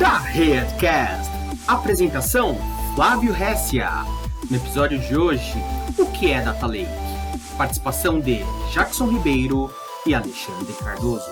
[0.00, 1.30] da Redcast.
[1.68, 2.56] Apresentação:
[2.94, 3.90] Flávio Hessia.
[4.50, 5.52] No episódio de hoje,
[5.98, 6.88] o que é Data Lake?
[7.58, 8.38] Participação de
[8.72, 9.70] Jackson Ribeiro
[10.06, 11.30] e Alexandre Cardoso.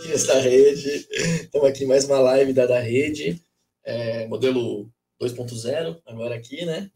[0.00, 1.08] Dias da Rede,
[1.42, 3.42] estamos aqui em mais uma live da da Rede,
[3.82, 4.88] é, modelo
[5.20, 6.88] 2.0, agora aqui, né?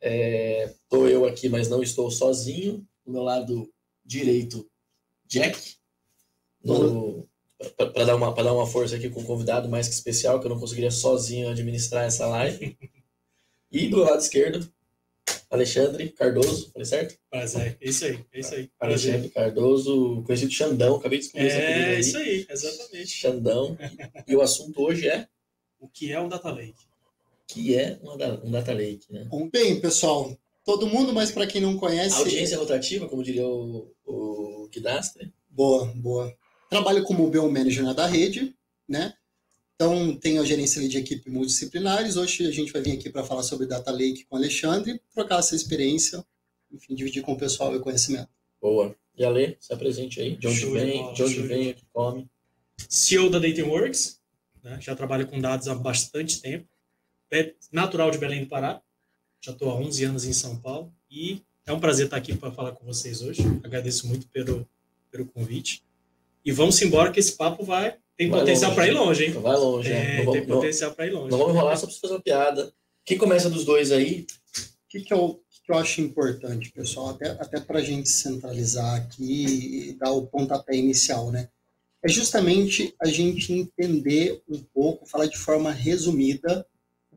[0.00, 2.82] Estou é, eu aqui, mas não estou sozinho.
[3.04, 3.70] Do meu lado
[4.02, 4.66] direito,
[5.26, 5.76] Jack,
[7.76, 10.50] para dar, uma, dar uma força aqui com um convidado mais que especial, que eu
[10.50, 12.76] não conseguiria sozinho administrar essa live.
[13.70, 14.68] E do lado esquerdo,
[15.50, 17.18] Alexandre Cardoso, falei certo?
[17.32, 18.70] Mas é, isso aí, é isso aí.
[18.78, 23.08] Alexandre Cardoso, conhecido Xandão, acabei de descobrir É, isso aí, exatamente.
[23.08, 23.76] Xandão.
[24.26, 25.26] e o assunto hoje é?
[25.80, 26.84] O que é um data lake?
[27.46, 29.28] que é uma, um data lake, né?
[29.52, 32.16] Bem, pessoal, todo mundo, mas para quem não conhece...
[32.16, 35.32] Audiência rotativa, como diria o, o Kidastre.
[35.48, 36.34] Boa, boa.
[36.74, 38.52] Trabalho como BO Manager na da rede,
[38.88, 39.14] né?
[39.76, 42.16] Então, tenho a gerência de equipe multidisciplinares.
[42.16, 45.38] Hoje a gente vai vir aqui para falar sobre Data Lake com o Alexandre, trocar
[45.38, 46.26] essa experiência,
[46.72, 48.28] enfim, dividir com o pessoal o conhecimento.
[48.60, 48.92] Boa.
[49.16, 50.36] E Ale, se apresente aí.
[50.36, 52.28] De onde vem, de onde vem, o que come.
[52.88, 54.20] CEO da Datingworks,
[54.60, 54.76] né?
[54.80, 56.66] já trabalho com dados há bastante tempo
[57.30, 58.82] é natural de Belém do Pará.
[59.40, 62.50] Já estou há 11 anos em São Paulo e é um prazer estar aqui para
[62.50, 63.42] falar com vocês hoje.
[63.62, 64.68] Agradeço muito pelo,
[65.08, 65.83] pelo convite.
[66.44, 69.32] E vamos embora que esse papo vai tem vai potencial para ir longe, hein?
[69.32, 70.30] Vai longe, é, é.
[70.30, 71.30] tem potencial para ir longe.
[71.30, 72.72] Não vamos enrolar só para fazer uma piada.
[73.04, 74.26] Quem começa dos dois aí?
[74.56, 78.94] O que, que, eu, que eu acho importante, pessoal, até, até para a gente centralizar
[78.94, 81.48] aqui e dar o pontapé inicial, né?
[82.02, 86.64] É justamente a gente entender um pouco, falar de forma resumida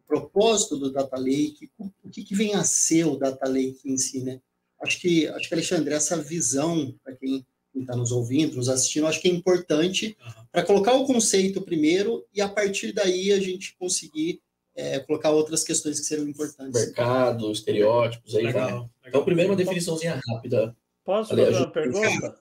[0.08, 4.22] propósito do Data Lake, o que, que vem a ser o Data Lake em si,
[4.22, 4.39] né?
[4.81, 7.45] Acho que, acho que Alexandre, essa visão, para quem
[7.81, 10.45] está nos ouvindo, nos assistindo, acho que é importante uhum.
[10.52, 14.42] para colocar o conceito primeiro e a partir daí a gente conseguir
[14.75, 16.86] é, colocar outras questões que serão importantes.
[16.86, 18.71] Mercado, estereótipos, aí legal, vai.
[18.71, 18.92] Legal.
[19.08, 20.76] Então, primeiro uma definiçãozinha rápida.
[21.04, 22.39] Posso fazer uma pergunta?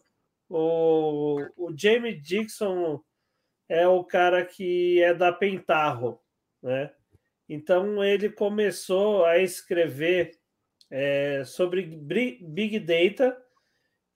[0.48, 3.00] O, o Jamie Dixon
[3.68, 6.20] é o cara que é da Pentarro,
[6.62, 6.90] né?
[7.48, 10.38] Então ele começou a escrever
[10.90, 13.36] é, sobre Big Data,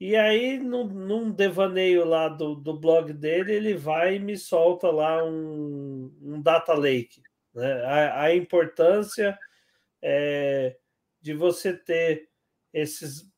[0.01, 4.91] e aí, num, num, devaneio lá do, do blog dele, ele vai e me solta
[4.91, 7.23] lá um, um data lake.
[7.55, 7.85] Né?
[7.85, 9.39] A, a importância
[10.01, 10.75] é,
[11.21, 12.31] de você ter
[12.73, 13.29] esses.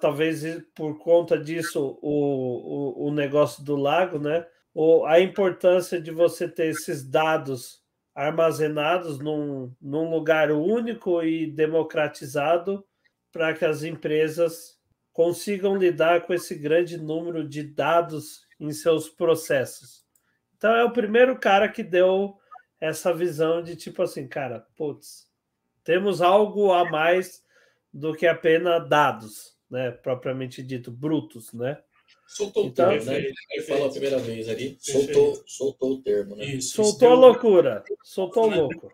[0.00, 0.42] Talvez
[0.74, 4.44] por conta disso, o, o, o negócio do lago, né?
[4.74, 7.82] O, a importância de você ter esses dados
[8.12, 12.84] armazenados num, num lugar único e democratizado
[13.30, 14.77] para que as empresas
[15.18, 20.04] consigam lidar com esse grande número de dados em seus processos.
[20.56, 22.36] Então é o primeiro cara que deu
[22.80, 25.26] essa visão de tipo assim, cara, putz,
[25.82, 27.42] temos algo a mais
[27.92, 31.82] do que apenas dados, né, propriamente dito, brutos, né?
[32.28, 33.18] Soltou então, o termo, né?
[33.50, 36.44] Ele falou a primeira vez ali, soltou, soltou o termo, né?
[36.44, 38.88] Isso, soltou a loucura, soltou o louco.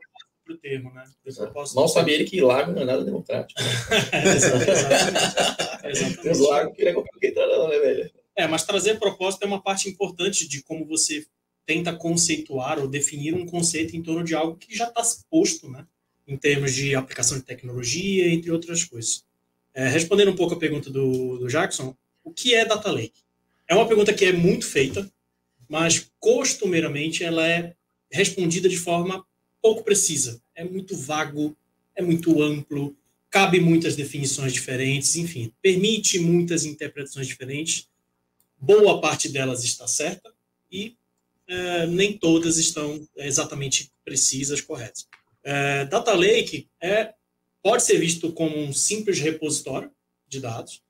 [0.45, 1.05] Pro termo, né?
[1.75, 3.59] Mal sabia ele que lago não é nada democrático.
[5.85, 6.29] exatamente.
[6.29, 6.91] Os lagos que é
[7.29, 8.11] entrar não, né, velho?
[8.37, 11.25] É, mas trazer proposta é uma parte importante de como você
[11.65, 15.87] tenta conceituar ou definir um conceito em torno de algo que já está posto, né?
[16.27, 19.25] Em termos de aplicação de tecnologia, entre outras coisas.
[19.73, 23.23] É, respondendo um pouco a pergunta do, do Jackson, o que é Data Lake?
[23.69, 25.11] É uma pergunta que é muito feita,
[25.69, 27.75] mas costumeiramente ela é
[28.11, 29.25] respondida de forma
[29.65, 30.43] pouco precisa.
[30.55, 31.57] É muito vago,
[31.97, 32.95] é muito amplo,
[33.31, 37.89] cabe muitas definições diferentes, enfim, permite muitas interpretações diferentes.
[38.59, 40.31] Boa parte delas está certa
[40.71, 40.95] e
[41.49, 45.09] é, nem todas estão exatamente precisas, corretas.
[45.43, 47.15] É, Data Lake é,
[47.63, 49.91] pode ser visto como um simples repositório
[50.29, 50.83] de dados,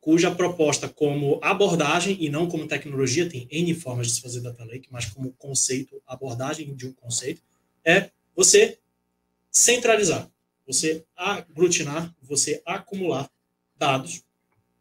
[0.00, 4.64] cuja proposta como abordagem e não como tecnologia, tem N formas de se fazer data
[4.64, 7.42] lake, mas como conceito, abordagem de um conceito,
[7.84, 8.78] é você
[9.50, 10.30] centralizar,
[10.66, 13.30] você aglutinar, você acumular
[13.76, 14.22] dados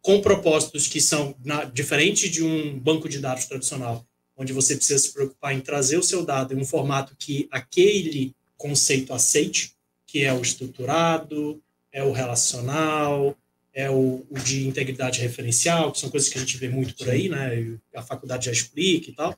[0.01, 4.05] com propósitos que são na, diferente de um banco de dados tradicional,
[4.35, 8.33] onde você precisa se preocupar em trazer o seu dado em um formato que aquele
[8.57, 9.75] conceito aceite,
[10.07, 11.61] que é o estruturado,
[11.91, 13.37] é o relacional,
[13.73, 17.09] é o, o, de integridade referencial, que são coisas que a gente vê muito por
[17.09, 17.77] aí, né?
[17.95, 19.37] A faculdade já explica e tal.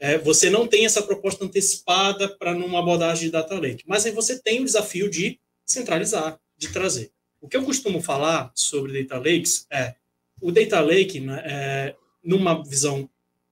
[0.00, 4.12] É, você não tem essa proposta antecipada para numa abordagem de data lake, mas aí
[4.12, 7.10] você tem o desafio de centralizar, de trazer.
[7.40, 9.94] O que eu costumo falar sobre data lakes é
[10.40, 13.08] o data lake, né, é, numa visão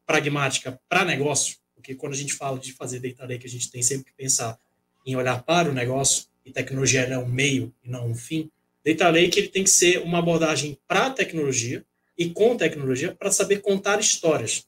[0.06, 3.82] pragmática para negócio, porque quando a gente fala de fazer data lake, a gente tem
[3.82, 4.58] sempre que pensar
[5.04, 8.48] em olhar para o negócio, e tecnologia é um meio e não um fim.
[8.84, 11.84] Data lake ele tem que ser uma abordagem para a tecnologia
[12.16, 14.64] e com tecnologia para saber contar histórias.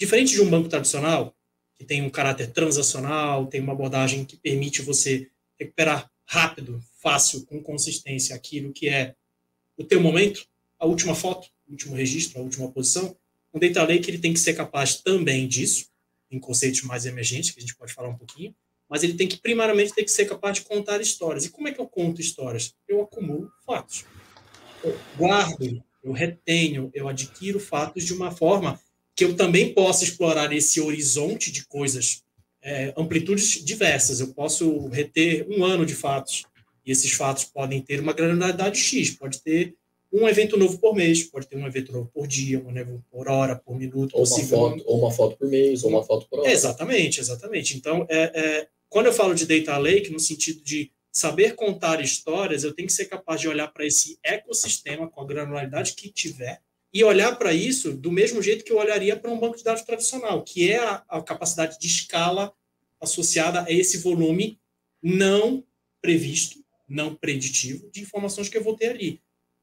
[0.00, 1.36] Diferente de um banco tradicional,
[1.76, 7.62] que tem um caráter transacional, tem uma abordagem que permite você recuperar rápido, fácil, com
[7.62, 9.14] consistência aquilo que é
[9.76, 10.46] o teu momento,
[10.78, 13.14] a última foto, o último registro, a última posição.
[13.52, 15.90] Um data lake ele tem que ser capaz também disso,
[16.30, 18.54] em conceitos mais emergentes, que a gente pode falar um pouquinho,
[18.88, 21.44] mas ele tem que primariamente ter que ser capaz de contar histórias.
[21.44, 22.74] E como é que eu conto histórias?
[22.88, 24.06] Eu acumulo fatos.
[24.82, 28.80] Eu guardo, eu retenho, eu adquiro fatos de uma forma
[29.20, 32.22] que eu também possa explorar esse horizonte de coisas,
[32.62, 34.18] é, amplitudes diversas.
[34.18, 36.46] Eu posso reter um ano de fatos,
[36.86, 39.74] e esses fatos podem ter uma granularidade X, pode ter
[40.10, 43.28] um evento novo por mês, pode ter um evento novo por dia, um evento por
[43.28, 46.40] hora, por minuto, ou uma, foto, ou uma foto por mês, ou uma foto por
[46.40, 46.50] hora.
[46.50, 47.76] Exatamente, exatamente.
[47.76, 52.64] Então, é, é, quando eu falo de data lake, no sentido de saber contar histórias,
[52.64, 56.62] eu tenho que ser capaz de olhar para esse ecossistema com a granularidade que tiver
[56.92, 59.82] e olhar para isso do mesmo jeito que eu olharia para um banco de dados
[59.82, 62.52] tradicional, que é a, a capacidade de escala
[63.00, 64.58] associada a esse volume
[65.02, 65.64] não
[66.02, 66.58] previsto,
[66.88, 69.22] não preditivo de informações que eu vou ter ali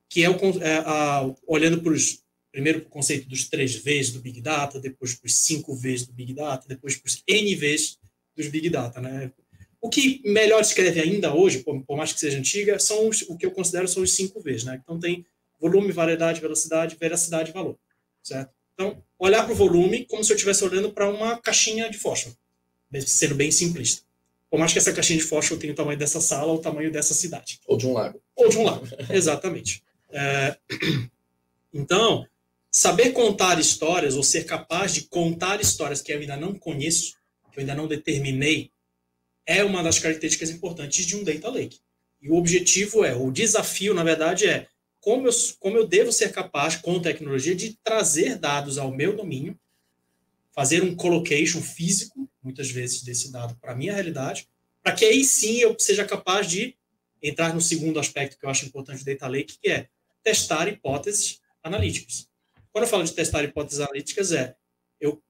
[0.09, 4.11] que é, o, é a, olhando para os primeiro para o conceito dos três Vs
[4.11, 7.55] do Big Data, depois para os cinco Vs do Big Data, depois para os N
[7.55, 7.99] Vs
[8.35, 9.31] dos Big Data, né?
[9.79, 13.37] O que melhor escreve ainda hoje, por, por mais que seja antiga, são os, o
[13.37, 14.79] que eu considero são os cinco Vs, né?
[14.81, 15.25] Então tem
[15.59, 17.77] volume, variedade, velocidade, veracidade e valor,
[18.21, 18.51] certo?
[18.73, 22.35] Então, olhar para o volume como se eu estivesse olhando para uma caixinha de fósforo,
[23.05, 24.03] sendo bem simplista.
[24.49, 26.91] Por mais que essa caixinha de fósforo tenha o tamanho dessa sala ou o tamanho
[26.91, 27.59] dessa cidade.
[27.65, 28.21] Ou de um lago.
[28.35, 29.83] Ou de um lago, exatamente.
[30.09, 30.57] É,
[31.73, 32.25] então,
[32.71, 37.15] saber contar histórias ou ser capaz de contar histórias que eu ainda não conheço,
[37.51, 38.71] que eu ainda não determinei,
[39.45, 41.79] é uma das características importantes de um data lake.
[42.21, 44.67] E o objetivo é, o desafio, na verdade, é
[44.99, 49.57] como eu, como eu devo ser capaz, com tecnologia, de trazer dados ao meu domínio,
[50.51, 54.47] fazer um collocation físico, muitas vezes, desse dado para a minha realidade,
[54.81, 56.75] para que aí sim eu seja capaz de
[57.21, 59.87] entrar no segundo aspecto que eu acho importante do data lake, que é
[60.23, 62.27] testar hipóteses analíticas.
[62.71, 64.55] Quando eu falo de testar hipóteses analíticas, é
[64.99, 65.21] eu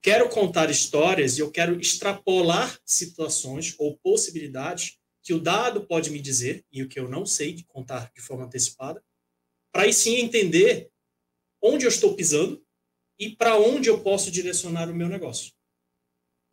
[0.00, 6.20] quero contar histórias e eu quero extrapolar situações ou possibilidades que o dado pode me
[6.20, 9.02] dizer e o que eu não sei de contar de forma antecipada,
[9.72, 10.90] para aí sim entender
[11.62, 12.62] onde eu estou pisando
[13.18, 15.52] e para onde eu posso direcionar o meu negócio.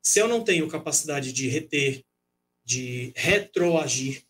[0.01, 2.03] Se eu não tenho capacidade de reter,
[2.63, 4.23] de retroagir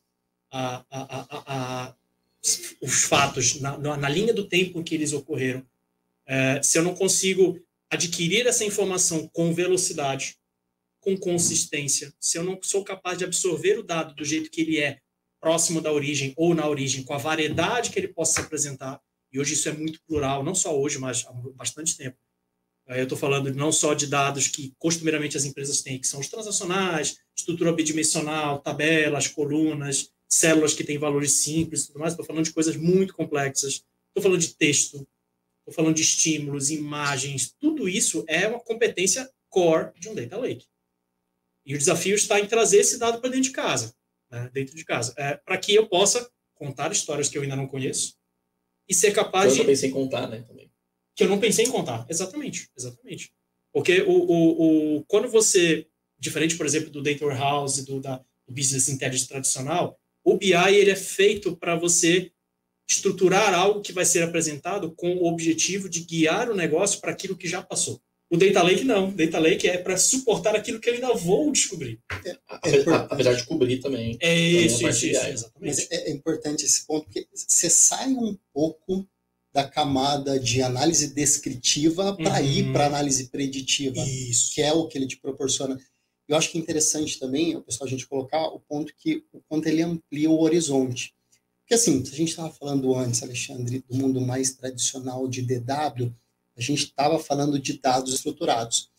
[0.50, 1.96] a, a, a,
[2.82, 5.64] os fatos na, na, linha do tempo em que eles ocorreram,
[6.26, 10.41] é, se eu não consigo adquirir essa informação com velocidade,
[11.02, 14.78] com consistência, se eu não sou capaz de absorver o dado do jeito que ele
[14.80, 15.00] é,
[15.42, 19.02] próximo da origem ou na origem, com a variedade que ele possa se apresentar,
[19.34, 22.18] e hoje isso é muito plural, não só hoje, mas há bastante tempo.
[22.88, 26.20] É, eu estou falando não só de dados que costumeiramente as empresas têm, que são
[26.20, 32.26] os transacionais, estrutura bidimensional, tabelas, colunas, células que têm valores simples e tudo mais, estou
[32.26, 35.08] falando de coisas muito complexas, estou falando de texto,
[35.60, 40.66] estou falando de estímulos, imagens, tudo isso é uma competência core de um data lake.
[41.66, 43.94] E o desafio está em trazer esse dado para dentro de casa,
[44.30, 47.68] né, dentro de casa, é, para que eu possa contar histórias que eu ainda não
[47.68, 48.16] conheço
[48.88, 49.60] e ser capaz eu de...
[49.60, 50.72] Eu não pensei em contar, né, também.
[51.16, 53.34] Que eu não pensei em contar, exatamente, exatamente.
[53.74, 55.88] Porque o, o, o, quando você,
[56.20, 60.92] diferente, por exemplo, do Data Warehouse, do, da, do Business Intelligence tradicional, o BI ele
[60.92, 62.32] é feito para você
[62.90, 67.38] estruturar algo que vai ser apresentado com o objetivo de guiar o negócio para aquilo
[67.38, 68.02] que já passou.
[68.32, 69.10] O Data Lake não.
[69.10, 72.00] O Data Lake é para suportar aquilo que eu ainda vou descobrir.
[72.26, 72.38] É,
[73.10, 74.18] apesar de cobrir também.
[74.22, 75.76] É isso, isso, isso, exatamente.
[75.76, 79.06] Mas é, é importante esse ponto, porque você sai um pouco
[79.54, 82.46] da camada de análise descritiva para uhum.
[82.46, 84.54] ir para análise preditiva, isso.
[84.56, 85.78] que é o que ele te proporciona.
[86.26, 89.68] Eu acho que é interessante também, pessoal, a gente colocar o ponto que o quanto
[89.68, 91.14] ele amplia o horizonte.
[91.60, 96.16] Porque assim, se a gente estava falando antes, Alexandre, do mundo mais tradicional de DW,
[96.62, 98.90] a gente estava falando de dados estruturados.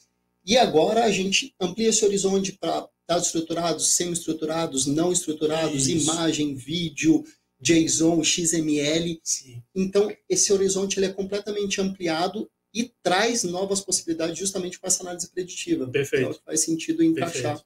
[0.44, 6.10] E agora a gente amplia esse horizonte para dados estruturados, semi-estruturados, não estruturados, Isso.
[6.10, 7.24] imagem, vídeo,
[7.60, 9.20] JSON, XML.
[9.22, 9.62] Sim.
[9.74, 15.30] Então, esse horizonte ele é completamente ampliado e traz novas possibilidades justamente com essa análise
[15.30, 15.86] preditiva.
[15.86, 16.30] Perfeito.
[16.30, 17.62] Então, faz sentido encaixar.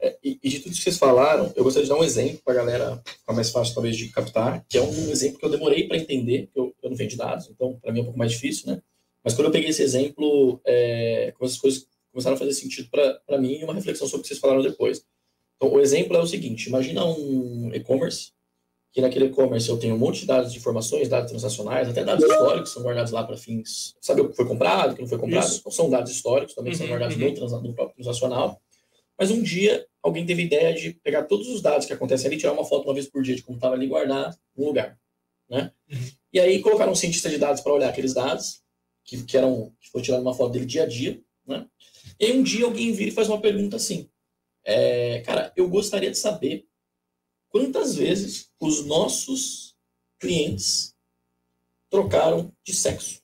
[0.00, 2.52] É, e, e, de tudo que vocês falaram, eu gostaria de dar um exemplo para
[2.52, 5.86] a galera ficar mais fácil, talvez, de captar, que é um exemplo que eu demorei
[5.86, 8.32] para entender, eu, eu não venho de dados, então para mim é um pouco mais
[8.32, 8.82] difícil, né?
[9.24, 13.38] Mas quando eu peguei esse exemplo, é, como essas coisas, começaram a fazer sentido para
[13.38, 15.04] mim e uma reflexão sobre o que vocês falaram depois.
[15.56, 18.32] Então, o exemplo é o seguinte: imagina um e-commerce,
[18.92, 22.24] que naquele e-commerce eu tenho um monte de dados de informações, dados transacionais, até dados
[22.24, 25.18] históricos são guardados lá para fins, saber o que foi comprado, o que não foi
[25.18, 25.46] comprado.
[25.46, 25.60] Isso.
[25.60, 27.28] Então, são dados históricos, também uhum, são guardados uhum.
[27.28, 28.60] no, trans, no próprio transacional.
[29.18, 32.52] Mas um dia alguém teve ideia de pegar todos os dados que acontecem ali, tirar
[32.52, 34.98] uma foto uma vez por dia de como estava ali e guardar num lugar.
[35.48, 35.70] Né?
[35.90, 35.98] Uhum.
[36.32, 38.61] E aí colocaram um cientista de dados para olhar aqueles dados,
[39.04, 41.22] que, que, eram, que foi tirado uma foto dele dia a dia.
[41.46, 41.66] Né?
[42.18, 44.08] E aí um dia alguém vira e faz uma pergunta assim:
[44.64, 46.66] é, Cara, eu gostaria de saber
[47.48, 49.76] quantas vezes os nossos
[50.18, 50.94] clientes
[51.90, 53.20] trocaram de sexo.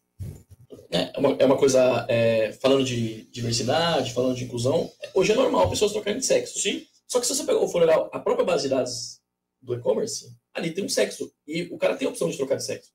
[0.90, 5.34] É, é uma, é uma coisa, é, falando de diversidade, falando de inclusão, hoje é
[5.34, 6.58] normal pessoas trocarem de sexo.
[6.58, 6.86] Sim.
[7.06, 9.20] Só que se você for olhar a própria base de dados
[9.60, 11.32] do e-commerce, ali tem um sexo.
[11.46, 12.90] E o cara tem a opção de trocar de sexo.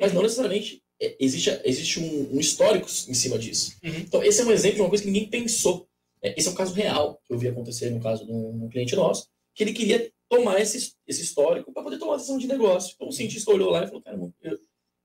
[0.00, 0.81] Mas não necessariamente
[1.18, 3.76] existe, existe um, um histórico em cima disso.
[3.82, 3.96] Uhum.
[3.96, 5.88] Então, esse é um exemplo de uma coisa que ninguém pensou.
[6.22, 8.94] É, esse é um caso real que eu vi acontecer no caso de um, cliente
[8.94, 12.92] nosso, que ele queria tomar esse, esse histórico para poder tomar uma decisão de negócio.
[12.94, 14.58] Então, o cientista olhou lá e falou: cara, eu,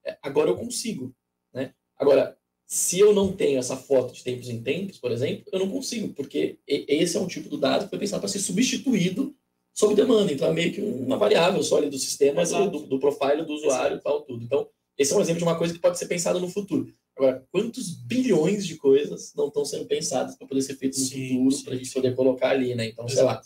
[0.06, 1.14] é, agora eu consigo.
[1.54, 1.74] Né?
[1.98, 5.70] Agora, se eu não tenho essa foto de tempos em tempos, por exemplo, eu não
[5.70, 9.36] consigo, porque esse é um tipo de dado que foi pensado para ser substituído
[9.74, 10.32] sob demanda.
[10.32, 13.98] Então, é meio que uma variável só ali do sistema, do, do profile do usuário
[13.98, 14.44] e tal, tudo.
[14.44, 16.94] Então, esse é um exemplo de uma coisa que pode ser pensada no futuro.
[17.16, 21.50] Agora, quantos bilhões de coisas não estão sendo pensadas para poder ser feitas no sim,
[21.50, 22.88] futuro, para a gente poder colocar ali, né?
[22.88, 23.16] Então, Exato.
[23.16, 23.42] sei lá,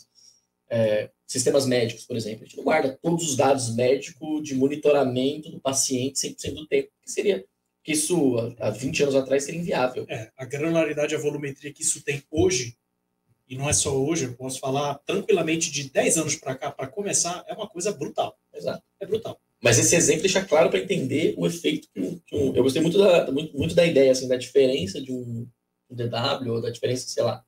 [0.70, 5.50] é, sistemas médicos, por exemplo, a gente não guarda todos os dados médicos de monitoramento
[5.50, 7.44] do paciente 100% do tempo, que seria
[7.82, 10.06] que isso há 20 anos atrás seria inviável.
[10.08, 12.76] É, a granularidade e a volumetria que isso tem hoje,
[13.48, 16.86] e não é só hoje, eu posso falar tranquilamente de 10 anos para cá, para
[16.86, 18.38] começar, é uma coisa brutal.
[18.54, 18.82] Exato.
[19.00, 19.40] É brutal.
[19.62, 22.82] Mas esse exemplo deixa claro para entender o efeito que um, que um, Eu gostei
[22.82, 25.46] muito da, muito, muito da ideia, assim, da diferença de um,
[25.88, 27.44] um DW, ou da diferença, sei lá,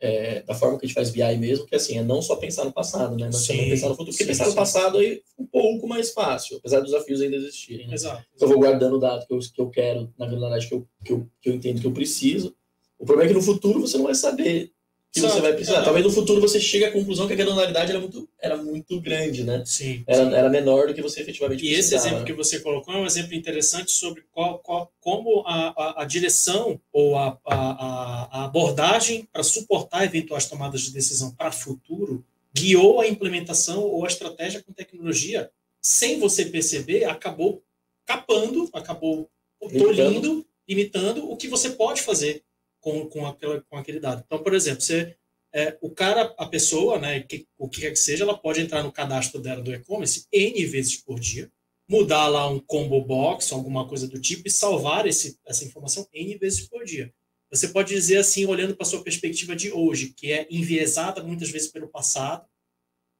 [0.00, 2.64] é, da forma que a gente faz BI mesmo, que assim, é não só pensar
[2.64, 3.26] no passado, né?
[3.26, 4.10] Mas sim, também pensar no futuro.
[4.10, 4.50] Porque sim, pensar sim.
[4.50, 7.86] no passado aí um pouco mais fácil, apesar dos desafios ainda existirem.
[7.86, 7.94] Né?
[7.94, 10.74] Exato, Então, eu vou guardando o dado que eu, que eu quero, na verdade, que
[10.74, 12.56] eu, que, eu, que eu entendo que eu preciso.
[12.98, 14.72] O problema é que no futuro você não vai saber
[15.12, 15.80] que você vai precisar.
[15.80, 15.84] É.
[15.84, 19.42] Talvez no futuro você chegue à conclusão que a granularidade era muito, era muito grande,
[19.42, 19.62] né?
[19.66, 20.04] Sim.
[20.06, 20.34] Era, sim.
[20.34, 23.34] era menor do que você efetivamente E esse exemplo que você colocou é um exemplo
[23.34, 29.42] interessante sobre qual, qual, como a, a, a direção ou a, a, a abordagem para
[29.42, 32.24] suportar eventuais tomadas de decisão para o futuro
[32.54, 35.50] guiou a implementação ou a estratégia com tecnologia
[35.80, 37.62] sem você perceber, acabou
[38.04, 39.28] capando, acabou
[39.60, 42.44] tolhindo, imitando o que você pode fazer
[42.80, 44.22] com, com, aquela, com aquele dado.
[44.24, 45.16] Então, por exemplo, você,
[45.52, 48.82] é, o cara, a pessoa, né, que, o que quer que seja, ela pode entrar
[48.82, 51.50] no cadastro dela do e-commerce N vezes por dia,
[51.88, 56.38] mudar lá um combo box, alguma coisa do tipo, e salvar esse, essa informação N
[56.38, 57.12] vezes por dia.
[57.50, 61.50] Você pode dizer assim, olhando para a sua perspectiva de hoje, que é enviesada muitas
[61.50, 62.46] vezes pelo passado.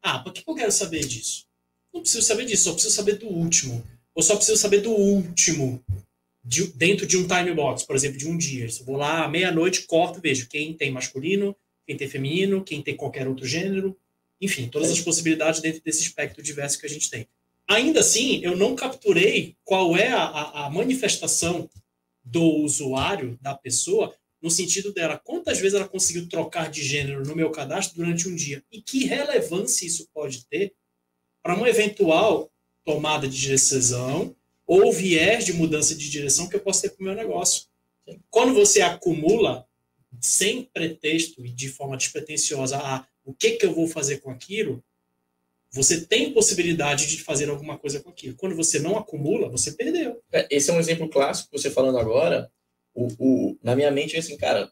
[0.03, 1.47] Ah, para que eu quero saber disso?
[1.93, 3.85] Não preciso saber disso, só preciso saber do último.
[4.15, 5.85] Ou só preciso saber do último
[6.43, 8.67] de, dentro de um time box, por exemplo, de um dia.
[8.67, 11.55] Eu vou lá, meia-noite, corto, vejo quem tem masculino,
[11.87, 13.97] quem tem feminino, quem tem qualquer outro gênero,
[14.41, 17.29] enfim, todas as possibilidades dentro desse espectro diverso que a gente tem.
[17.69, 21.69] Ainda assim, eu não capturei qual é a, a manifestação
[22.25, 27.37] do usuário, da pessoa, no sentido dela, quantas vezes ela conseguiu trocar de gênero no
[27.37, 30.75] meu cadastro durante um dia e que relevância isso pode ter
[31.43, 32.51] para uma eventual
[32.85, 34.35] tomada de decisão
[34.71, 37.65] ou viés de mudança de direção que eu posso ter para o meu negócio.
[38.31, 39.67] Quando você acumula
[40.21, 44.81] sem pretexto e de forma despretensiosa a o que, que eu vou fazer com aquilo,
[45.73, 48.37] você tem possibilidade de fazer alguma coisa com aquilo.
[48.37, 50.23] Quando você não acumula, você perdeu.
[50.31, 52.49] É, esse é um exemplo clássico, você falando agora.
[52.95, 54.71] O, o, na minha mente é assim, cara,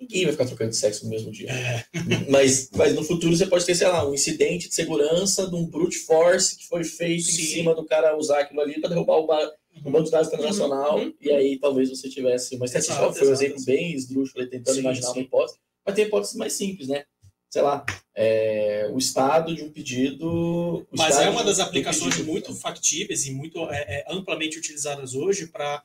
[0.00, 1.50] ninguém vai ficar trocando de sexo no mesmo dia.
[1.50, 1.84] É.
[2.28, 5.66] Mas, mas no futuro você pode ter, sei lá, um incidente de segurança de um
[5.66, 7.42] brute force que foi feito Sim.
[7.42, 9.50] em cima do cara usar aquilo ali para derrubar o, bar,
[9.84, 10.98] o banco de dados internacional.
[10.98, 11.14] Uhum.
[11.20, 13.12] E aí talvez você tivesse uma estatística.
[13.12, 15.58] Foi um exemplo bem esdrúxulo, tentando sim, imaginar uma hipótese.
[15.86, 17.04] Mas tem hipóteses mais simples, né?
[17.50, 17.84] Sei lá,
[18.16, 20.86] é, o estado de um pedido.
[20.90, 25.82] Mas é uma das aplicações muito factíveis e muito é, é, amplamente utilizadas hoje para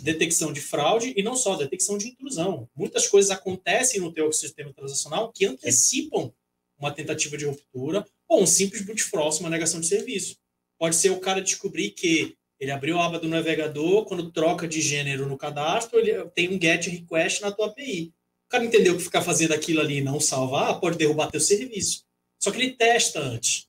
[0.00, 2.68] detecção de fraude e não só, detecção de intrusão.
[2.74, 6.32] Muitas coisas acontecem no teu sistema transacional que antecipam
[6.78, 10.36] uma tentativa de ruptura ou um simples brute force, uma negação de serviço.
[10.78, 14.80] Pode ser o cara descobrir que ele abriu a aba do navegador, quando troca de
[14.80, 18.12] gênero no cadastro, ele tem um GET request na tua API.
[18.46, 22.04] O cara entendeu que ficar fazendo aquilo ali e não salvar pode derrubar teu serviço.
[22.38, 23.66] Só que ele testa antes.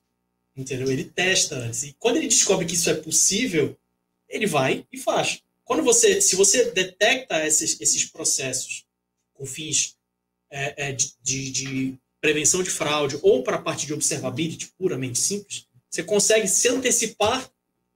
[0.56, 0.90] Entendeu?
[0.90, 1.82] Ele testa antes.
[1.82, 3.76] E quando ele descobre que isso é possível,
[4.28, 5.42] ele vai e faz.
[5.64, 8.84] Quando você, se você detecta esses, esses processos
[9.32, 9.96] com fins
[10.50, 15.18] é, é, de, de, de prevenção de fraude ou para a parte de observability puramente
[15.18, 17.50] simples, você consegue se antecipar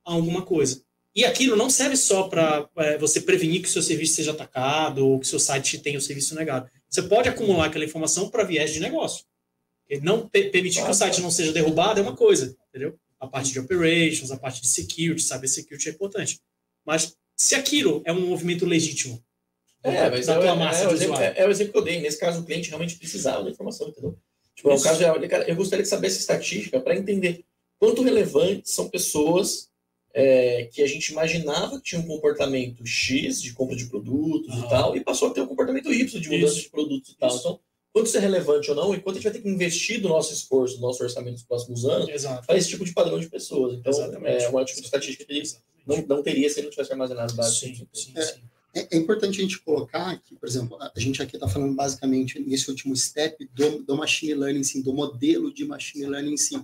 [0.04, 0.82] a alguma coisa.
[1.14, 5.06] E aquilo não serve só para é, você prevenir que o seu serviço seja atacado
[5.06, 6.70] ou que o seu site tenha o serviço negado.
[6.88, 9.24] Você pode acumular aquela informação para viés de negócio.
[10.02, 12.98] Não permitir que o site não seja derrubado é uma coisa, entendeu?
[13.18, 16.40] A parte de operations, a parte de security, saber security é importante.
[16.84, 19.22] Mas se aquilo é um movimento legítimo,
[19.82, 21.84] é, mas é, tua massa é, é, o exemplo, é, é, o exemplo que eu
[21.84, 22.00] dei.
[22.00, 24.18] Nesse caso, o cliente realmente precisava da informação, entendeu?
[24.54, 27.44] Tipo, é um caso de, cara, eu gostaria de saber essa estatística para entender
[27.78, 29.68] quanto relevantes são pessoas
[30.12, 34.58] é, que a gente imaginava que tinham um comportamento X de compra de produtos ah.
[34.58, 36.62] e tal, e passou a ter um comportamento Y de mudança isso.
[36.62, 37.28] de produtos e tal.
[37.28, 37.38] Isso.
[37.38, 37.60] Então,
[37.92, 40.08] quanto isso é relevante ou não, e quanto a gente vai ter que investir do
[40.08, 42.10] nosso esforço, do nosso orçamento nos próximos anos,
[42.44, 43.74] para esse tipo de padrão de pessoas.
[43.74, 44.42] Então, Exatamente.
[44.42, 45.32] é uma tipo de estatística que
[45.88, 47.58] não, não teria se ele não tivesse armazenado dados.
[47.58, 48.12] Sim, sim, sim.
[48.74, 52.38] É, é, importante a gente colocar que, por exemplo, a gente aqui está falando basicamente
[52.38, 56.60] nesse último step do, do machine learning, sim, do modelo de machine learning em si.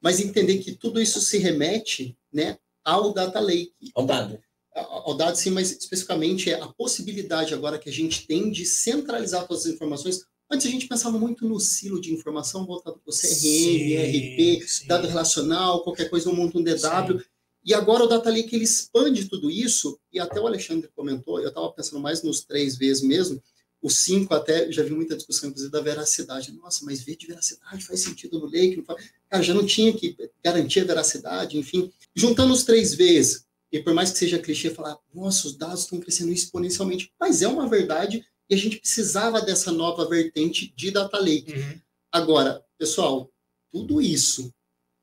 [0.00, 3.92] Mas entender que tudo isso se remete né, ao data lake.
[3.94, 4.38] Ao dado.
[4.74, 9.46] Ao dado, sim, mas especificamente é a possibilidade agora que a gente tem de centralizar
[9.46, 10.24] todas as informações.
[10.50, 14.68] Antes a gente pensava muito no silo de informação voltado para o CRM, sim, RP,
[14.68, 14.86] sim.
[14.86, 17.20] dado relacional, qualquer coisa, um monta um DW.
[17.20, 17.24] Sim.
[17.64, 21.48] E agora o Data Lake ele expande tudo isso, e até o Alexandre comentou, eu
[21.48, 23.42] estava pensando mais nos três vezes mesmo,
[23.80, 26.50] o cinco até, já vi muita discussão, inclusive, da veracidade.
[26.52, 28.76] Nossa, mas ver de veracidade faz sentido no Lake?
[28.76, 29.10] Não faz...
[29.28, 31.92] Cara, já não tinha que garantir a veracidade, enfim.
[32.14, 36.00] Juntando os três vezes, e por mais que seja clichê falar, nossa, os dados estão
[36.00, 41.18] crescendo exponencialmente, mas é uma verdade, e a gente precisava dessa nova vertente de Data
[41.18, 41.52] Lake.
[41.52, 41.80] Uhum.
[42.10, 43.30] Agora, pessoal,
[43.70, 44.50] tudo isso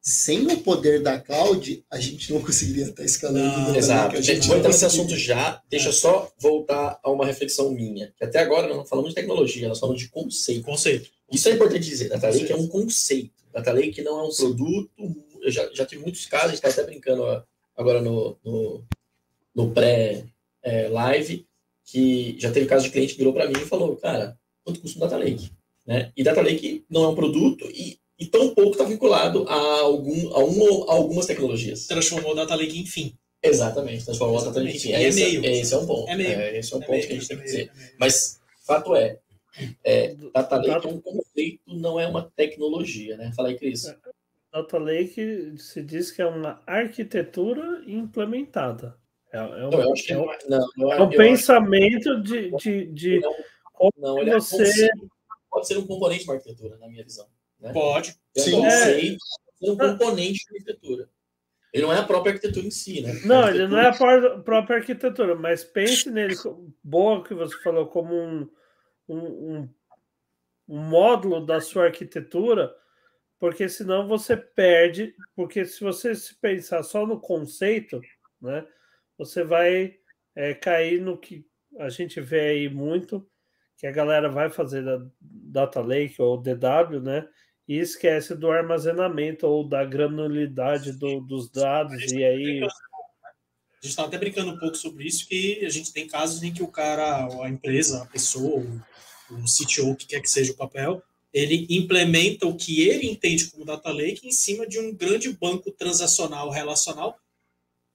[0.02, 3.40] sem o poder da cloud, a gente não conseguiria estar escalando.
[3.40, 4.18] Não, exato.
[4.18, 5.62] A gente vai entrar nesse assunto já.
[5.70, 5.92] Deixa é.
[5.92, 8.12] só voltar a uma reflexão minha.
[8.18, 10.64] Que até agora nós não falamos de tecnologia, nós falamos de conceito.
[10.64, 11.10] Conceito.
[11.32, 12.10] Isso é importante dizer.
[12.10, 13.32] Data Lake é um conceito.
[13.54, 14.90] Data Lake não é um produto.
[15.40, 17.24] Eu já, já tive muitos casos, a gente está até brincando
[17.78, 18.84] agora no, no,
[19.54, 21.46] no pré-live,
[21.86, 24.98] que já teve caso de cliente que virou para mim e falou, cara, quanto custa
[24.98, 25.52] um Data Lake?
[25.86, 26.12] Né?
[26.18, 30.36] E Data Lake não é um produto e e tão pouco está vinculado a, algum,
[30.36, 31.88] a, um, a algumas tecnologias.
[31.88, 33.18] Transformou o Data Lake em fim.
[33.42, 34.94] Exatamente, transformou o Data Lake em fim.
[34.94, 35.44] É, esse, meio.
[35.44, 36.08] esse é um ponto.
[36.08, 36.30] É meio.
[36.30, 37.72] É, esse é um é ponto meio, que a gente tem que dizer.
[38.00, 39.18] Mas, fato é,
[39.84, 43.32] é Data Lake é um conceito, não é uma tecnologia, né?
[43.36, 43.88] Fala aí, Cris.
[43.88, 43.98] É,
[44.54, 48.96] Data Lake se diz que é uma arquitetura implementada.
[49.34, 50.28] É, é um, não, eu acho que é um,
[50.78, 52.22] não, é um pensamento acho...
[52.22, 53.20] de, de, de
[53.98, 54.90] não, não, você...
[55.50, 57.26] pode ser um componente de uma arquitetura, na minha visão.
[57.62, 57.72] Né?
[57.72, 58.16] Pode.
[58.36, 58.66] É Sim.
[58.66, 59.18] É.
[59.62, 61.10] um componente da arquitetura.
[61.72, 63.14] Ele não é a própria arquitetura em si, né?
[63.24, 66.36] Não, ele não é a própria arquitetura, mas pense nele,
[66.84, 68.50] boa que você falou, como um,
[69.08, 69.70] um,
[70.68, 72.76] um módulo da sua arquitetura,
[73.40, 78.02] porque senão você perde, porque se você se pensar só no conceito,
[78.42, 78.68] né,
[79.18, 79.96] você vai
[80.36, 81.46] é, cair no que
[81.80, 83.26] a gente vê aí muito,
[83.78, 87.28] que a galera vai fazer da Data Lake ou DW, né,
[87.72, 92.12] e esquece do armazenamento ou da granulidade do, dos dados.
[92.12, 92.62] E aí.
[92.62, 92.68] A
[93.82, 96.62] gente estava até brincando um pouco sobre isso, que a gente tem casos em que
[96.62, 98.60] o cara, a empresa, a pessoa,
[99.30, 101.02] o CTO, o que quer que seja o papel,
[101.34, 105.72] ele implementa o que ele entende como data lake em cima de um grande banco
[105.72, 107.18] transacional relacional,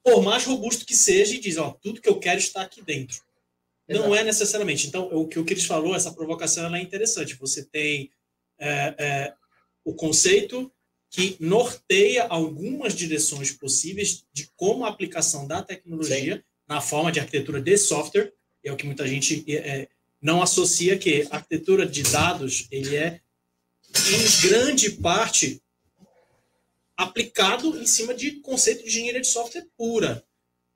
[0.03, 3.21] por mais robusto que seja, e diz, ó, tudo que eu quero está aqui dentro.
[3.87, 4.09] Exato.
[4.09, 4.87] Não é necessariamente.
[4.87, 7.35] Então, o que o Cris falou, essa provocação é interessante.
[7.35, 8.11] Você tem
[8.59, 9.35] é, é,
[9.87, 10.71] o conceito
[11.09, 16.43] que norteia algumas direções possíveis de como a aplicação da tecnologia Sim.
[16.69, 18.33] na forma de arquitetura de software,
[18.65, 19.89] é o que muita gente é,
[20.21, 23.21] não associa que a arquitetura de dados ele é
[23.89, 25.63] em grande parte
[26.97, 30.25] aplicado em cima de conceito de engenharia de software pura,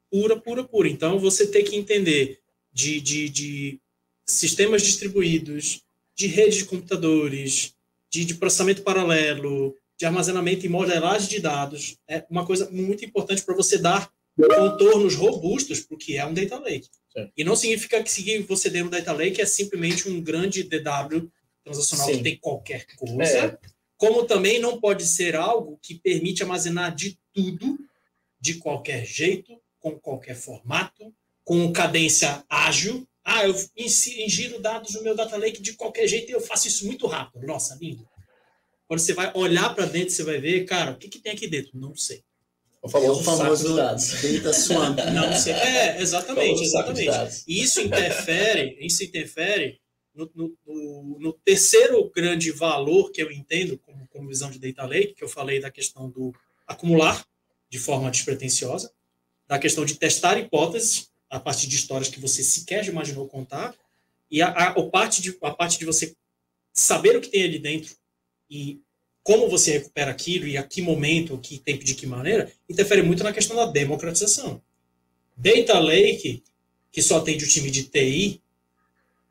[0.09, 0.89] pura, pura, pura.
[0.89, 2.41] Então você tem que entender
[2.73, 3.81] de, de, de
[4.25, 5.83] sistemas distribuídos,
[6.15, 7.75] de redes de computadores,
[8.11, 13.43] de, de processamento paralelo, de armazenamento e modelagem de dados, é uma coisa muito importante
[13.43, 16.89] para você dar contornos robustos para o que é um data lake.
[17.13, 17.31] Sim.
[17.37, 21.31] E não significa que seguir você dentro do data lake é simplesmente um grande DW
[21.65, 22.17] transacional Sim.
[22.17, 23.59] que tem qualquer coisa, é.
[23.97, 27.79] como também não pode ser algo que permite armazenar de tudo,
[28.41, 31.13] de qualquer jeito, com qualquer formato,
[31.45, 36.33] com cadência ágil, ah, eu ingiro dados no meu data lake de qualquer jeito e
[36.33, 37.47] eu faço isso muito rápido.
[37.47, 38.09] Nossa, lindo.
[38.87, 41.47] Quando você vai olhar para dentro, você vai ver, cara, o que, que tem aqui
[41.47, 41.71] dentro?
[41.75, 42.25] Não sei.
[42.83, 44.23] O famoso, é o famoso dados.
[44.23, 44.99] data swamp.
[45.15, 45.53] Não sei.
[45.53, 47.45] É, exatamente, exatamente.
[47.47, 49.79] E isso interfere, isso interfere
[50.15, 55.15] no, no, no, terceiro grande valor que eu entendo como, como visão de data lake,
[55.15, 56.33] que eu falei da questão do
[56.67, 57.23] acumular
[57.69, 58.91] de forma despretensiosa,
[59.47, 63.75] da questão de testar hipóteses a partir de histórias que você sequer imaginou contar,
[64.31, 66.15] e a, a, a, parte de, a parte de você
[66.73, 67.95] saber o que tem ali dentro
[68.51, 68.81] e
[69.23, 73.23] como você recupera aquilo e a que momento, que tempo, de que maneira, interfere muito
[73.23, 74.61] na questão da democratização.
[75.37, 76.43] Data Lake,
[76.91, 78.43] que só atende o time de TI,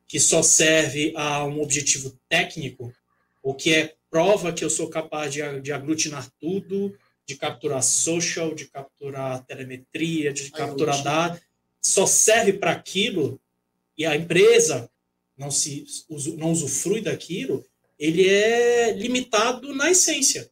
[0.07, 2.93] que só serve a um objetivo técnico,
[3.43, 8.55] ou que é prova que eu sou capaz de, de aglutinar tudo, de capturar social,
[8.55, 11.41] de capturar telemetria, de capturar dados,
[11.81, 13.39] só serve para aquilo
[13.97, 14.89] e a empresa
[15.37, 15.85] não se
[16.37, 17.65] não usufrui daquilo,
[17.97, 20.51] ele é limitado na essência.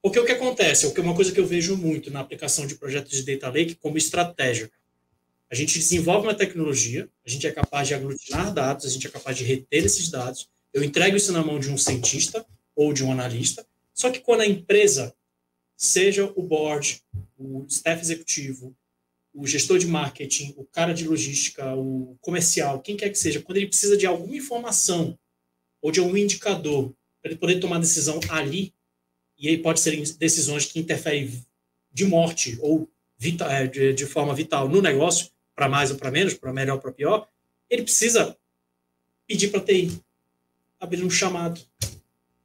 [0.00, 3.24] Porque o que acontece, é uma coisa que eu vejo muito na aplicação de projetos
[3.24, 4.70] de data lake como estratégia.
[5.50, 9.10] A gente desenvolve uma tecnologia, a gente é capaz de aglutinar dados, a gente é
[9.10, 10.48] capaz de reter esses dados.
[10.72, 12.44] Eu entrego isso na mão de um cientista
[12.76, 13.66] ou de um analista.
[13.94, 15.14] Só que quando a empresa,
[15.76, 17.00] seja o board,
[17.38, 18.76] o staff executivo,
[19.34, 23.56] o gestor de marketing, o cara de logística, o comercial, quem quer que seja, quando
[23.56, 25.18] ele precisa de alguma informação
[25.82, 28.72] ou de algum indicador para ele poder tomar decisão ali,
[29.36, 31.44] e aí pode ser decisões que interferem
[31.92, 32.88] de morte ou
[33.50, 36.80] é, de, de forma vital no negócio, para mais ou para menos, para melhor ou
[36.80, 37.28] para pior,
[37.68, 38.36] ele precisa
[39.26, 40.00] pedir para TI,
[40.78, 41.60] abrir um chamado.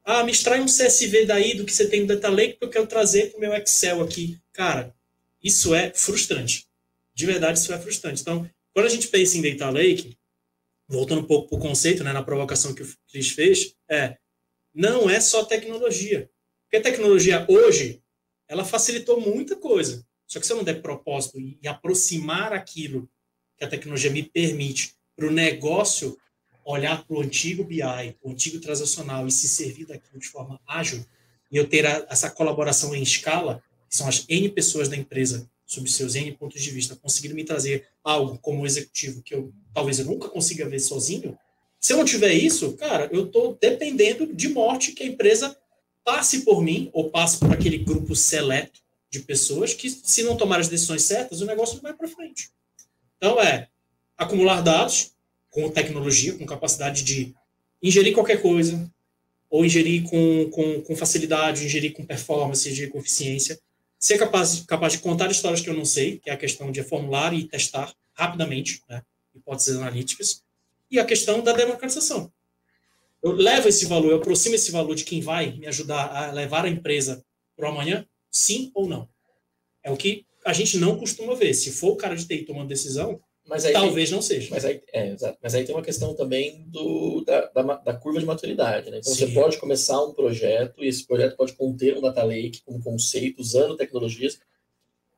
[0.03, 2.69] Ah, me extrai um CSV daí do que você tem no Data Lake que eu
[2.69, 4.39] quero trazer para o meu Excel aqui.
[4.53, 4.95] Cara,
[5.43, 6.68] isso é frustrante
[7.19, 8.21] de verdade isso é frustrante.
[8.21, 10.17] Então, quando a gente pensa em Data Lake,
[10.87, 14.17] voltando um pouco para o conceito, né, na provocação que o Cris fez, é
[14.73, 16.31] não é só tecnologia.
[16.63, 18.01] Porque a tecnologia hoje,
[18.47, 20.07] ela facilitou muita coisa.
[20.25, 23.09] Só que se eu não der propósito e aproximar aquilo
[23.57, 26.17] que a tecnologia me permite para o negócio
[26.63, 31.05] olhar para o antigo BI, o antigo transacional e se servir daquilo de forma ágil,
[31.51, 35.49] e eu ter a, essa colaboração em escala, que são as N pessoas da empresa
[35.69, 39.99] sob seus N pontos de vista, conseguindo me trazer algo como executivo que eu talvez
[39.99, 41.37] eu nunca consiga ver sozinho,
[41.79, 45.55] se eu não tiver isso, cara, eu estou dependendo de morte que a empresa
[46.03, 50.59] passe por mim ou passe por aquele grupo seleto de pessoas que, se não tomar
[50.59, 52.49] as decisões certas, o negócio não vai para frente.
[53.17, 53.67] Então, é
[54.17, 55.13] acumular dados
[55.51, 57.33] com tecnologia, com capacidade de
[57.81, 58.91] ingerir qualquer coisa,
[59.49, 63.59] ou ingerir com, com, com facilidade, ingerir com performance, ingerir com eficiência,
[63.99, 66.81] ser capaz, capaz de contar histórias que eu não sei, que é a questão de
[66.81, 69.03] formular e testar rapidamente, né,
[69.35, 70.43] hipóteses analíticas,
[70.89, 72.31] e a questão da democratização.
[73.21, 76.65] Eu levo esse valor, eu aproximo esse valor de quem vai me ajudar a levar
[76.65, 77.23] a empresa
[77.55, 79.09] para o amanhã, sim ou não.
[79.83, 81.53] É o que a gente não costuma ver.
[81.53, 84.47] Se for o cara de TI tomando decisão, mas aí Talvez tem, não seja.
[84.51, 88.25] Mas aí, é, mas aí tem uma questão também do, da, da, da curva de
[88.25, 88.91] maturidade.
[88.91, 88.99] Né?
[88.99, 89.25] Então, Sim.
[89.25, 93.41] você pode começar um projeto e esse projeto pode conter um data lake como conceito,
[93.41, 94.39] usando tecnologias.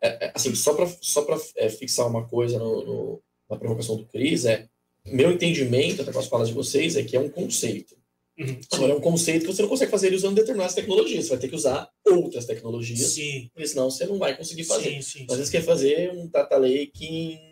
[0.01, 1.25] É, é, assim, só para só
[1.57, 4.67] é, fixar uma coisa no, no, na provocação do Cris, é
[5.05, 7.95] meu entendimento, até com as falas de vocês, é que é um conceito.
[8.39, 8.59] Uhum.
[8.71, 11.25] Agora, é um conceito que você não consegue fazer ele usando determinadas tecnologias.
[11.25, 13.49] Você vai ter que usar outras tecnologias, sim.
[13.53, 14.89] porque senão você não vai conseguir fazer.
[14.89, 17.50] Sim, sim, Às vezes quer fazer um data lake em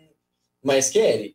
[0.62, 1.32] mas quer,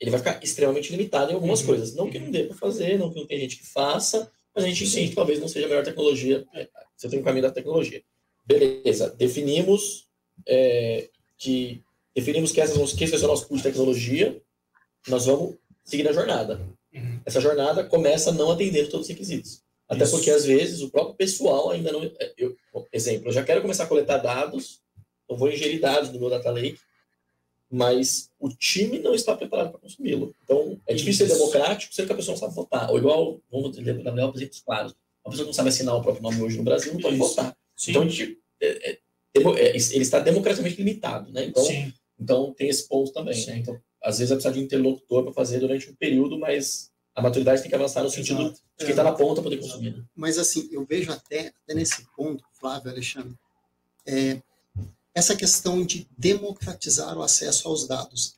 [0.00, 1.66] ele vai ficar extremamente limitado em algumas uhum.
[1.66, 1.94] coisas.
[1.94, 4.68] Não que não dê para fazer, não que não tem gente que faça, mas a
[4.68, 6.46] gente entende que talvez não seja a melhor tecnologia.
[6.54, 8.02] É, você tem um caminho da tecnologia.
[8.44, 10.06] Beleza, definimos
[10.46, 11.82] é, que
[12.14, 14.40] definimos que essas que esse é o nosso pool de tecnologia,
[15.08, 16.60] nós vamos seguir a jornada.
[16.94, 17.20] Uhum.
[17.24, 19.62] Essa jornada começa não atendendo todos os requisitos.
[19.88, 20.16] Até Isso.
[20.16, 22.02] porque, às vezes, o próprio pessoal ainda não.
[22.04, 22.56] É, eu,
[22.92, 24.80] exemplo, eu já quero começar a coletar dados,
[25.28, 26.78] eu vou ingerir dados no meu data lake,
[27.70, 30.34] mas o time não está preparado para consumi-lo.
[30.44, 31.34] Então, é difícil Isso.
[31.34, 32.90] ser democrático sendo que a pessoa não sabe votar.
[32.90, 34.94] Ou igual, vamos dizer, dar exemplos claros.
[35.24, 37.28] Uma pessoa que não sabe assinar o próprio nome hoje no Brasil não pode Isso.
[37.28, 37.56] votar.
[37.74, 37.90] Sim.
[37.90, 38.98] Então, gente, é, é,
[39.34, 41.44] é, ele está democraticamente limitado, né?
[41.44, 41.64] Então,
[42.18, 43.58] então tem esse ponto também, né?
[43.58, 47.20] Então, às vezes, é precisar de um interlocutor para fazer durante um período, mas a
[47.20, 48.60] maturidade tem que avançar no sentido Exato.
[48.78, 49.96] de quem está na ponta poder consumir.
[49.96, 50.04] Né?
[50.14, 53.34] Mas, assim, eu vejo até, até nesse ponto, Flávio, Alexandre,
[54.06, 54.40] é,
[55.16, 58.36] essa questão de democratizar o acesso aos dados.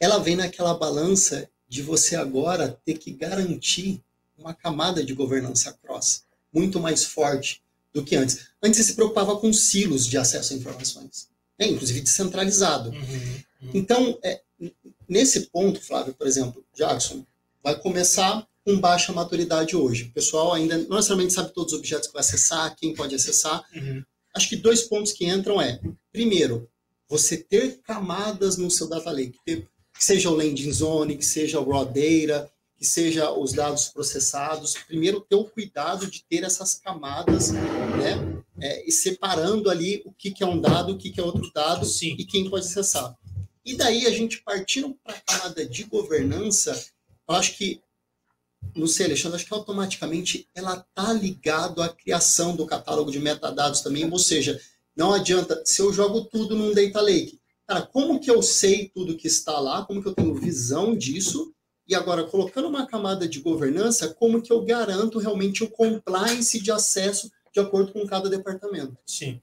[0.00, 4.02] Ela vem naquela balança de você agora ter que garantir
[4.38, 8.46] uma camada de governança cross muito mais forte do que antes.
[8.62, 11.66] Antes você se preocupava com silos de acesso a informações, né?
[11.66, 12.88] inclusive descentralizado.
[12.88, 13.70] Uhum, uhum.
[13.74, 14.40] Então, é,
[15.06, 17.26] nesse ponto, Flávio, por exemplo, Jackson,
[17.62, 20.04] vai começar com baixa maturidade hoje.
[20.04, 23.62] O pessoal ainda não necessariamente sabe todos os objetos que vai acessar, quem pode acessar.
[23.74, 24.02] Uhum
[24.36, 25.80] acho que dois pontos que entram é,
[26.16, 26.66] primeiro,
[27.06, 31.70] você ter camadas no seu data lake, que seja o landing zone, que seja o
[31.70, 34.74] raw data, que seja os dados processados.
[34.88, 38.42] Primeiro, ter o cuidado de ter essas camadas, né?
[38.58, 41.52] É, e separando ali o que, que é um dado, o que, que é outro
[41.52, 42.16] dado Sim.
[42.18, 43.14] e quem pode acessar.
[43.62, 46.72] E daí a gente partindo para a camada de governança,
[47.28, 47.82] eu acho que,
[48.74, 53.82] não sei, Alexandre, acho que automaticamente ela está ligado à criação do catálogo de metadados
[53.82, 54.58] também, ou seja,
[54.96, 59.16] não adianta, se eu jogo tudo num data lake, cara, como que eu sei tudo
[59.16, 61.52] que está lá, como que eu tenho visão disso,
[61.88, 66.72] e agora, colocando uma camada de governança, como que eu garanto realmente o compliance de
[66.72, 68.96] acesso de acordo com cada departamento?
[69.06, 69.40] Sim.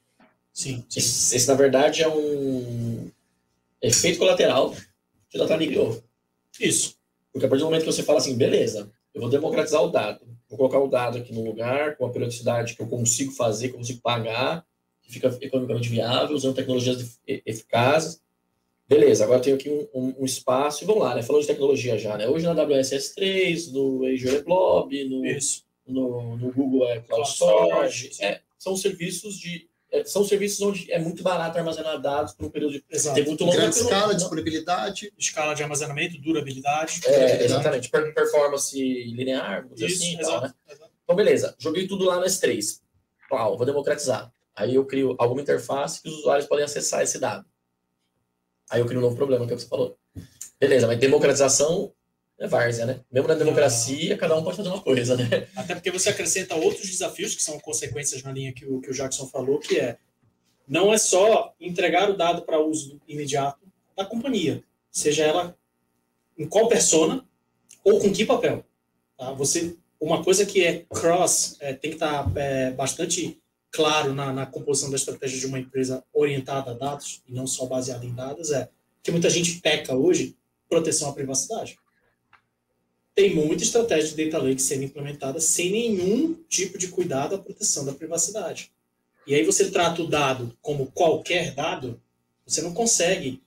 [0.52, 0.84] Sim.
[0.90, 1.00] sim.
[1.00, 3.10] Esse, esse, na verdade, é um
[3.82, 4.76] efeito colateral
[5.30, 6.04] que o Data criou.
[6.60, 6.96] Isso.
[7.32, 10.22] Porque a partir do momento que você fala assim, beleza, eu vou democratizar o dado,
[10.50, 13.76] vou colocar o dado aqui no lugar, com a periodicidade que eu consigo fazer, que
[13.76, 14.66] eu consigo pagar,
[15.14, 18.22] fica economicamente viável, usando tecnologias eficazes,
[18.88, 21.24] Beleza, agora tenho aqui um, um, um, espaço, e vamos lá, né?
[21.24, 22.28] Falando de tecnologia já, né?
[22.28, 25.24] Hoje na AWS S3, no Azure Blob, no,
[25.88, 31.00] no, no, Google é Cloud Storage, é, são serviços de é, são serviços onde é
[31.00, 33.16] muito barato armazenar dados por um período de Exato.
[33.16, 33.56] tempo muito longo.
[33.56, 35.14] Grande escala, disponibilidade.
[35.18, 37.00] Escala de armazenamento, durabilidade.
[37.06, 37.90] É, exatamente.
[37.90, 40.54] Performance linear, Isso, assim, exato, tal, né?
[40.68, 40.92] exato.
[41.04, 41.56] Então, beleza.
[41.60, 42.82] Joguei tudo lá no S3.
[43.32, 44.34] Uau, vou democratizar.
[44.56, 47.46] Aí eu crio alguma interface que os usuários podem acessar esse dado.
[48.70, 49.98] Aí eu crio um novo problema, que é que você falou.
[50.60, 51.94] Beleza, mas democratização
[52.40, 53.02] é várzea, né?
[53.12, 55.48] Mesmo na democracia, cada um pode fazer uma coisa, né?
[55.56, 58.94] Até porque você acrescenta outros desafios que são consequências na linha que o, que o
[58.94, 59.98] Jackson falou, que é
[60.68, 63.60] não é só entregar o dado para uso imediato
[63.96, 65.58] da companhia, seja ela
[66.38, 67.26] em qual persona
[67.84, 68.66] ou com que papel.
[69.18, 69.32] Tá?
[69.34, 73.42] Você, uma coisa que é cross, é, tem que estar tá, é, bastante
[73.74, 77.66] claro na, na, composição da estratégia de uma empresa orientada a dados e não só
[77.66, 78.70] baseada em dados é
[79.02, 80.38] que muita gente peca hoje
[80.70, 81.78] proteção à privacidade.
[83.16, 87.84] Tem muita estratégia de data lake sendo implementada sem nenhum tipo de cuidado à proteção
[87.84, 88.72] da privacidade.
[89.26, 92.00] E aí você trata o dado como qualquer dado,
[92.46, 93.42] você não consegue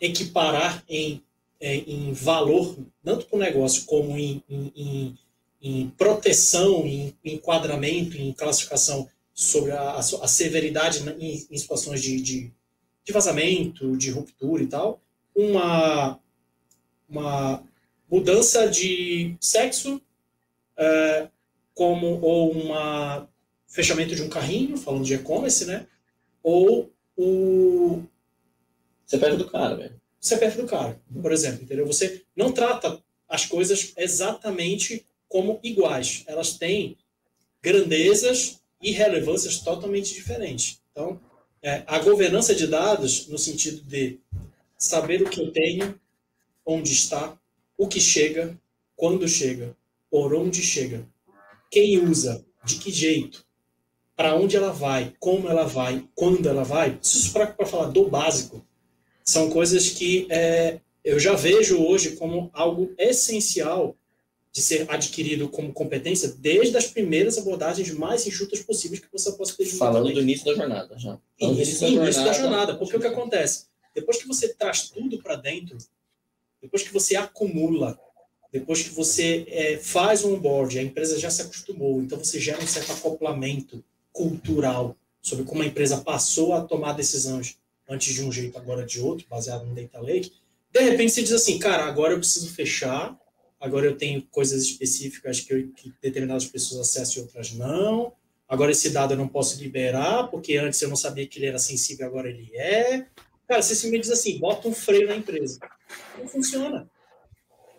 [0.00, 1.22] equiparar em,
[1.60, 5.18] em valor, tanto para o negócio como em, em,
[5.62, 9.08] em proteção, em enquadramento, em classificação
[9.40, 12.52] sobre a, a severidade em, em situações de, de,
[13.02, 15.00] de, vazamento, de ruptura e tal,
[15.34, 16.20] uma,
[17.08, 17.64] uma
[18.10, 19.98] mudança de sexo,
[20.76, 21.28] é,
[21.72, 23.26] como ou um
[23.66, 25.86] fechamento de um carrinho, falando de e-commerce, né?
[26.42, 28.02] Ou o
[29.06, 30.00] CPF do cara, velho.
[30.20, 31.86] CPF do cara, por exemplo, entendeu?
[31.86, 36.24] Você não trata as coisas exatamente como iguais.
[36.26, 36.98] Elas têm
[37.62, 40.80] grandezas e relevâncias totalmente diferentes.
[40.90, 41.20] Então,
[41.62, 44.18] é, a governança de dados, no sentido de
[44.78, 46.00] saber o que eu tenho,
[46.64, 47.38] onde está,
[47.76, 48.58] o que chega,
[48.96, 49.76] quando chega,
[50.10, 51.06] por onde chega,
[51.70, 53.44] quem usa, de que jeito,
[54.16, 58.64] para onde ela vai, como ela vai, quando ela vai, isso para falar do básico,
[59.24, 63.96] são coisas que é, eu já vejo hoje como algo essencial
[64.52, 69.56] de ser adquirido como competência desde as primeiras abordagens mais enxutas possíveis que você possa
[69.56, 69.66] ter.
[69.66, 71.18] Falando do início da jornada, já.
[71.38, 72.74] Falando início, início, da, jornada, da jornada.
[72.76, 73.66] Porque o que acontece?
[73.94, 75.78] Depois que você traz tudo para dentro,
[76.60, 77.98] depois que você acumula,
[78.52, 82.62] depois que você é, faz um onboard, a empresa já se acostumou, então você gera
[82.62, 83.82] um certo acoplamento
[84.12, 87.56] cultural sobre como a empresa passou a tomar decisões
[87.88, 90.32] antes de um jeito, agora de outro, baseado no Data Lake.
[90.72, 93.18] De repente você diz assim, cara, agora eu preciso fechar
[93.60, 98.12] agora eu tenho coisas específicas que, eu, que determinadas pessoas acessam e outras não.
[98.48, 101.58] Agora esse dado eu não posso liberar, porque antes eu não sabia que ele era
[101.58, 103.06] sensível, agora ele é.
[103.46, 105.60] Cara, você me diz assim, bota um freio na empresa.
[106.18, 106.90] Não funciona.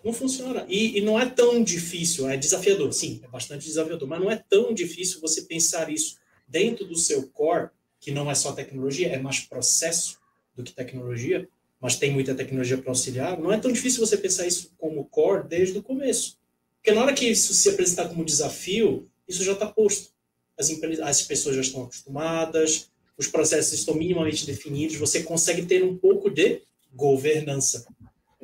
[0.03, 0.65] Não funciona.
[0.67, 4.35] E, e, não é tão difícil, é desafiador, sim, é bastante desafiador, mas não é
[4.35, 6.17] tão difícil você pensar isso
[6.47, 10.19] dentro do seu core, que não é só tecnologia, é mais processo
[10.55, 11.47] do que tecnologia,
[11.81, 15.47] mas tem muita tecnologia para auxiliar, não é tão difícil você pensar isso como core
[15.47, 16.37] desde o começo.
[16.75, 20.11] Porque na hora que isso se apresentar como desafio, isso já está posto.
[20.57, 20.69] As,
[21.01, 26.29] as pessoas já estão acostumadas, os processos estão minimamente definidos, você consegue ter um pouco
[26.29, 26.61] de
[26.93, 27.85] governança,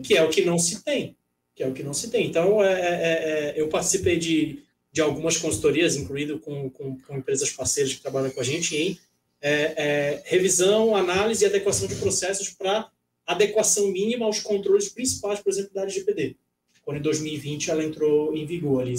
[0.03, 1.15] que é o que não se tem.
[1.55, 2.27] Que é o que não se tem.
[2.27, 7.51] Então, é, é, é, eu participei de, de algumas consultorias, incluindo com, com, com empresas
[7.51, 8.99] parceiras que trabalham com a gente, em
[9.41, 12.89] é, é, revisão, análise e adequação de processos para
[13.27, 16.37] adequação mínima aos controles principais, por exemplo, da LGPD.
[16.83, 18.95] Quando em 2020 ela entrou em vigor ali,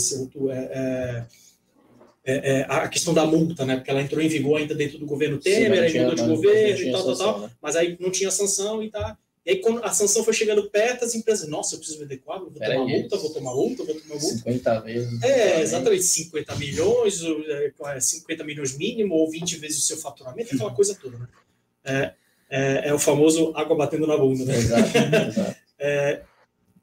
[0.51, 1.27] é, é,
[2.27, 3.77] é, é, a questão da multa, né?
[3.77, 6.93] Porque ela entrou em vigor ainda dentro do governo Temer, aí mudou de governo e
[6.93, 7.51] tal, tal, tal, né?
[7.62, 9.17] mas aí não tinha sanção e tá.
[9.47, 12.51] E aí, quando a sanção foi chegando perto, as empresas, nossa, eu preciso vender quadro,
[12.51, 13.01] vou Pera tomar aí.
[13.01, 14.37] multa, vou tomar multa, vou tomar multa.
[14.37, 15.23] 50 vezes.
[15.23, 17.43] É, exatamente, 50 milhões, ou,
[17.87, 21.29] é, 50 milhões mínimo, ou 20 vezes o seu faturamento, aquela coisa toda, né?
[21.83, 22.12] É,
[22.51, 24.57] é, é o famoso água batendo na bunda, né?
[24.57, 24.89] Exato,
[25.29, 25.57] exato.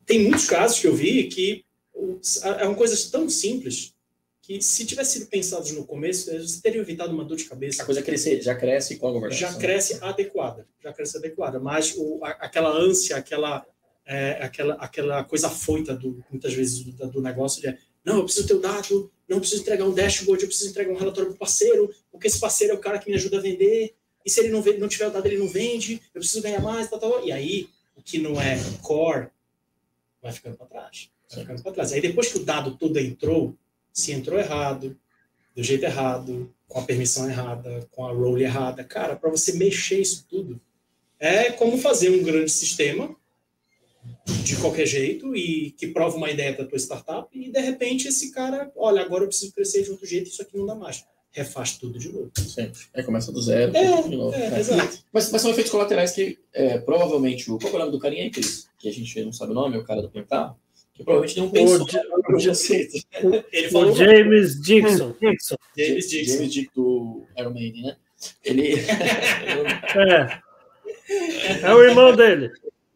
[0.05, 2.19] Tem muitos casos que eu vi que o-
[2.59, 3.93] é uma coisa tão simples
[4.41, 7.81] que se tivesse sido pensados no começo, você teria evitado uma dor de cabeça.
[7.81, 9.51] A coisa crescer, já cresce com a governação.
[9.51, 13.65] já cresce adequada, já cresce adequada, mas o, a- aquela ânsia, aquela,
[14.05, 17.75] é, aquela, aquela coisa foita do, muitas vezes do, do negócio de
[18.05, 20.97] não, eu preciso ter o dado, não preciso entregar um dashboard, eu preciso entregar um
[20.97, 23.95] relatório para o parceiro, porque esse parceiro é o cara que me ajuda a vender,
[24.25, 26.89] e se ele não, não tiver o dado, ele não vende, eu preciso ganhar mais,
[26.89, 27.25] tal, tal.
[27.25, 29.27] e aí o que não é core
[30.21, 31.93] vai ficando para trás, vai ficando para trás.
[31.93, 33.55] Aí depois que o dado todo entrou,
[33.93, 34.97] se entrou errado,
[35.55, 38.83] do jeito errado, com a permissão errada, com a role errada.
[38.83, 40.59] Cara, para você mexer isso tudo,
[41.19, 43.15] é como fazer um grande sistema
[44.43, 48.31] de qualquer jeito e que prova uma ideia da tua startup e de repente esse
[48.31, 51.05] cara, olha, agora eu preciso crescer de outro jeito, isso aqui não dá mais.
[51.35, 52.31] Refaz tudo de novo.
[52.37, 52.79] Sempre.
[52.95, 54.33] Aí começa do zero, É, tudo de novo.
[54.33, 54.59] é, É.
[54.59, 54.99] exato.
[55.11, 57.59] Mas, mas são efeitos colaterais que é, provavelmente o.
[57.59, 58.69] Qual é o nome do carinha aí, Cris?
[58.79, 60.55] Que a gente não sabe o nome, é o cara do Pentar.
[60.93, 62.93] Que provavelmente não pensou O no conceito.
[63.51, 65.13] Ele O falou James Dixon.
[65.21, 65.55] Dixon.
[65.77, 66.33] James Dixon.
[66.37, 67.97] James Dick do Iron Maiden, né?
[68.43, 68.75] Ele.
[69.95, 71.67] É.
[71.67, 72.49] É o irmão dele.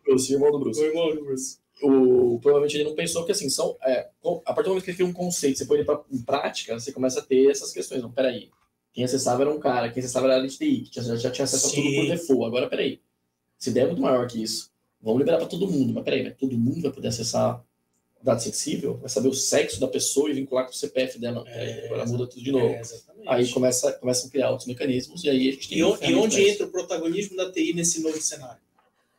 [0.03, 0.79] Bruce, irmão do Bruce.
[0.81, 1.58] O irmão do Bruce.
[1.81, 4.09] O, provavelmente ele não pensou que assim, são, é,
[4.45, 6.79] a partir do momento que ele cria um conceito, você põe ele pra, em prática,
[6.79, 8.01] você começa a ter essas questões.
[8.01, 8.49] Não, peraí.
[8.91, 11.29] Quem acessava era um cara, quem acessava era a área de TI, que já, já
[11.31, 11.95] tinha acesso a tudo Sim.
[11.95, 12.45] por default.
[12.45, 12.99] Agora, peraí.
[13.57, 15.93] Se der é muito maior que isso, vamos liberar para todo mundo.
[15.93, 17.63] Mas peraí, mas todo mundo vai poder acessar
[18.21, 18.97] dado sensível?
[18.97, 21.43] Vai saber o sexo da pessoa e vincular com o CPF dela?
[21.43, 22.73] Peraí, agora muda tudo de novo.
[22.73, 22.81] É.
[23.27, 26.15] Aí começa, começam a criar outros mecanismos e aí a gente tem E, on- e
[26.15, 28.61] onde entra o protagonismo da TI nesse novo cenário?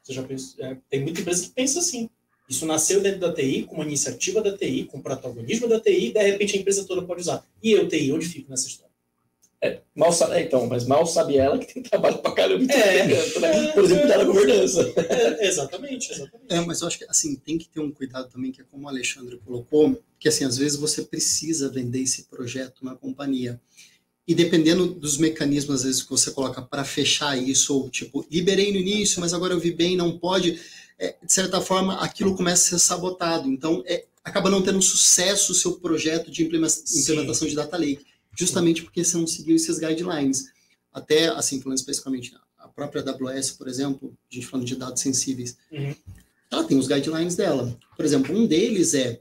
[0.02, 2.10] Você já pensou, é, tem muita empresa que pensa assim.
[2.50, 6.08] Isso nasceu dentro da TI, com uma iniciativa da TI, com o protagonismo da TI,
[6.08, 7.46] e de repente a empresa toda pode usar.
[7.62, 8.90] E eu, TI, onde fico nessa história?
[9.94, 12.72] Mal sabe, é, então, mas mal sabe ela que tem trabalho pra caramba.
[12.72, 13.06] É.
[13.06, 13.66] né?
[13.72, 14.92] Por exemplo, da governança.
[14.96, 16.52] É, exatamente, exatamente.
[16.52, 18.86] É, mas eu acho que assim tem que ter um cuidado também, que é como
[18.86, 23.60] o Alexandre colocou, que assim às vezes você precisa vender esse projeto na companhia
[24.26, 28.72] e dependendo dos mecanismos às vezes que você coloca para fechar isso ou tipo liberei
[28.72, 30.58] no início, mas agora eu vi bem, não pode,
[31.00, 33.48] é, de certa forma aquilo começa a ser sabotado.
[33.48, 37.00] Então é, acaba não tendo sucesso o seu projeto de implementa- Sim.
[37.00, 38.04] implementação de data lake,
[38.38, 40.52] justamente porque você não seguiu esses guidelines.
[40.92, 45.56] Até assim falando especificamente a própria AWS, por exemplo, a gente falando de dados sensíveis
[45.72, 45.94] Uhum.
[46.52, 47.76] ela tem os guidelines dela.
[47.96, 49.20] Por exemplo, um deles é,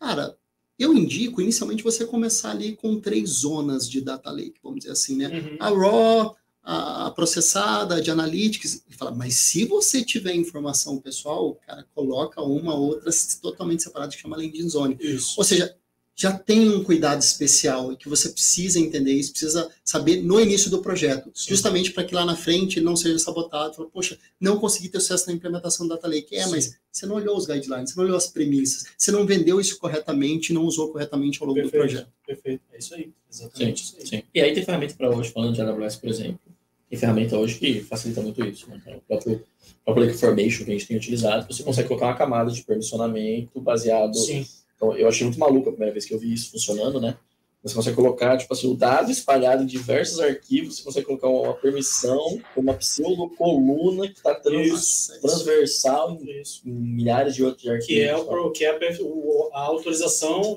[0.00, 0.36] cara,
[0.78, 5.16] eu indico inicialmente você começar ali com três zonas de data lake, vamos dizer assim,
[5.16, 5.28] né?
[5.28, 5.56] Uhum.
[5.60, 11.58] A raw, a processada, a de analytics, e fala, mas se você tiver informação pessoal,
[11.66, 14.96] cara, coloca uma outra totalmente separada que chama landing zone.
[15.00, 15.34] Isso.
[15.36, 15.74] Ou seja,
[16.14, 20.70] já tem um cuidado especial e que você precisa entender isso, precisa saber no início
[20.70, 21.48] do projeto, Sim.
[21.48, 23.74] justamente para que lá na frente não seja sabotado.
[23.74, 26.36] Fala, Poxa, não consegui ter sucesso na implementação do Data Lake.
[26.36, 26.50] É, Sim.
[26.50, 29.78] mas você não olhou os guidelines, você não olhou as premissas, você não vendeu isso
[29.78, 32.12] corretamente, não usou corretamente ao longo do Perfeito, projeto.
[32.26, 32.62] perfeito.
[32.72, 33.02] É isso aí.
[33.04, 34.06] Sim, Exatamente isso aí.
[34.06, 34.22] sim.
[34.34, 36.51] E aí tem ferramenta para hoje, falando de AWS, por exemplo.
[36.92, 38.68] Tem ferramenta hoje que facilita muito isso.
[38.68, 38.78] Né?
[38.84, 42.08] Então, O próprio, o próprio Lake Formation que a gente tem utilizado, você consegue colocar
[42.08, 44.14] uma camada de permissionamento baseado.
[44.14, 44.46] Sim.
[44.76, 47.16] Então, eu achei muito maluco a primeira vez que eu vi isso funcionando, né?
[47.62, 51.54] Você consegue colocar, tipo assim, o dado espalhado em diversos arquivos, você consegue colocar uma
[51.54, 55.20] permissão, uma pseudo-coluna que está Isso.
[55.20, 56.60] transversal em, Isso.
[56.66, 57.86] em milhares de outros arquivos.
[57.86, 60.56] Que é, o, que é a, a autorização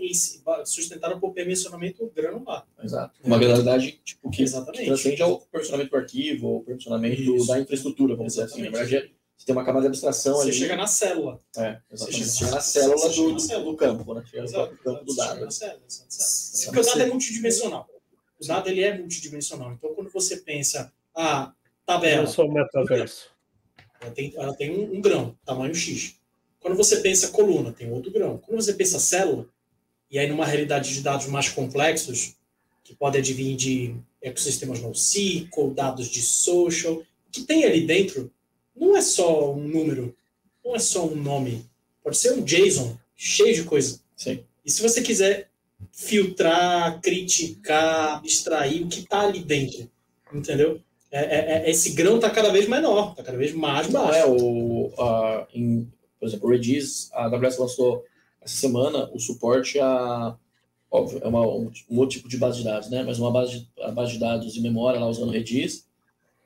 [0.66, 2.66] sustentada por permissionamento granular.
[2.84, 3.14] Exato.
[3.24, 4.86] Uma granularidade tipo, que, que Exatamente.
[4.86, 7.48] transcende ao permissionamento do arquivo, ou permissionamento Isso.
[7.48, 8.64] da infraestrutura, vamos dizer assim.
[9.38, 10.54] Você tem uma camada de abstração Você ali.
[10.54, 11.42] chega na célula.
[11.58, 11.92] É, exatamente.
[11.92, 13.72] Você Você chega- chega na célula você chega do, na célula.
[13.72, 14.24] do campo, né?
[14.26, 15.46] Chega no Exato, próprio campo do Você chega dado.
[15.46, 16.30] na célula, você chega na célula.
[16.30, 17.90] Se Porque o dado você- é multidimensional.
[18.42, 19.72] O dado ele é multidimensional.
[19.74, 21.54] Então, quando você pensa, ah,
[21.86, 23.30] tabela, Eu sou metaverso.
[24.02, 26.16] ela tem, ela tem um, um grão, tamanho X.
[26.60, 28.38] Quando você pensa coluna, tem outro grão.
[28.40, 29.48] Quando você pensa célula,
[30.10, 32.36] e aí numa realidade de dados mais complexos,
[32.84, 38.32] que podem advir de ecossistemas NoSQL, dados de social, o que tem ali dentro
[38.76, 40.16] não é só um número,
[40.64, 41.66] não é só um nome.
[42.04, 44.00] Pode ser um JSON cheio de coisa.
[44.16, 44.44] Sim.
[44.66, 45.50] E se você quiser
[45.92, 49.90] filtrar, criticar, extrair o que está ali dentro,
[50.34, 50.80] entendeu?
[51.12, 54.18] É, é- é- esse grão está cada vez menor, está cada vez mais Não baixo.
[54.20, 54.92] é o.
[55.00, 55.88] a- em,
[56.20, 58.04] por exemplo, o Redis, a AWS lançou
[58.42, 60.36] essa semana o suporte a.
[60.92, 63.04] Óbvio, é uma, um, um outro tipo de base de dados, né?
[63.04, 65.86] Mas uma base de, base de dados de memória lá usando Redis.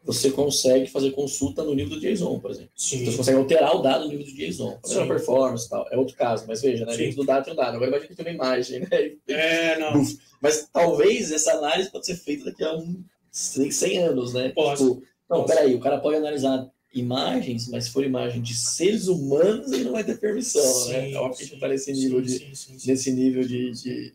[0.04, 2.72] Você consegue fazer consulta no nível do JSON, por exemplo.
[2.76, 3.02] Sim.
[3.02, 4.80] Então, você consegue alterar o dado no nível do JSON.
[4.82, 5.88] Fazer uma performance e tal.
[5.92, 6.96] É outro caso, mas veja, né?
[6.96, 7.76] Dentro do dado tem um dado.
[7.76, 8.88] Agora imagina que tem uma imagem, né?
[9.28, 9.94] É, não.
[10.42, 14.50] Mas talvez essa análise pode ser feita daqui a um 100 anos, né?
[14.50, 14.80] Pode.
[14.80, 15.48] Tipo, não, Pode.
[15.48, 19.92] peraí, o cara pode analisar imagens, mas se for imagem de seres humanos, ele não
[19.92, 21.02] vai ter permissão, né?
[21.02, 22.92] Sim, É óbvio que a gente sim, tá nesse sim, nível de, sim, sim, sim.
[22.92, 24.14] nesse nível de, de,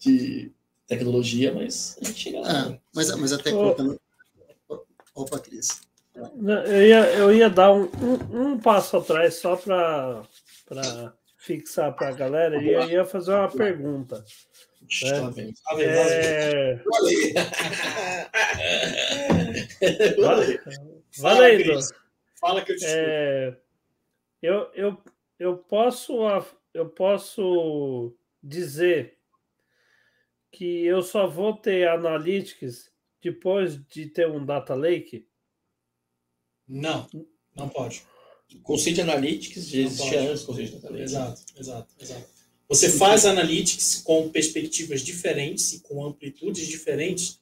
[0.00, 0.52] de
[0.86, 2.48] tecnologia, mas a gente chega lá.
[2.48, 2.80] Ah, né?
[2.94, 4.00] mas, mas até colocando.
[5.16, 5.80] Opa, Cris.
[6.14, 10.22] Eu ia, eu ia dar um, um, um passo atrás só para
[11.38, 14.22] fixar para a galera e eu ia fazer uma pergunta.
[15.02, 15.20] É.
[15.20, 15.32] Tá?
[15.32, 15.36] Tá?
[15.74, 15.82] Tá?
[15.82, 16.82] É,
[21.18, 21.80] valendo.
[22.38, 23.00] Fala que eu te escuto.
[23.00, 23.56] É,
[24.42, 24.98] eu, eu,
[25.38, 26.18] eu, posso,
[26.74, 29.16] eu posso dizer
[30.52, 35.26] que eu só vou ter analytics depois de ter um data lake?
[36.68, 37.08] Não,
[37.54, 38.02] não pode.
[38.48, 40.26] De analytics já Não existia pode.
[40.28, 41.12] antes do conceito de analytics.
[41.12, 42.26] Exato, exato, exato.
[42.68, 47.40] Você faz analytics com perspectivas diferentes e com amplitudes diferentes,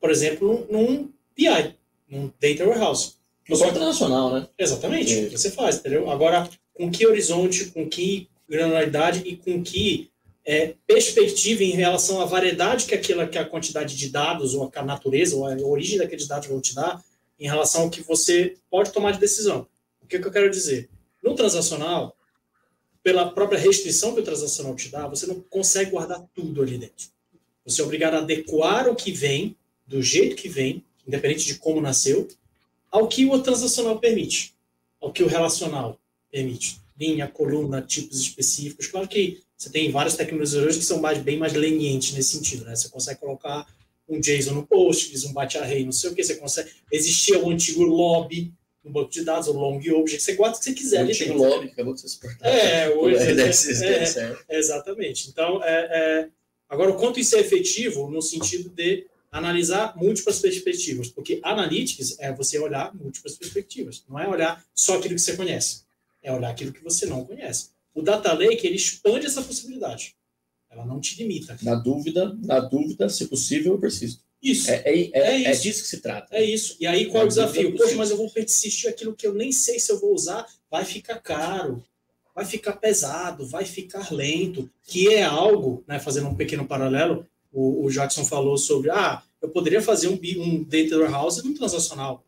[0.00, 1.76] por exemplo, num PI,
[2.08, 3.14] num Data Warehouse.
[3.48, 4.48] No Banco Internacional, né?
[4.56, 5.28] Exatamente, É.
[5.30, 6.08] você faz, entendeu?
[6.08, 10.10] Agora, com que horizonte, com que granularidade e com que
[10.50, 14.82] é, perspectiva em relação à variedade que, aquela, que a quantidade de dados, ou a
[14.82, 17.00] natureza, ou a origem daqueles dados vão te dar,
[17.38, 19.68] em relação ao que você pode tomar de decisão.
[20.02, 20.90] O que, que eu quero dizer?
[21.22, 22.16] No transacional,
[23.00, 27.10] pela própria restrição que o transacional te dá, você não consegue guardar tudo ali dentro.
[27.64, 31.80] Você é obrigado a adequar o que vem, do jeito que vem, independente de como
[31.80, 32.26] nasceu,
[32.90, 34.52] ao que o transacional permite,
[35.00, 35.96] ao que o relacional
[36.28, 36.80] permite.
[36.98, 38.88] Linha, coluna, tipos específicos.
[38.88, 42.64] Claro que você tem várias tecnologias hoje que são mais, bem mais lenientes nesse sentido.
[42.64, 42.74] Né?
[42.74, 43.66] Você consegue colocar
[44.08, 46.24] um JSON no Postgres, um batch array, não sei o que.
[46.24, 46.70] Você consegue.
[46.90, 50.22] Existia o antigo lobby no banco de dados, o long object.
[50.22, 51.46] Você guarda o que você quiser O antigo dentro.
[51.46, 52.38] lobby acabou de ser.
[52.40, 53.16] É, hoje.
[53.16, 54.44] O é, RDS, é, certo.
[54.48, 55.28] Exatamente.
[55.28, 56.28] Então, é, é,
[56.66, 62.32] agora, o quanto isso é efetivo no sentido de analisar múltiplas perspectivas, porque analytics é
[62.32, 65.82] você olhar múltiplas perspectivas, não é olhar só aquilo que você conhece,
[66.22, 67.68] é olhar aquilo que você não conhece.
[67.94, 70.14] O data lake ele expande essa possibilidade,
[70.70, 71.58] ela não te limita.
[71.62, 74.22] Na dúvida, na dúvida, se possível, eu persisto.
[74.42, 74.70] Isso.
[74.70, 75.62] É, é, é, É é isso.
[75.62, 76.34] disso que se trata.
[76.34, 76.76] É isso.
[76.80, 77.68] E aí, qual é o É, desafio?
[77.68, 80.46] é Poxa, mas eu vou persistir aquilo que eu nem sei se eu vou usar,
[80.70, 81.84] vai ficar caro,
[82.34, 87.84] vai ficar pesado, vai ficar lento, que é algo, né, fazendo um pequeno paralelo, o,
[87.84, 92.24] o Jackson falou sobre, ah, eu poderia fazer um, um data warehouse no transacional.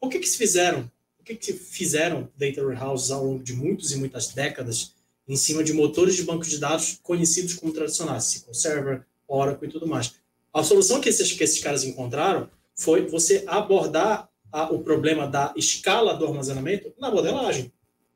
[0.00, 0.90] Por que que se fizeram?
[1.18, 4.92] Por que que se fizeram data warehouses ao longo de muitas e muitas décadas
[5.30, 9.70] em cima de motores de banco de dados conhecidos como tradicionais, SQL Server, Oracle e
[9.70, 10.14] tudo mais?
[10.52, 15.54] A solução que esses, que esses caras encontraram foi você abordar a- o problema da
[15.56, 17.72] escala do armazenamento na modelagem.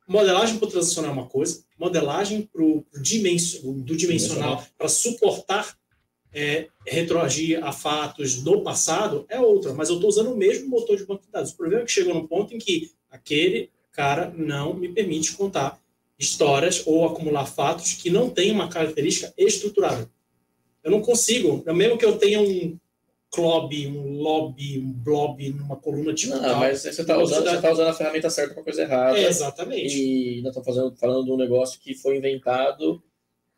[0.08, 5.76] Modelagem para o transacional é uma coisa, modelagem pro, pro dimenso- do dimensional para suportar
[6.36, 10.96] é, retroagir a fatos do passado é outra, mas eu estou usando o mesmo motor
[10.96, 11.52] de banco de dados.
[11.52, 15.80] O problema é que chegou num ponto em que aquele cara não me permite contar
[16.18, 20.08] histórias ou acumular fatos que não têm uma característica estruturável.
[20.82, 22.78] Eu não consigo, mesmo que eu tenha um
[23.34, 27.60] club, um lobby, um blob numa coluna tipo Não, tal, mas você está usando, você
[27.60, 29.18] tá usando a ferramenta certa para coisa errada.
[29.18, 29.96] é, exatamente.
[29.96, 33.02] E nós estamos fazendo, falando de um negócio que foi inventado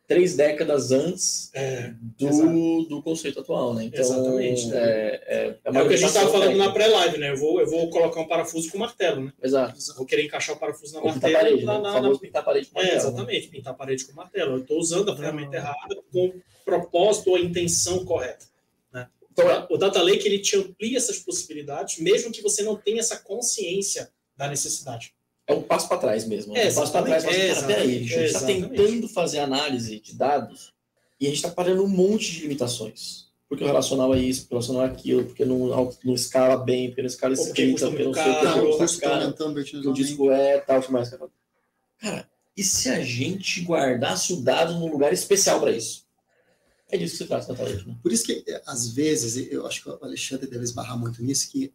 [0.06, 2.82] três décadas antes É, do, exato.
[2.88, 3.84] do conceito atual, né?
[3.84, 4.72] Então, Exatamente.
[4.72, 7.32] É, é, É o que a gente estava falando na pré-live, né?
[7.32, 9.32] Eu vou, eu vou colocar um parafuso com martelo, né?
[9.42, 9.78] Exato.
[9.96, 12.00] Vou querer encaixar o parafuso na Ou pintar a martelo parede, na, né?
[12.00, 13.08] Na, na- pintar a parede com É, martelo, né?
[13.08, 14.52] exatamente, pintar a parede com martelo.
[14.52, 16.34] Eu estou usando a ferramenta errada com o
[16.64, 18.46] propósito ou a intenção correta.
[18.92, 19.08] Né?
[19.32, 23.16] Então, O Data Lake ele te amplia essas possibilidades, mesmo que você não tenha essa
[23.18, 25.14] consciência da necessidade.
[25.46, 26.56] É um passo para trás mesmo.
[26.56, 27.24] É, um passo para trás.
[27.24, 30.72] Mas, cara, peraí, a gente está tentando fazer análise de dados
[31.20, 33.26] e a gente está parando um monte de limitações.
[33.48, 36.88] Porque o relacional é isso, porque o relacional é aquilo, porque não, não escala bem,
[36.88, 39.92] porque não escala escrita, porque não sei o que, porque o custo aumentando que o
[39.92, 41.10] disco é tal, que mais.
[42.00, 46.04] Cara, e se a gente guardasse o dado num lugar especial para isso?
[46.90, 47.96] É disso que se trata, Natalete, né?
[48.02, 51.72] Por isso que, às vezes, eu acho que o Alexandre deve esbarrar muito nisso, que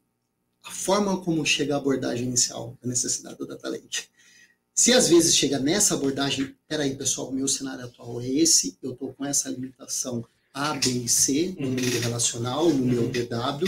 [0.63, 4.05] a forma como chega a abordagem inicial da necessidade do data lake.
[4.73, 8.93] Se às vezes chega nessa abordagem, peraí, pessoal, o meu cenário atual é esse, eu
[8.93, 11.73] estou com essa limitação A, B e C no Uhum.
[11.75, 13.67] nível relacional, no meu DW,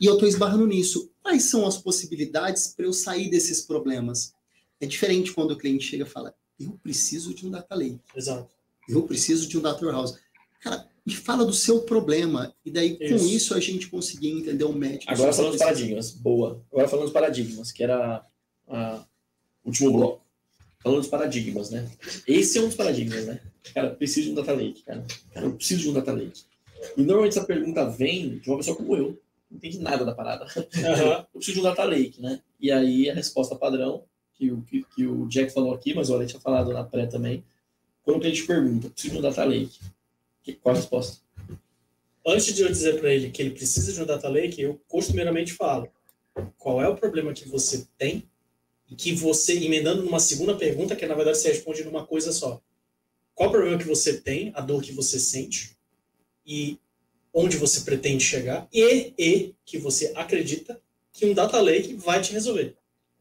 [0.00, 1.10] e eu estou esbarrando nisso.
[1.22, 4.32] Quais são as possibilidades para eu sair desses problemas?
[4.80, 8.48] É diferente quando o cliente chega e fala, eu preciso de um data lake Exato.
[8.88, 10.16] eu preciso de um data warehouse.
[10.60, 12.52] Cara, e fala do seu problema.
[12.64, 13.28] E daí, com Isso.
[13.28, 15.12] isso, a gente conseguia entender o médico.
[15.12, 16.10] Agora falando dos paradigmas.
[16.10, 16.64] Boa.
[16.72, 18.26] Agora falando dos paradigmas, que era
[18.66, 20.26] o último bloco.
[20.82, 21.88] Falando dos paradigmas, né?
[22.26, 23.40] Esse é um dos paradigmas, né?
[23.72, 25.04] Cara, preciso de um data lake, cara.
[25.32, 26.42] Cara, eu preciso de um data lake.
[26.96, 29.20] E normalmente essa pergunta vem de uma pessoa como eu.
[29.50, 30.44] Não entende nada da parada.
[30.76, 31.26] Aham.
[31.32, 32.40] Eu preciso de um data lake, né?
[32.60, 34.04] E aí a resposta padrão,
[34.34, 37.06] que o, que, que o Jack falou aqui, mas o Ale tinha falado na pré
[37.06, 37.44] também.
[38.02, 39.80] Quando a gente pergunta, preciso de um data lake.
[40.54, 41.20] Qual a resposta?
[42.26, 45.52] Antes de eu dizer para ele que ele precisa de um data lake, eu costumeiramente
[45.52, 45.88] falo
[46.58, 48.28] qual é o problema que você tem
[48.90, 52.60] e que você, emendando numa segunda pergunta, que na verdade você responde numa coisa só.
[53.34, 55.76] Qual o problema que você tem, a dor que você sente
[56.44, 56.78] e
[57.32, 60.80] onde você pretende chegar e, e que você acredita
[61.12, 62.76] que um data lake vai te resolver.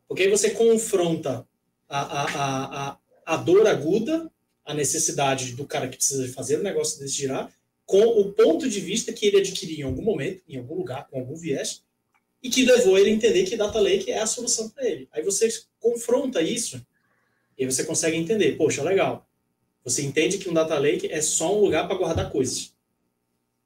[0.08, 1.48] Porque aí você confronta
[1.90, 4.32] a, a, a, a, a dor aguda,
[4.66, 7.52] a necessidade do cara que precisa fazer o negócio desse girar,
[7.86, 11.20] com o ponto de vista que ele adquiriu em algum momento, em algum lugar, com
[11.20, 11.84] algum viés,
[12.42, 15.08] e que levou ele a entender que Data Lake é a solução para ele.
[15.12, 15.48] Aí você
[15.80, 16.86] confronta isso
[17.58, 19.28] e aí você consegue entender, poxa, legal.
[19.84, 22.74] Você entende que um Data Lake é só um lugar para guardar coisas.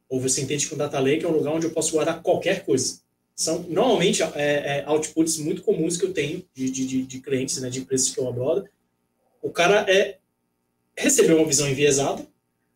[0.07, 2.65] Ou você entende que um Data Lake é um lugar onde eu posso guardar qualquer
[2.65, 3.01] coisa.
[3.35, 7.69] São, normalmente, é, é, outputs muito comuns que eu tenho de, de, de, clientes, né,
[7.69, 8.67] de empresas que eu abordo.
[9.41, 10.17] O cara é
[11.01, 12.25] recebeu uma visão enviesada,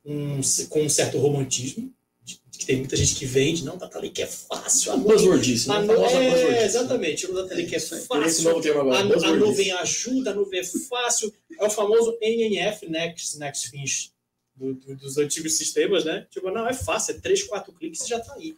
[0.06, 1.94] um, com um certo romantismo,
[2.24, 5.14] de, de que tem muita gente que vende, não, Data Lake é fácil, a nuvem,
[5.16, 5.88] Buzzwordice, a né?
[5.94, 7.78] nu- é, exatamente, o Lake é.
[7.78, 11.70] Esse fácil, novo termo agora, a, a nuvem ajuda, a nuvem é fácil, é o
[11.70, 14.12] famoso NNF, Next, Next Finish,
[14.56, 16.28] do- do- dos antigos sistemas, né?
[16.30, 18.56] Tipo, não, é fácil, é três, quatro cliques e já está aí.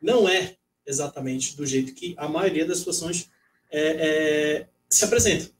[0.00, 0.54] Não é
[0.86, 3.28] exatamente do jeito que a maioria das situações
[3.70, 3.80] é,
[4.60, 5.50] é, se apresenta.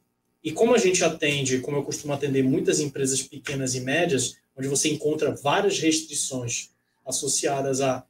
[0.42, 4.68] E como a gente atende, como eu costumo atender muitas empresas pequenas e médias, onde
[4.68, 6.70] você encontra várias restrições
[7.04, 8.04] associadas à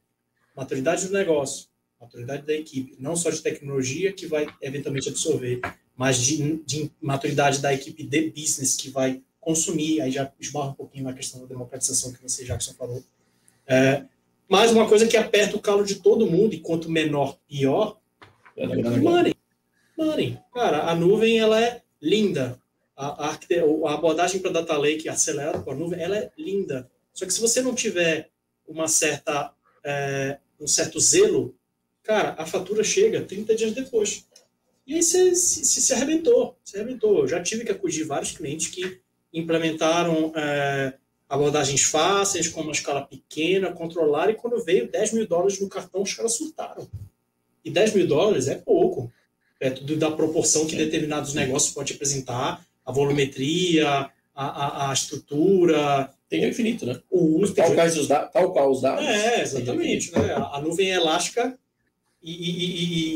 [0.55, 1.67] maturidade do negócio,
[1.99, 5.61] maturidade da equipe, não só de tecnologia que vai eventualmente absorver,
[5.95, 10.73] mas de, de maturidade da equipe de business que vai consumir, aí já esbarra um
[10.73, 13.03] pouquinho na questão da democratização que você, Jackson, falou.
[13.67, 14.03] É,
[14.47, 17.97] mas uma coisa que aperta o calo de todo mundo, e quanto menor, pior,
[18.55, 18.97] É, agora.
[18.97, 19.35] Money.
[19.97, 20.39] Money.
[20.53, 22.59] Cara, a nuvem ela é linda.
[22.95, 26.89] A, a, a abordagem para Data Lake acelerada com a nuvem, ela é linda.
[27.13, 28.29] Só que se você não tiver
[28.67, 31.55] uma certa, é, um certo zelo,
[32.03, 34.27] cara, a fatura chega 30 dias depois.
[34.85, 36.57] E aí você se, se, se arrebentou.
[36.63, 37.19] Se arrebentou.
[37.19, 38.99] Eu já tive que acudir vários clientes que
[39.33, 40.93] implementaram é,
[41.29, 46.01] abordagens fáceis, com uma escala pequena, controlar, e quando veio 10 mil dólares no cartão,
[46.01, 46.89] os caras surtaram.
[47.63, 49.11] E 10 mil dólares é pouco,
[49.59, 53.87] perto do- da proporção que determinados negócios podem apresentar, a volumetria,
[54.33, 54.45] a,
[54.87, 56.99] a, a estrutura, Tem infinito, né?
[57.11, 57.53] o uso.
[57.53, 57.75] Tal,
[58.07, 59.05] da- tal qual os dados.
[59.05, 60.11] É, exatamente.
[60.13, 60.31] Né?
[60.33, 61.57] A a nuvem é elástica
[62.23, 62.65] e, e-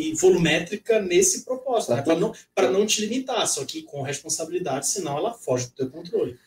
[0.07, 2.01] e- e volumétrica nesse propósito, né?
[2.01, 5.89] para não, pra não te limitar, só que com responsabilidade, senão ela foge do teu
[5.89, 6.37] controle.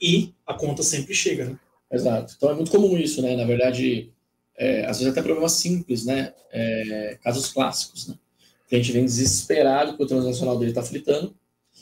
[0.00, 1.58] E a conta sempre chega, né?
[1.90, 2.34] Exato.
[2.36, 3.36] Então é muito comum isso, né?
[3.36, 4.10] Na verdade,
[4.56, 6.32] é, às vezes até problemas simples, né?
[6.52, 8.14] É, casos clássicos, né?
[8.70, 11.34] A gente vem desesperado que o transacional dele está fritando,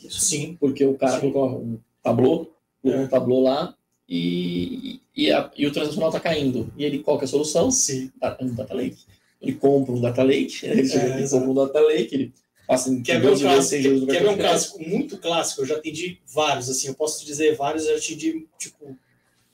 [0.09, 0.57] Sim.
[0.59, 1.31] porque o cara Sim.
[1.31, 3.05] colocou um tablô, colocou É.
[3.05, 3.75] um tablô lá
[4.07, 6.71] e, e, a- e o transacional está caindo.
[6.77, 7.71] E ele, qual é a solução?
[7.71, 8.11] Sim.
[8.19, 8.97] Da- Um data lake.
[9.41, 12.33] Ele compra um data lake, ele chega aqui, É, compra um data lake, ele
[12.67, 14.79] passa em Quer ver um 12 vezes caso, sem juros no quer ver um caso
[14.79, 15.61] muito clássico?
[15.61, 18.97] Eu já atendi vários, assim, eu posso te dizer vários, eu já atendi, tipo,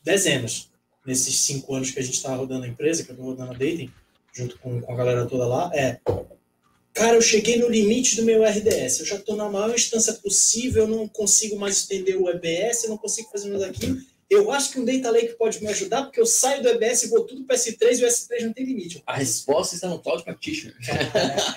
[0.04, 0.70] dezenas
[1.06, 3.54] nesses cinco anos que a gente está rodando a empresa, que eu estou rodando a
[3.54, 3.90] Dating,
[4.34, 6.00] junto com, com a galera toda lá, é
[6.94, 10.84] cara, eu cheguei no limite do meu RDS, eu já estou na maior instância possível,
[10.84, 13.98] eu não consigo mais estender o EBS, eu não consigo fazer mais aquilo,
[14.30, 17.08] eu acho que um Data Lake pode me ajudar, porque eu saio do EBS e
[17.10, 19.02] vou tudo para S3 e o S3 não tem limite.
[19.08, 20.76] A resposta está no Cloud Practitioner.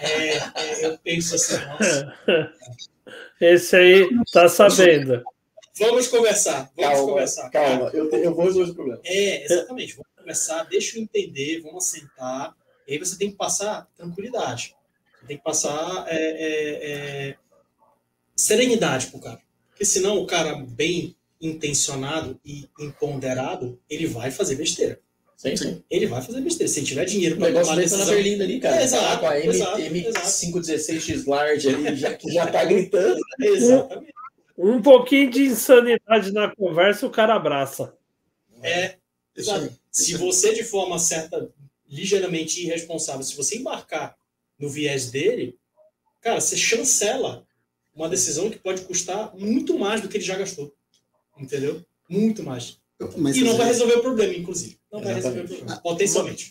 [0.01, 2.15] É, é, eu penso assim, nossa,
[3.41, 5.23] Esse aí tá sabendo.
[5.79, 7.51] vamos conversar, vamos Calma, conversar.
[7.51, 9.01] calma, eu, te- eu vou resolver esse problema.
[9.05, 9.93] É, exatamente.
[9.95, 12.55] Vamos conversar, deixa eu entender, vamos sentar.
[12.87, 14.75] E aí você tem que passar tranquilidade.
[15.27, 16.91] Tem que passar é, é,
[17.31, 17.37] é,
[18.37, 19.41] serenidade pro cara.
[19.71, 25.01] Porque senão o cara bem intencionado e empoderado, ele vai fazer besteira.
[25.37, 25.83] Sim, sim.
[25.91, 26.73] Ele vai fazer besteira.
[26.73, 28.15] Se ele tiver dinheiro O para negócio tomar tá na decisão.
[28.15, 28.77] berlinda ali, cara.
[28.77, 33.21] É, exato, Tá com a M, exato, M516X Large ali, já, que já tá gritando.
[33.43, 34.13] Exatamente.
[34.57, 37.97] Um pouquinho de insanidade na conversa, o cara abraça.
[38.63, 38.95] É, aí.
[39.37, 39.73] Exato.
[39.91, 41.51] Se você, de forma certa,
[41.89, 44.17] ligeiramente irresponsável, se você embarcar
[44.63, 45.59] no viés dele,
[46.21, 47.45] cara, você chancela
[47.93, 50.73] uma decisão que pode custar muito mais do que ele já gastou.
[51.37, 51.83] Entendeu?
[52.09, 52.79] Muito mais.
[53.19, 54.79] Mas, e não vai resolver o problema, inclusive.
[54.93, 55.59] Não vai resolver o Exatamente.
[55.59, 56.51] problema, potencialmente.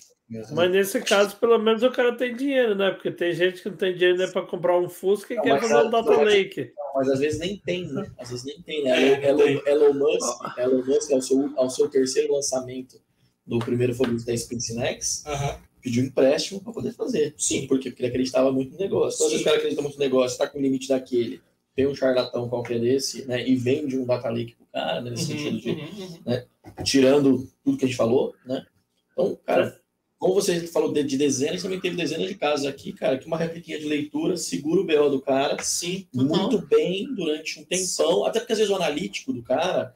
[0.53, 2.91] Mas nesse caso, pelo menos o cara tem dinheiro, né?
[2.91, 5.61] Porque tem gente que não tem dinheiro nem para comprar um Fusca e Não, quer
[5.61, 6.73] fazer um sabe- Data Lake.
[6.95, 8.11] Mas às vezes nem tem, né?
[8.17, 8.91] Às vezes nem tem, né?
[8.91, 9.61] É, Elon, tem.
[9.65, 13.01] Elon Musk, Elon Musk ao, seu, ao seu terceiro lançamento
[13.45, 15.59] do primeiro foguete da SpaceX, Aham.
[15.81, 17.33] Pediu um empréstimo para poder fazer.
[17.37, 17.67] Sim.
[17.67, 17.89] Por quê?
[17.89, 19.15] Porque ele acreditava muito no negócio.
[19.15, 19.41] Então, às vezes Sim.
[19.41, 21.41] o cara acredita muito no negócio, está com o limite daquele,
[21.75, 23.47] tem um charlatão qualquer desse, né?
[23.47, 26.83] E vende um data lake pro cara, né, nesse sentido de Uhum, uhum, uhum.
[26.83, 28.65] tirando tudo que a gente falou, né?
[29.11, 29.81] Então, cara,
[30.21, 33.37] como você falou de, de dezenas, também teve dezenas de casos aqui, cara, que uma
[33.37, 38.39] repliquinha de leitura segura o BO do cara Sim, muito bem durante um tempão, até
[38.39, 39.95] porque às vezes o analítico do cara,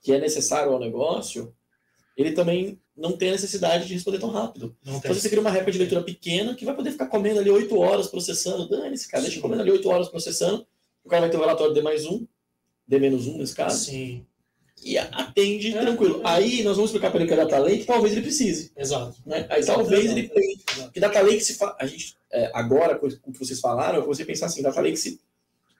[0.00, 1.54] que é necessário ao negócio,
[2.16, 4.76] ele também não tem a necessidade de responder tão rápido.
[4.84, 5.10] não tem.
[5.10, 7.76] Então você cria uma réplica de leitura pequena que vai poder ficar comendo ali 8
[7.78, 8.68] horas processando.
[8.68, 10.66] Dane-se, cara, deixa comendo ali 8 horas processando.
[11.04, 12.26] O cara vai ter o relatório D mais um,
[12.86, 14.24] D menos um nesse caso, Sim,
[14.84, 16.18] e atende É, tranquilo.
[16.18, 16.22] é.
[16.24, 18.72] Aí nós vamos explicar para ele que é data lake, talvez ele precise.
[18.76, 19.16] exato.
[19.24, 19.46] Né?
[19.48, 20.52] Aí talvez ele tenha.
[20.52, 20.82] Exato.
[20.84, 21.76] Porque data lake se fa...
[21.78, 24.96] a gente é, agora com o que vocês falaram, eu você pensar assim, data lake
[24.96, 25.20] se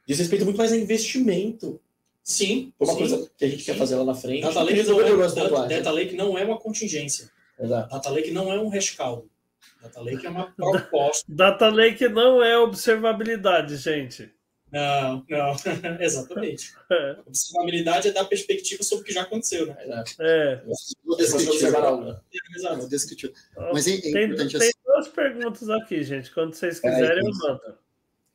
[0.07, 1.81] diz respeito muito mais a investimento.
[2.23, 2.99] Sim, Uma sim.
[2.99, 3.79] coisa que a gente quer Sim.
[3.79, 4.43] fazer lá na frente.
[4.43, 7.31] Data Lake, não é, Data, Lake não é uma contingência.
[7.59, 7.91] Exato.
[7.91, 9.29] Data Lake não é um rescaldo.
[9.83, 11.25] Data Lake é uma proposta.
[11.29, 14.31] Data Lake não é observabilidade, gente.
[14.71, 15.55] Não, não,
[16.01, 16.73] exatamente.
[16.91, 19.77] É, Observabilidade é dar perspectiva sobre o que já aconteceu, né?
[19.85, 20.13] Exato.
[20.21, 20.63] é.
[21.19, 21.71] Descritivo.
[21.73, 21.81] né?
[21.81, 22.23] Não,
[22.57, 22.89] Exato.
[22.89, 23.33] descritivo.
[23.73, 24.79] Mas é, é Tem, importante tem assim.
[24.87, 26.31] duas perguntas aqui, gente.
[26.33, 27.39] Quando vocês quiserem, eu Cris.
[27.39, 27.61] mando.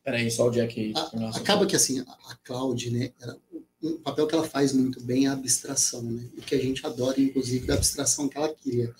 [0.03, 0.93] Peraí, só o Jack aí.
[0.95, 3.37] A- acaba que assim, a, a cloud, né, ela-
[3.81, 6.23] o papel que ela faz muito bem é a abstração, né?
[6.37, 8.93] O que a gente adora, inclusive, da abstração que ela cria.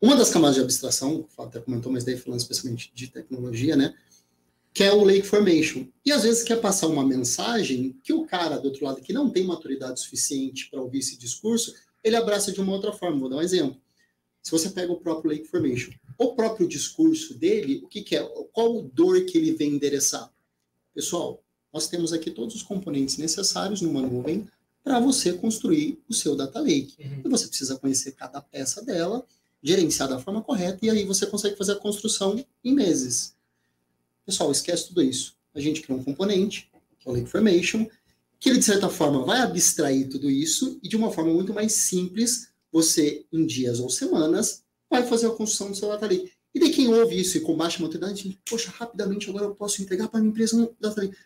[0.00, 3.94] Uma das camadas de abstração, o até comentou, mas daí falando especialmente de tecnologia, né?
[4.72, 5.86] Que é o Lake Formation.
[6.04, 9.30] E às vezes quer passar uma mensagem que o cara do outro lado que não
[9.30, 13.18] tem maturidade suficiente para ouvir esse discurso, ele abraça de uma outra forma.
[13.18, 13.80] Vou dar um exemplo.
[14.42, 18.22] Se você pega o próprio Lake Formation, o próprio discurso dele, o que, que é?
[18.52, 20.32] Qual dor que ele vem endereçar?
[20.94, 21.42] Pessoal,
[21.72, 24.46] nós temos aqui todos os componentes necessários numa nuvem
[24.82, 26.96] para você construir o seu data lake.
[26.98, 27.22] Uhum.
[27.24, 29.26] E você precisa conhecer cada peça dela,
[29.62, 33.34] gerenciar da forma correta, e aí você consegue fazer a construção em meses.
[34.24, 35.36] Pessoal, esquece tudo isso.
[35.54, 37.86] A gente cria um componente, que é o Lake Formation,
[38.38, 41.72] que ele, de certa forma, vai abstrair tudo isso e, de uma forma muito mais
[41.72, 46.30] simples, você, em dias ou semanas, vai fazer a construção do seu data lake.
[46.54, 50.08] E daí quem ouve isso e com baixa maturidade, poxa, rapidamente agora eu posso entregar
[50.08, 51.16] para a minha empresa um data lake.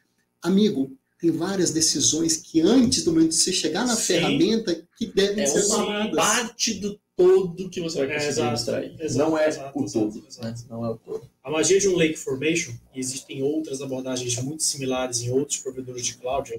[0.43, 4.03] Amigo, tem várias decisões que antes do momento de você chegar na Sim.
[4.15, 6.17] ferramenta que devem É ser uma tomadas.
[6.17, 8.97] parte do todo que você vai É, conseguir exato, extrair.
[9.01, 10.27] exato, não é exato, o exato, todo.
[10.27, 10.47] exato.
[10.49, 10.55] Né?
[10.69, 11.31] Não é o todo.
[11.45, 16.05] A magia de um Lake Formation, e existem outras abordagens muito similares em outros provedores
[16.05, 16.53] de cloud,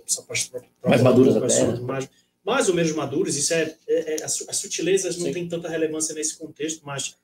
[0.86, 1.80] Mais maduras até, né?
[1.82, 2.10] mais,
[2.46, 5.34] mais ou menos maduras, isso é, é- é- as, as sutilezas não Sim.
[5.34, 7.16] têm tanta relevância nesse contexto, mas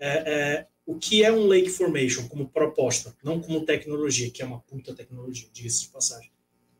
[0.00, 4.46] é, é, o que é um Lake Formation como proposta, não como tecnologia, que é
[4.46, 6.30] uma puta tecnologia, diga-se de passagem.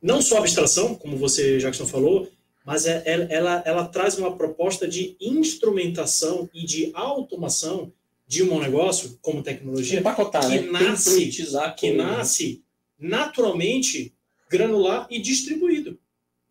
[0.00, 2.26] Não só abstração, como você, Jackson, falou,
[2.64, 7.92] mas é, ela, ela, ela traz uma proposta de instrumentação e de automação
[8.26, 10.70] de um negócio como tecnologia Empacotar, que né?
[10.70, 11.94] nasce- que coisa.
[11.94, 12.64] nasce
[12.98, 14.14] naturalmente
[14.48, 15.98] granular e distribuído.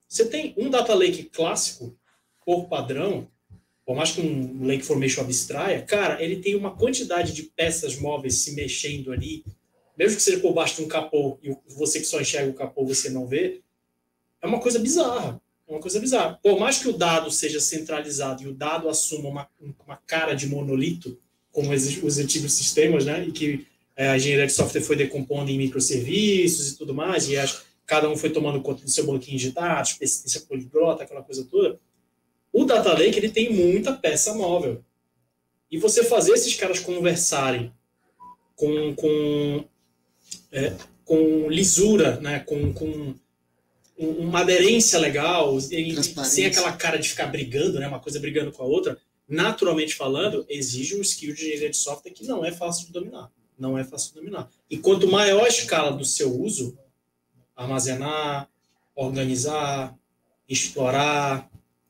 [0.07, 1.97] Você tem um data lake clássico,
[2.45, 3.27] por padrão,
[3.87, 8.35] por mais que um lake formation abstraia, cara, ele tem uma quantidade de peças móveis
[8.35, 9.45] se mexendo ali,
[9.97, 12.85] mesmo que seja por baixo de um capô e você que só enxerga o capô
[12.85, 13.61] você não vê,
[14.41, 15.41] é uma coisa bizarra.
[15.65, 16.37] É uma coisa bizarra.
[16.43, 19.49] Por mais que o dado seja centralizado e o dado assuma uma,
[19.85, 21.17] uma cara de monolito,
[21.49, 23.65] como os, os antigos sistemas, né, e que
[23.95, 28.09] é, a engenharia de software foi decompondo em microserviços e tudo mais, e as, cada
[28.09, 31.79] um foi tomando conta do seu banquinho de dados, pesquisa poliglota, aquela coisa toda.
[32.59, 34.83] O Data Lake ele tem muita peça móvel.
[35.69, 37.71] E você fazer esses caras conversarem
[38.55, 39.63] com, com,
[40.51, 40.73] é,
[41.05, 43.13] com lisura, né, com, com
[43.99, 48.63] um- uma aderência legal, sem aquela cara de ficar brigando, né, uma coisa brigando com
[48.63, 48.97] a outra,
[49.27, 53.29] naturalmente falando, exige um skill de engenharia de software que não é fácil de dominar.
[53.59, 54.49] Não é fácil de dominar.
[54.69, 56.77] E quanto maior a escala do seu uso,
[57.55, 58.49] armazenar,
[58.95, 59.95] organizar,
[60.47, 61.49] explorar,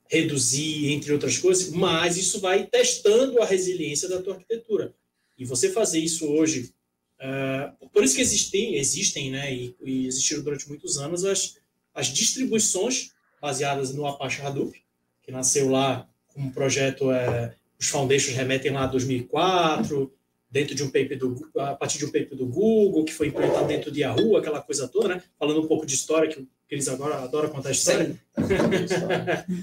[0.10, 4.93] reduzir, entre outras coisas, mais isso vai testando a resiliência da tua arquitetura.
[5.38, 6.74] E você fazer isso hoje,
[7.20, 11.58] eh, por isso que existem, existem né, e, e existiram durante muitos anos as,
[11.93, 14.82] as distribuições baseadas no Apache Hadoop,
[15.24, 20.12] que nasceu lá como um projeto, eh, os foundations remetem lá a 2004,
[20.49, 23.68] dentro de um paper do a partir de um paper do Google, que foi implementado
[23.68, 25.24] dentro de Yahoo, aquela coisa toda, né?
[25.38, 28.20] Falando um pouco de história, que o Cris agora adora contar história.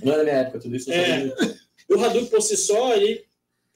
[0.03, 0.91] Não é da minha época, tudo isso.
[0.91, 1.31] É.
[1.91, 3.25] O Hadoop, por si só, ele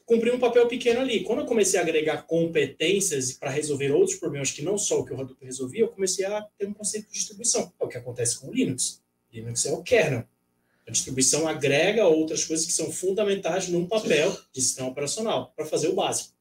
[0.06, 1.22] cumpriu um papel pequeno ali.
[1.22, 5.12] Quando eu comecei a agregar competências para resolver outros problemas que não só o que
[5.12, 7.70] o Hadoop resolvia, eu comecei a ter um conceito de distribuição.
[7.78, 9.02] É o que acontece com o Linux.
[9.30, 10.24] Linux é o kernel.
[10.86, 15.88] A distribuição agrega outras coisas que são fundamentais num papel de sistema operacional para fazer
[15.88, 16.32] o básico.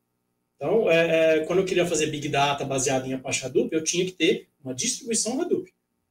[0.55, 4.05] Então, é, é, quando eu queria fazer Big Data baseado em Apache Hadoop, eu tinha
[4.05, 5.69] que ter uma distribuição Hadoop.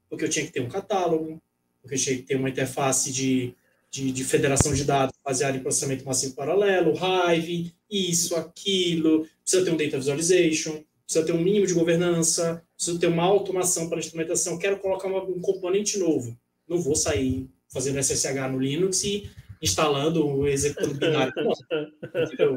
[0.08, 1.40] Porque eu tinha que ter um catálogo,
[1.82, 3.54] porque eu tinha que ter uma interface de,
[3.90, 9.26] de, de federação de dados baseada em processamento massivo paralelo, Hive, isso, aquilo.
[9.42, 13.88] Precisa ter um Data Visualization, precisa ter um mínimo de governança, precisa ter uma automação
[13.88, 14.58] para a instrumentação.
[14.58, 16.36] Quero colocar uma, um componente novo.
[16.68, 19.30] Não vou sair fazendo SSH no Linux e
[19.62, 21.32] instalando o executando binário.
[22.32, 22.54] Entendeu?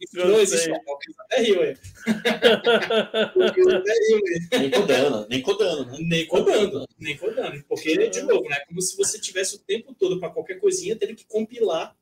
[0.00, 0.70] Isso não existe
[1.20, 1.60] até rio,
[4.58, 5.98] Nem codando, nem codando, né?
[6.00, 7.64] Nem codando, nem codando.
[7.68, 8.56] Porque, de novo, né?
[8.56, 11.96] É como se você tivesse o tempo todo para qualquer coisinha, teria que compilar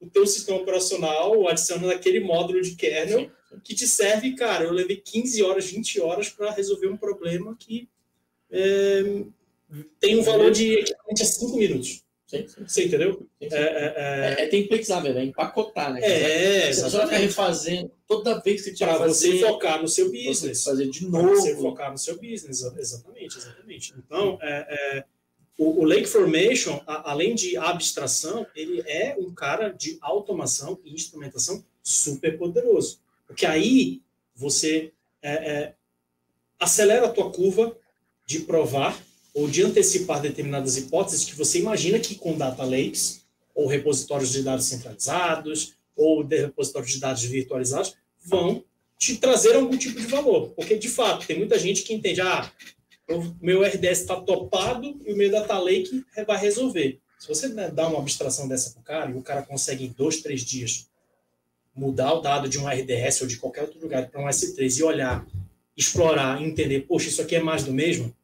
[0.00, 3.30] o teu sistema operacional adicionando aquele módulo de kernel
[3.64, 7.88] que te serve, cara, eu levei 15 horas, 20 horas para resolver um problema que
[8.50, 9.02] é,
[9.98, 12.04] tem um valor de equivalente a 5 minutos.
[12.30, 12.64] Sim, sim.
[12.64, 13.26] Você entendeu?
[13.42, 13.56] Sim, sim.
[13.56, 16.00] É, é, é, é templateável, é empacotar, né?
[16.00, 20.62] É, você vai ficar refazendo toda vez que você Para você focar no seu business.
[20.62, 21.34] fazer de Para novo.
[21.34, 22.62] você focar no seu business.
[22.62, 23.94] Exatamente, exatamente.
[23.98, 25.04] Então, é, é,
[25.58, 30.94] o, o Lake Formation, a, além de abstração, ele é um cara de automação e
[30.94, 33.00] instrumentação super poderoso.
[33.26, 34.02] Porque aí
[34.36, 35.74] você é, é,
[36.60, 37.76] acelera a tua curva
[38.24, 38.96] de provar
[39.34, 43.24] ou de antecipar determinadas hipóteses que você imagina que com data lakes,
[43.54, 48.64] ou repositórios de dados centralizados, ou de repositórios de dados virtualizados, vão
[48.98, 50.50] te trazer algum tipo de valor.
[50.50, 52.50] Porque, de fato, tem muita gente que entende, ah,
[53.08, 57.00] o meu RDS está topado e o meu data lake vai resolver.
[57.18, 59.88] Se você né, dá uma abstração dessa para o cara, e o cara consegue em
[59.88, 60.88] dois, três dias
[61.74, 64.82] mudar o dado de um RDS ou de qualquer outro lugar para um S3 e
[64.82, 65.26] olhar,
[65.76, 68.14] explorar, entender, poxa, isso aqui é mais do mesmo,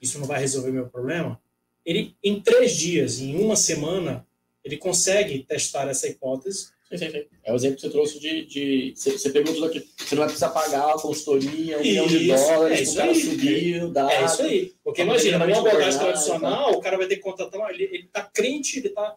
[0.00, 1.40] isso não vai resolver meu problema,
[1.84, 4.26] ele, em três dias, em uma semana,
[4.62, 6.68] ele consegue testar essa hipótese.
[6.88, 7.24] Sim, sim, sim.
[7.42, 8.44] É o exemplo que você trouxe de.
[8.44, 9.88] de você, você pegou tudo aqui.
[9.96, 13.20] Você não vai precisar pagar a consultoria, um milhão de dólares, é o cara aí.
[13.20, 14.10] subir o dado.
[14.10, 14.74] É isso aí.
[14.84, 17.70] Porque imagina, numa abordagem tradicional, o cara vai ter que contratar.
[17.70, 19.16] Ele, ele tá crente, ele tá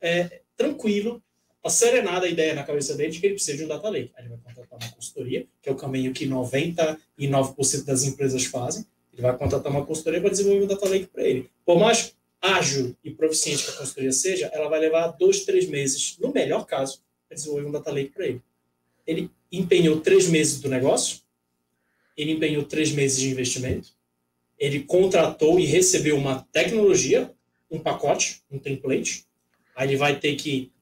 [0.00, 1.22] é, tranquilo,
[1.62, 4.12] tá serenada a ideia na cabeça dele de que ele precisa de um data lake.
[4.16, 6.98] Aí ele vai contratar uma consultoria, que é o caminho que 99%
[7.84, 8.84] das empresas fazem.
[9.14, 11.48] Ele vai contratar uma consultoria para desenvolver um data lake para ele.
[11.64, 16.18] Por mais ágil e proficiente que a consultoria seja, ela vai levar dois, três meses,
[16.20, 18.42] no melhor caso, para desenvolver um data lake para ele.
[19.06, 21.20] Ele empenhou três meses do negócio,
[22.16, 23.90] ele empenhou três meses de investimento,
[24.58, 27.32] ele contratou e recebeu uma tecnologia,
[27.70, 29.26] um pacote, um template.
[29.74, 30.72] Aí ele vai ter que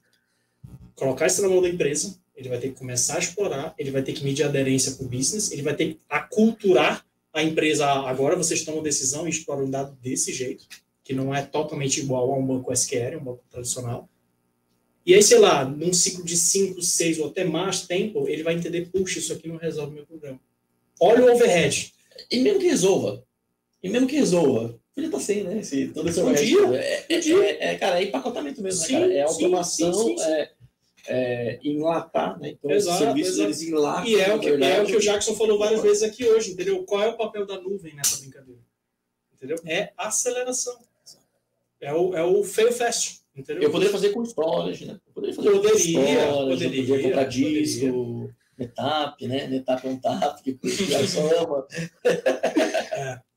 [0.94, 4.02] colocar isso na mão da empresa, ele vai ter que começar a explorar, ele vai
[4.02, 7.86] ter que medir aderência para o business, ele vai ter que aculturar a empresa.
[7.86, 10.66] Agora vocês tomam decisão e exploram um dado desse jeito,
[11.02, 14.08] que não é totalmente igual a um banco SQL, um banco tradicional.
[15.04, 18.54] E aí, sei lá, num ciclo de 5, 6 ou até mais tempo, ele vai
[18.54, 20.40] entender, puxa, isso aqui não resolve meu problema.
[21.00, 21.92] Olha o overhead.
[22.30, 23.24] E mesmo que resolva.
[23.82, 24.78] E mesmo que resolva.
[24.94, 25.58] Podia estar sem, né?
[25.58, 26.76] Esse, todo esse overhead.
[26.76, 29.12] É, é, é, é, cara, é empacotamento mesmo, Sim, né, cara?
[29.14, 30.22] É automação, sim, sim.
[30.22, 30.50] É,
[31.08, 32.50] é enlatar, né?
[32.50, 33.48] Então, Exato, os serviços exato.
[33.48, 34.06] eles enlatam.
[34.06, 36.84] E é o, que, é o que o Jackson falou várias vezes aqui hoje, entendeu?
[36.84, 38.60] Qual é o papel da nuvem nessa brincadeira?
[39.34, 39.56] Entendeu?
[39.66, 40.78] É aceleração.
[41.80, 43.64] É o, é o fail fast, entendeu?
[43.64, 45.00] Eu poderia fazer com storage, né?
[45.04, 47.62] Eu poderia fazer com Poderia, storage, eu poderia, poderia comprar poderia.
[47.62, 49.46] disco, Netap, né?
[49.48, 51.66] Netap é um tap, que o Jackson ama.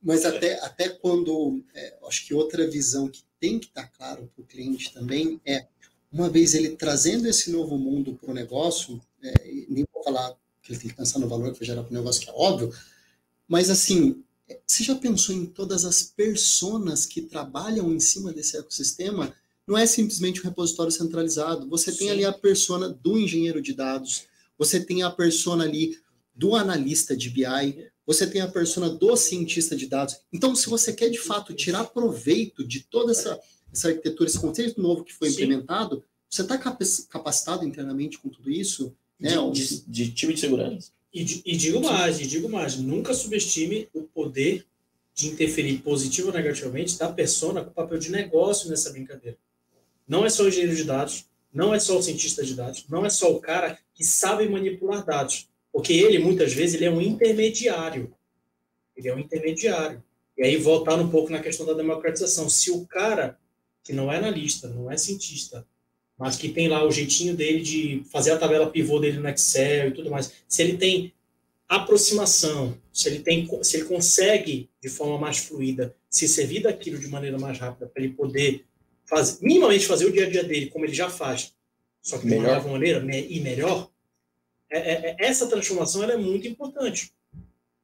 [0.02, 4.44] Mas até, até quando, é, acho que outra visão que tem que estar claro para
[4.44, 5.66] o cliente também é,
[6.16, 9.34] uma vez ele trazendo esse novo mundo para o negócio, é,
[9.68, 11.94] nem vou falar que ele tem que pensar no valor que vai gerar para o
[11.94, 12.74] negócio, que é óbvio,
[13.46, 14.24] mas assim,
[14.66, 19.36] você já pensou em todas as personas que trabalham em cima desse ecossistema?
[19.68, 21.68] Não é simplesmente um repositório centralizado.
[21.68, 22.14] Você tem Sim.
[22.14, 24.24] ali a persona do engenheiro de dados,
[24.58, 26.00] você tem a persona ali
[26.34, 30.18] do analista de BI, você tem a persona do cientista de dados.
[30.32, 33.38] Então, se você quer de fato tirar proveito de toda essa,
[33.76, 35.44] essa arquitetura, esse conceito novo que foi Sim.
[35.44, 38.94] implementado, você está capacitado internamente com tudo isso?
[39.20, 39.32] Né?
[39.52, 40.92] De, de, de time de segurança.
[41.14, 44.66] E, e digo mais, e digo mais, nunca subestime o poder
[45.14, 49.38] de interferir positivo ou negativamente da persona com o papel de negócio nessa brincadeira.
[50.06, 53.06] Não é só o engenheiro de dados, não é só o cientista de dados, não
[53.06, 57.02] é só o cara que sabe manipular dados, porque ele, muitas vezes, ele é um
[57.02, 58.14] intermediário.
[58.96, 60.04] Ele é um intermediário.
[60.38, 62.50] E aí, voltar um pouco na questão da democratização.
[62.50, 63.40] Se o cara
[63.86, 65.66] que não é analista, não é cientista,
[66.18, 69.90] mas que tem lá o jeitinho dele de fazer a tabela pivô dele no Excel
[69.90, 71.14] e tudo mais, se ele tem
[71.70, 77.08] aproximação, se ele tem, se ele consegue de forma mais fluida se servir daquilo de
[77.08, 78.66] maneira mais rápida para ele poder
[79.06, 81.54] fazer, minimamente fazer o dia a dia dele como ele já faz,
[82.02, 83.92] só que de uma maneira e melhor,
[84.70, 87.14] é, é, é, essa transformação é muito importante,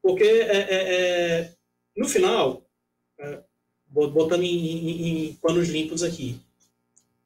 [0.01, 1.53] porque é, é, é
[1.95, 2.65] no final,
[3.91, 6.39] botando em, em, em panos limpos aqui,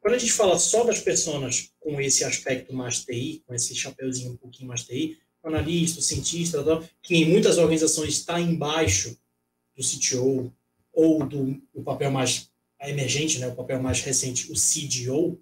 [0.00, 4.32] quando a gente fala só das pessoas com esse aspecto mais TI, com esse chapeuzinho
[4.32, 6.64] um pouquinho mais TI, analista, cientista,
[7.02, 9.16] que em muitas organizações está embaixo
[9.76, 10.52] do CTO
[10.92, 12.50] ou do o papel mais
[12.80, 15.40] emergente, né, o papel mais recente, o CDO,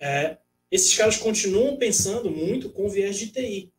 [0.00, 0.38] é,
[0.70, 3.72] esses caras continuam pensando muito com viés de TI.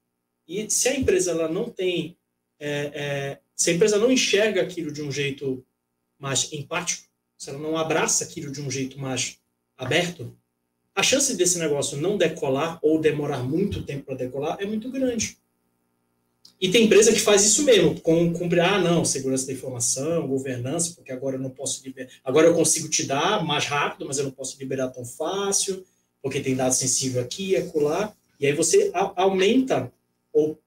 [0.47, 2.17] E se a empresa ela não tem,
[2.59, 5.65] é, é, se a empresa não enxerga aquilo de um jeito
[6.19, 7.07] mais empático,
[7.37, 9.37] se ela não abraça aquilo de um jeito mais
[9.77, 10.35] aberto,
[10.93, 15.37] a chance desse negócio não decolar ou demorar muito tempo para decolar é muito grande.
[16.59, 20.93] E tem empresa que faz isso mesmo, com cumprir, ah, não, segurança da informação, governança,
[20.95, 24.23] porque agora eu não posso liberar, agora eu consigo te dar mais rápido, mas eu
[24.23, 25.85] não posso liberar tão fácil,
[26.21, 29.91] porque tem dado sensível aqui acolá, e aí você aumenta
[30.31, 30.57] ou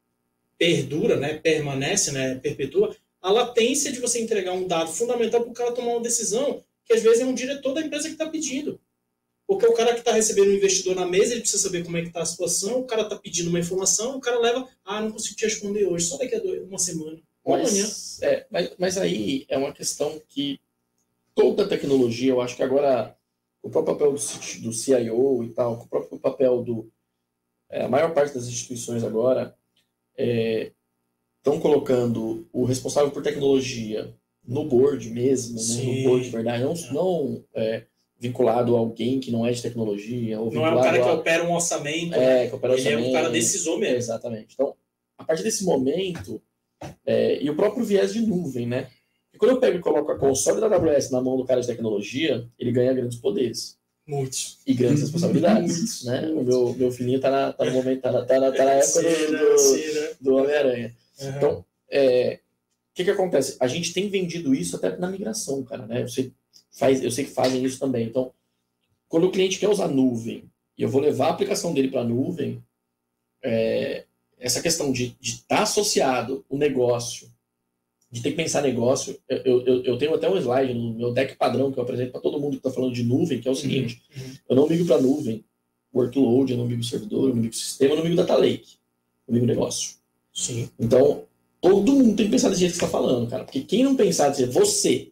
[0.58, 5.54] perdura, né, permanece, né, perpetua a latência de você entregar um dado fundamental para o
[5.54, 8.80] cara tomar uma decisão que às vezes é um diretor da empresa que está pedindo.
[9.46, 12.02] Porque o cara que está recebendo um investidor na mesa, ele precisa saber como é
[12.02, 15.10] que está a situação, o cara está pedindo uma informação, o cara leva, ah, não
[15.10, 17.86] consigo te responder hoje, só daqui a uma semana, ou amanhã.
[18.22, 20.60] É, mas, mas aí é uma questão que
[21.34, 23.16] toda tecnologia, eu acho que agora
[23.62, 26.90] o próprio papel do, do CIO e tal, o próprio papel do...
[27.70, 29.54] É, a maior parte das instituições agora
[31.48, 34.14] estão é, colocando o responsável por tecnologia
[34.46, 37.84] no board mesmo, né, no board de verdade, não, não é,
[38.18, 40.40] vinculado a alguém que não é de tecnologia.
[40.40, 41.02] Ou não é um cara a...
[41.02, 42.14] que opera um orçamento.
[42.14, 42.48] É, né?
[42.48, 43.06] que opera Ele orçamento.
[43.06, 43.96] é um cara decisor mesmo.
[43.96, 44.54] exatamente.
[44.54, 44.74] Então,
[45.18, 46.40] a partir desse momento,
[47.04, 48.88] é, e o próprio viés de nuvem, né?
[49.34, 51.66] E quando eu pego e coloco a console da AWS na mão do cara de
[51.66, 53.76] tecnologia, ele ganha grandes poderes.
[54.06, 54.58] Muitos.
[54.66, 56.04] E grandes responsabilidades.
[56.04, 56.28] né?
[56.28, 58.70] O meu, meu filhinho tá na, tá no momento, tá na, tá na, tá na
[58.72, 60.94] época do, do, do Homem-Aranha.
[61.20, 61.28] Uhum.
[61.36, 62.40] Então, é,
[62.92, 63.56] o que, que acontece?
[63.60, 66.02] A gente tem vendido isso até na migração, cara, né?
[66.02, 66.32] Você
[66.70, 68.06] faz, eu sei que fazem isso também.
[68.06, 68.32] Então,
[69.08, 70.44] quando o cliente quer usar nuvem
[70.76, 72.62] e eu vou levar a aplicação dele para a nuvem,
[73.42, 74.04] é,
[74.38, 77.28] essa questão de estar tá associado o negócio,
[78.10, 81.36] de ter que pensar negócio, eu, eu, eu, tenho até um slide no meu deck
[81.36, 83.54] padrão que eu apresento para todo mundo que está falando de nuvem, que é o
[83.54, 84.22] seguinte: uhum.
[84.22, 84.32] uhum.
[84.48, 85.44] eu não migo para nuvem,
[85.94, 88.76] workload, eu não migo servidor, eu não migo sistema, eu não migo data lake,
[89.26, 89.98] eu migo negócio.
[90.38, 90.70] Sim.
[90.78, 91.24] Então,
[91.60, 93.96] todo mundo tem que pensar desse jeito que você está falando, cara, porque quem não
[93.96, 95.10] pensar, dizer, você,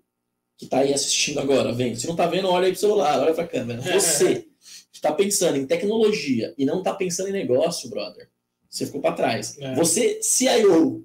[0.57, 1.97] que está aí assistindo agora, vem.
[1.97, 3.81] Se não está vendo, olha aí para o celular, olha para a câmera.
[3.81, 4.47] Você
[4.93, 8.31] que está pensando em tecnologia e não está pensando em negócio, brother,
[8.71, 9.59] você ficou para trás.
[9.59, 9.75] É.
[9.75, 11.05] Você, CIO,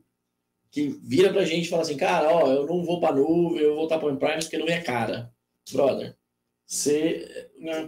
[0.69, 3.59] que vira para a gente e fala assim, cara, ó, eu não vou para nuvem,
[3.59, 5.33] eu vou voltar para o Prime porque não é cara.
[5.71, 6.15] Brother,
[6.67, 7.27] você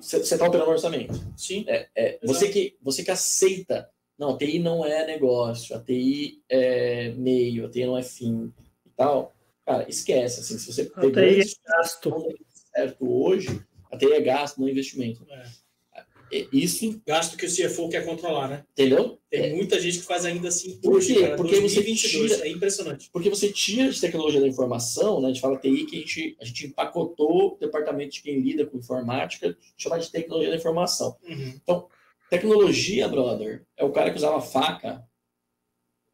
[0.01, 1.13] está operando orçamento.
[1.37, 1.63] Sim.
[1.67, 6.41] É, é você, que, você que aceita, não, a TI não é negócio, a TI
[6.49, 8.53] é meio, a TI não é fim
[8.85, 9.33] e tal
[9.65, 10.41] Cara, esquece.
[10.41, 12.35] Assim, se você pegou é gasto.
[12.75, 13.61] certo hoje,
[13.91, 15.25] até é gasto, no investimento.
[15.29, 16.39] É.
[16.39, 16.47] é.
[16.51, 17.01] Isso.
[17.05, 18.65] Gasto que o CFO quer controlar, né?
[18.71, 19.19] Entendeu?
[19.29, 19.55] Tem é.
[19.55, 20.77] muita gente que faz ainda assim.
[20.81, 21.21] Por quê?
[21.21, 23.09] Cara, porque 2022, você tira, é impressionante.
[23.11, 25.27] Porque você tira de tecnologia da informação, né?
[25.27, 28.65] A gente fala TI que a gente, a gente empacotou o departamento de quem lida
[28.65, 31.15] com informática, chamar de tecnologia da informação.
[31.23, 31.53] Uhum.
[31.63, 31.87] Então,
[32.29, 35.05] tecnologia, brother, é o cara que usava faca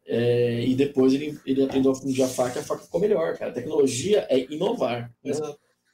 [0.06, 3.52] é, e depois ele, ele aprendeu a fundir a faca, a faca ficou melhor, cara.
[3.52, 5.14] Tecnologia é inovar.
[5.22, 5.32] Né?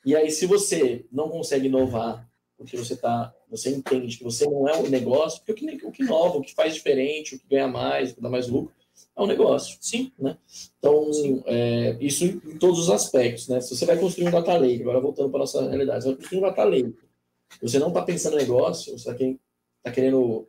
[0.05, 4.67] E aí, se você não consegue inovar, porque você tá, você entende que você não
[4.67, 7.39] é o um negócio, porque o que, o que inova, o que faz diferente, o
[7.39, 8.73] que ganha mais, o que dá mais lucro,
[9.15, 9.77] é um negócio.
[9.83, 10.11] Sim.
[10.19, 10.39] Né?
[10.79, 11.11] Então,
[11.45, 13.49] é, isso em todos os aspectos.
[13.49, 13.61] Né?
[13.61, 16.17] Se você vai construir um data lake, agora voltando para a nossa realidade, você vai
[16.17, 16.95] construir um data lake.
[17.61, 19.13] Você não está pensando em negócio, você está
[19.87, 20.49] tá querendo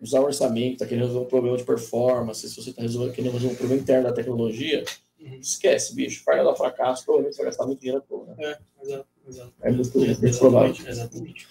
[0.00, 3.54] usar o orçamento, está querendo resolver um problema de performance, se você está querendo resolver
[3.54, 4.84] um problema interno da tecnologia,
[5.20, 5.38] uhum.
[5.40, 6.22] esquece, bicho.
[6.24, 8.26] Vai dar fracasso, provavelmente você vai gastar muito dinheiro à toa.
[8.26, 8.34] Né?
[8.38, 9.52] É, exato, exato.
[9.62, 10.74] É muito, muito provável.
[10.86, 11.48] Exatamente.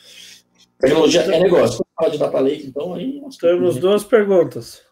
[0.79, 1.77] Tecnologia é negócio.
[1.77, 3.21] Quando fala de data lake, então aí.
[3.39, 4.83] Temos duas perguntas.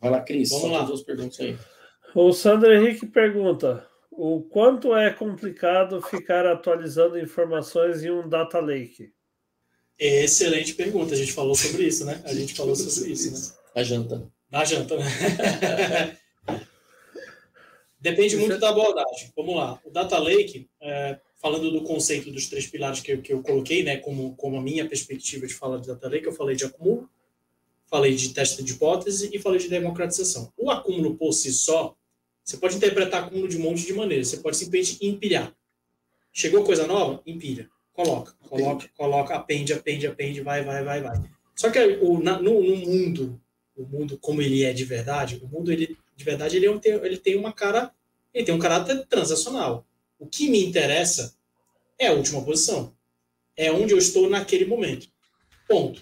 [0.00, 0.50] Vai lá, Cris.
[0.50, 0.82] Vamos lá.
[0.82, 1.58] duas perguntas aí.
[2.14, 9.12] O Sandro Henrique pergunta: o quanto é complicado ficar atualizando informações em um data lake?
[9.98, 11.14] Excelente pergunta.
[11.14, 12.22] A gente falou sobre isso, né?
[12.24, 13.56] A gente falou sobre isso, né?
[13.74, 14.32] Na janta.
[14.50, 16.16] Na janta, né?
[18.00, 19.32] Depende muito da abordagem.
[19.36, 19.80] Vamos lá.
[19.84, 23.82] O Data Lake, é, falando do conceito dos três pilares que eu, que eu coloquei,
[23.82, 27.08] né, como, como a minha perspectiva de falar de data lake, eu falei de acúmulo,
[27.86, 30.52] falei de teste de hipótese e falei de democratização.
[30.56, 31.96] O acúmulo por si só,
[32.44, 34.28] você pode interpretar acúmulo de um monte de maneiras.
[34.28, 35.54] Você pode simplesmente empilhar.
[36.32, 37.20] Chegou coisa nova?
[37.26, 37.68] Empilha.
[37.98, 41.20] Coloca, coloca, coloca, apende, apende, apende, vai, vai, vai, vai.
[41.56, 43.42] Só que o, na, no, no, mundo,
[43.76, 47.16] o mundo como ele é de verdade, o mundo ele, de verdade ele, é ele
[47.16, 47.92] tem uma cara,
[48.32, 49.84] ele tem um caráter transacional.
[50.16, 51.34] O que me interessa
[51.98, 52.94] é a última posição.
[53.56, 55.08] É onde eu estou naquele momento.
[55.66, 56.00] Ponto.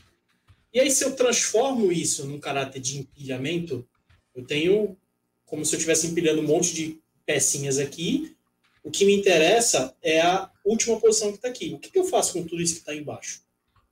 [0.75, 3.89] E aí, se eu transformo isso num caráter de empilhamento,
[4.35, 4.99] eu tenho
[5.47, 8.37] como se eu estivesse empilhando um monte de pecinhas aqui.
[8.85, 11.75] O que me interessa é a última posição que está aqui.
[11.75, 13.43] O que, que, eu faço com tudo isso que está embaixo?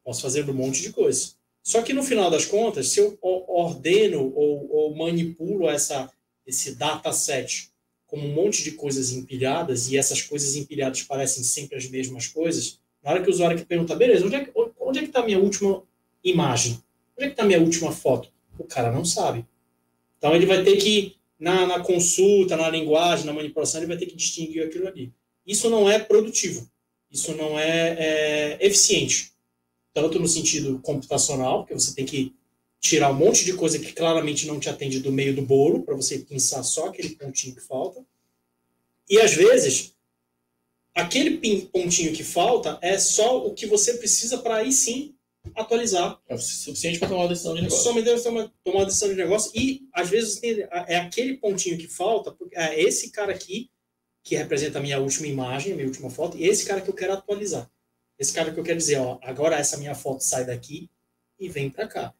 [0.04, 1.30] Posso fazer um monte de coisa.
[1.62, 6.10] Só que no final das contas, se eu ordeno ou, ou manipulo essa,
[6.46, 7.70] esse dataset
[8.06, 12.78] como um monte de coisas empilhadas, e essas coisas empilhadas parecem sempre as mesmas coisas,
[13.02, 15.24] na hora que o usuário que pergunta, beleza, onde é que onde é está a
[15.24, 15.82] minha última
[16.22, 16.78] imagem?
[17.16, 18.30] Onde é que está a minha última foto?
[18.58, 19.44] O cara não sabe.
[20.18, 24.06] Então ele vai ter que, na, na consulta, na linguagem, na manipulação, ele vai ter
[24.06, 25.12] que distinguir aquilo ali.
[25.46, 26.68] Isso não é produtivo.
[27.10, 29.32] Isso não é, é eficiente.
[29.92, 32.34] Tanto no sentido computacional, porque você tem que
[32.80, 35.94] tirar um monte de coisa que claramente não te atende do meio do bolo, para
[35.94, 38.04] você pensar só aquele pontinho que falta.
[39.08, 39.94] E às vezes,
[40.94, 41.38] aquele
[41.72, 45.14] pontinho que falta é só o que você precisa para aí sim
[45.54, 46.20] atualizar.
[46.28, 47.84] É o suficiente para tomar uma decisão de negócio.
[47.84, 52.32] Somente tomar, tomar uma decisão de negócio e às vezes é aquele pontinho que falta,
[52.32, 53.70] porque é esse cara aqui
[54.24, 56.94] que representa a minha última imagem, a minha última foto, e esse cara que eu
[56.94, 57.70] quero atualizar.
[58.18, 60.90] Esse cara que eu quero dizer, ó, agora essa minha foto sai daqui
[61.38, 62.12] e vem para cá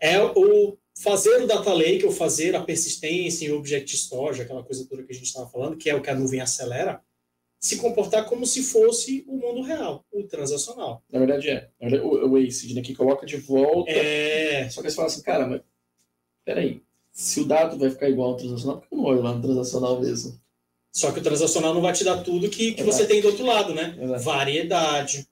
[0.00, 4.86] é o fazer o data lake ou fazer a persistência em object storage, aquela coisa
[4.88, 7.00] toda que a gente estava falando, que é o que a nuvem acelera,
[7.58, 11.04] se comportar como se fosse o mundo real, o transacional.
[11.12, 11.68] Na verdade é.
[11.78, 13.90] Na verdade, o, o ACID aqui coloca de volta.
[13.90, 14.68] É...
[14.70, 15.60] Só que você fala assim, cara, mas
[16.44, 16.82] peraí,
[17.12, 19.42] se o dado vai ficar igual ao transacional, por que eu não olho lá no
[19.42, 20.39] transacional mesmo?
[20.92, 23.46] Só que o transacional não vai te dar tudo que, que você tem do outro
[23.46, 23.96] lado, né?
[24.00, 24.22] Exato.
[24.22, 25.26] Variedade,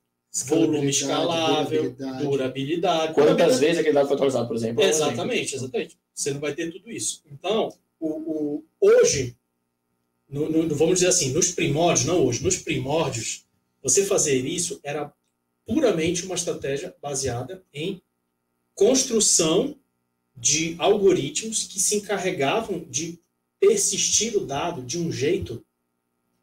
[0.46, 2.24] volume escalável, durabilidade.
[2.24, 3.14] durabilidade.
[3.14, 3.60] Quantas durabilidade.
[3.60, 4.82] vezes aquele dado foi atualizado, por exemplo?
[4.82, 5.98] Exatamente, exatamente.
[6.14, 7.22] Você não vai ter tudo isso.
[7.30, 9.36] Então, o, o hoje,
[10.28, 13.44] no, no, vamos dizer assim, nos primórdios, não hoje, nos primórdios,
[13.82, 15.12] você fazer isso era
[15.66, 18.00] puramente uma estratégia baseada em
[18.74, 19.76] construção
[20.36, 23.18] de algoritmos que se encarregavam de
[23.60, 25.64] persistir o dado de um jeito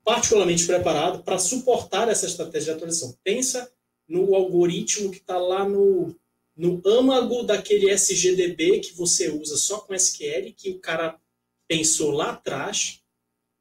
[0.04, 3.18] particularmente preparado para suportar essa estratégia de atualização.
[3.24, 3.72] Pensa
[4.08, 6.16] no algoritmo que está lá no,
[6.56, 11.20] no âmago daquele SGDB que você usa só com SQL, que o cara
[11.68, 13.02] pensou lá atrás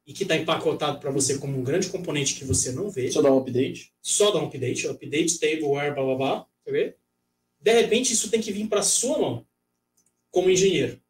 [0.05, 3.11] e que está empacotado para você como um grande componente que você não vê.
[3.11, 3.91] Só dá um update?
[4.01, 6.39] Só dá um update, update, table, where, blá, blá, blá.
[6.63, 9.47] Tá De repente, isso tem que vir para sua mão,
[10.29, 11.01] como engenheiro.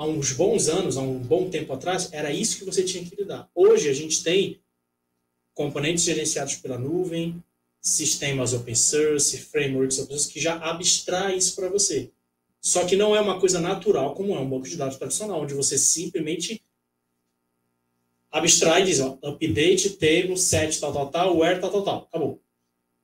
[0.00, 3.14] Há uns bons anos, há um bom tempo atrás, era isso que você tinha que
[3.14, 3.50] lidar.
[3.54, 4.58] Hoje, a gente tem
[5.52, 7.44] componentes gerenciados pela nuvem,
[7.82, 12.10] sistemas open source, frameworks open source, que já abstrai isso para você.
[12.62, 15.52] Só que não é uma coisa natural como é um banco de dados tradicional, onde
[15.52, 16.64] você simplesmente
[18.30, 21.98] abstrai e diz, ó, update, table, set, tal, tal, tal, where, tal, tal, tal.
[22.08, 22.42] Acabou.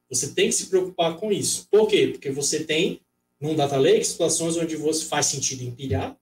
[0.09, 1.68] Você tem que se preocupar com isso.
[1.70, 2.07] Por quê?
[2.07, 3.03] Porque você tem,
[3.38, 6.16] num data lake, situações onde você faz sentido empilhar,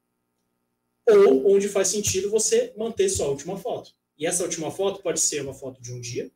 [1.07, 3.93] ou onde faz sentido você manter sua última foto.
[4.19, 6.31] E essa última foto pode ser uma foto de um dia,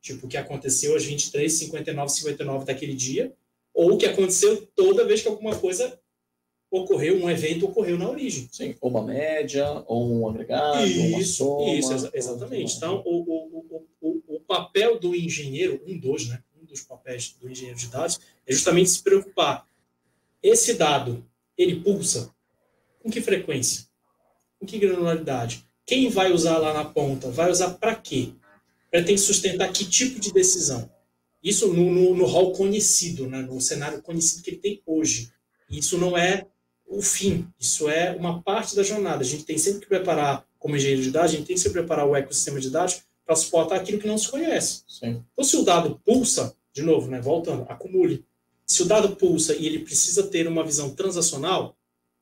[0.00, 3.32] tipo o que aconteceu às 23, 59, 59 daquele dia,
[3.72, 5.98] ou o que aconteceu toda vez que alguma coisa
[6.70, 8.48] ocorreu, um evento ocorreu na origem.
[8.50, 11.74] Sim, ou uma média, ou um agregado, isso, uma soma.
[11.74, 12.76] Isso, exatamente.
[12.76, 17.48] Então, o, o, o, o, papel do engenheiro, um dos, né, um dos papéis do
[17.48, 19.66] engenheiro de dados, é justamente se preocupar.
[20.42, 21.24] Esse dado,
[21.56, 22.34] ele pulsa
[23.00, 23.86] com que frequência?
[24.64, 25.66] Com que granularidade?
[25.84, 27.30] Quem vai usar lá na ponta?
[27.30, 28.32] Vai usar para quê?
[28.90, 30.88] pretende sustentar que tipo de decisão?
[31.42, 35.32] Isso no, no, no hall conhecido, né, no cenário conhecido que ele tem hoje.
[35.68, 36.46] Isso não é
[36.86, 39.22] o fim, isso é uma parte da jornada.
[39.22, 41.80] A gente tem sempre que preparar, como engenheiro de dados, a gente tem que sempre
[41.80, 44.84] preparar o ecossistema de dados para suportar aquilo que não se conhece.
[44.88, 45.22] Sim.
[45.32, 48.24] Então, se o dado pulsa, de novo, né, voltando, acumule.
[48.64, 51.76] Se o dado pulsa e ele precisa ter uma visão transacional,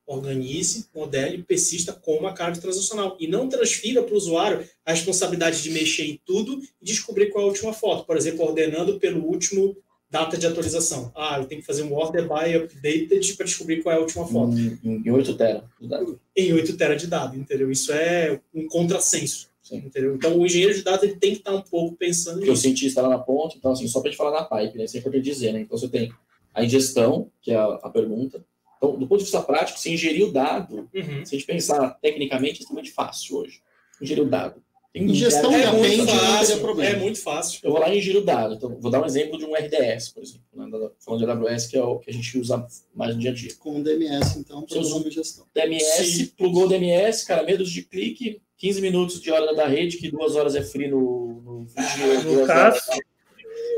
[0.07, 5.63] organize, modele, persista com uma carga transacional e não transfira para o usuário a responsabilidade
[5.63, 8.05] de mexer em tudo e descobrir qual é a última foto.
[8.05, 9.77] Por exemplo, ordenando pelo último
[10.11, 11.11] data de atualização.
[11.17, 14.27] Ah, eu tenho que fazer um order by updated para descobrir qual é a última
[14.27, 14.53] foto.
[14.59, 16.21] Em, em 8 tera de dado.
[16.37, 17.71] Em 8 tera de dado, entendeu?
[17.71, 19.51] Isso é um contrassenso.
[19.63, 19.77] Sim.
[19.77, 20.15] Entendeu?
[20.15, 22.63] Então, o engenheiro de dados ele tem que estar um pouco pensando Porque o nisso.
[22.63, 24.85] cientista lá na ponta, então, assim, só para gente falar na pipe, né?
[24.85, 25.61] Isso é importante dizer, né?
[25.61, 26.13] Então, você tem
[26.53, 28.45] a ingestão, que é a, a pergunta.
[28.83, 31.25] Então, do ponto de vista prático, se ingerir o dado, Uhum.
[31.25, 33.61] se a gente pensar tecnicamente, é extremamente fácil hoje.
[34.01, 34.61] Ingerir o dado.
[34.93, 36.83] Tem Ingestão milhares- É muito.
[36.83, 37.61] É muito fácil.
[37.63, 38.55] Eu vou lá e ingiro o dado.
[38.55, 40.43] Então, vou dar um exemplo de um RDS, por exemplo.
[40.53, 40.69] Né?
[40.99, 43.55] Falando de AWS, que é o que a gente usa mais no dia a dia.
[43.59, 45.47] Com o DMS, então, para de gestão.
[45.55, 46.27] DMS, Sim.
[46.37, 50.35] plugou o DMS, cara, medos de clique, 15 minutos de hora da rede, que duas
[50.37, 52.25] horas é free no, no vídeo.
[52.25, 52.77] No duas caso.
[52.91, 53.01] horas-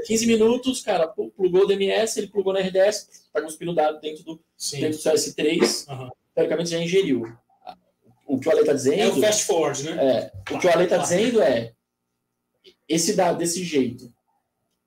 [0.07, 4.01] 15 minutos, cara, plu- plugou o DMS, ele plugou no RDS, tá cuspindo o dado
[4.01, 4.81] dentro do, Sim.
[4.81, 6.11] dentro do seu S3, Aham.
[6.35, 7.23] teoricamente já ingeriu.
[8.27, 9.01] O que o Ale está dizendo.
[9.01, 9.93] É o fast forward, né?
[10.49, 11.75] É, o que o Ale está dizendo é:
[12.89, 14.13] esse dado desse jeito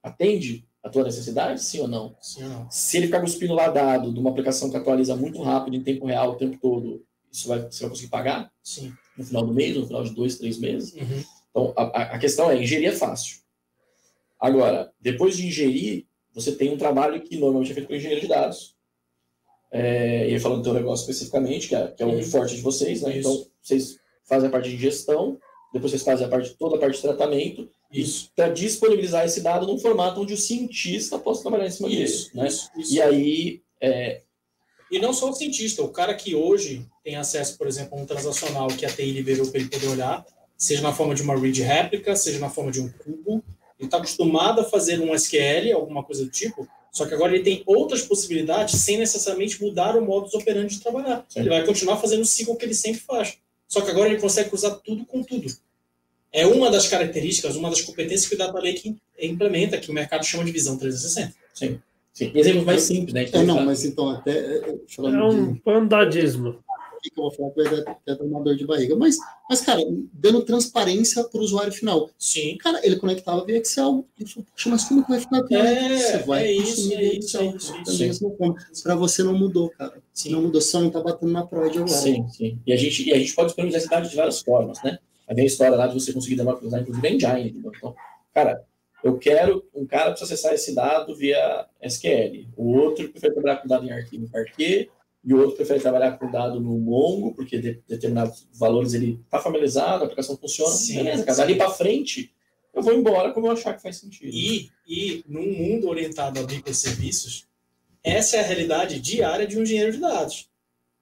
[0.01, 2.15] atende a tua necessidade, sim ou não?
[2.21, 2.71] Sim ou não?
[2.71, 6.05] Se ele ficar cuspindo lá dado de uma aplicação que atualiza muito rápido, em tempo
[6.05, 8.93] real, o tempo todo, isso vai, você vai conseguir pagar Sim.
[9.17, 10.93] no final do mês, no final de dois, três meses?
[10.93, 11.23] Uhum.
[11.51, 13.37] Então, a- a questão é: ingerir é fácil.
[14.39, 18.27] Agora, depois de ingerir, você tem um trabalho que normalmente é feito por engenheiro de
[18.27, 18.75] dados.
[19.71, 22.23] É, e falando do teu negócio especificamente, que é, que é o Uhum.
[22.23, 23.17] forte de vocês, né?
[23.17, 23.29] Isso.
[23.29, 25.37] Então, vocês fazem a parte de gestão,
[25.73, 28.31] depois vocês fazem a parte, toda a parte de tratamento, Isso.
[28.35, 32.27] para disponibilizar esse dado num formato onde o cientista possa trabalhar em cima Isso.
[32.33, 32.41] dele.
[32.43, 32.47] Né?
[32.47, 32.71] Isso.
[32.77, 32.93] Isso.
[32.93, 34.21] E aí, é,
[34.89, 38.05] E não só o cientista, o cara que hoje tem acesso, por exemplo, a um
[38.05, 40.25] transacional que a TI liberou para ele poder olhar,
[40.57, 43.43] seja na forma de uma read réplica, seja na forma de um cubo,
[43.79, 47.43] ele está acostumado a fazer um SQL, alguma coisa do tipo, só que agora ele
[47.43, 51.23] tem outras possibilidades sem necessariamente mudar o modus operandi de trabalhar.
[51.29, 51.41] Sim.
[51.41, 53.37] Ele vai continuar fazendo o ciclo que ele sempre faz.
[53.67, 55.47] Só que agora ele consegue usar tudo com tudo.
[56.31, 60.25] É uma das características, uma das competências que o Data Lake implementa, que o mercado
[60.25, 61.35] chama de visão 360.
[61.53, 61.79] sim.
[62.13, 62.31] sim.
[62.33, 63.29] Exemplos mais simples, né?
[63.31, 66.63] É, não, mas então, até eh, É um de pandadismo.
[67.07, 68.95] O que eu vou falar, que vai dar, até dar uma dor de barriga.
[68.95, 69.17] Mas,
[69.49, 69.81] mas, cara,
[70.13, 72.09] dando transparência para o usuário final.
[72.17, 72.57] Sim.
[72.57, 74.05] Cara, ele conectava via Excel.
[74.19, 77.03] Ele falou, poxa, mas como que vai ficar via É, Você vai é isso, é
[77.03, 77.41] isso, Excel.
[77.41, 78.23] é isso, é isso.
[78.23, 78.55] Não como.
[78.83, 80.01] Para você não mudou, cara.
[80.13, 80.31] Sim.
[80.31, 81.87] Não mudou, só não tá batendo na prod agora.
[81.87, 82.59] Sim, sim.
[82.65, 84.99] E a gente, e a gente pode disponibilizar esse dado de várias formas, né?
[85.27, 87.49] A minha história lá de você conseguir democratizar, inclusive, a engine.
[87.49, 87.71] entendeu?
[87.75, 87.95] Então,
[88.33, 88.63] cara,
[89.03, 92.47] eu quero um cara para acessar esse dado via SQL.
[92.55, 94.89] O outro prefere trabalhar com dado em arquivo Parquet,
[95.27, 99.39] e o outro prefere trabalhar com dado no Mongo, porque de, determinados valores ele está
[99.39, 100.71] familiarizado, a aplicação funciona.
[100.71, 101.39] Sim, beleza, cara.
[101.39, 102.33] Dali para frente,
[102.73, 104.33] eu vou embora como eu achar que faz sentido.
[104.33, 107.45] E, e num mundo orientado a microserviços,
[108.01, 110.49] essa é a realidade diária de um engenheiro de dados.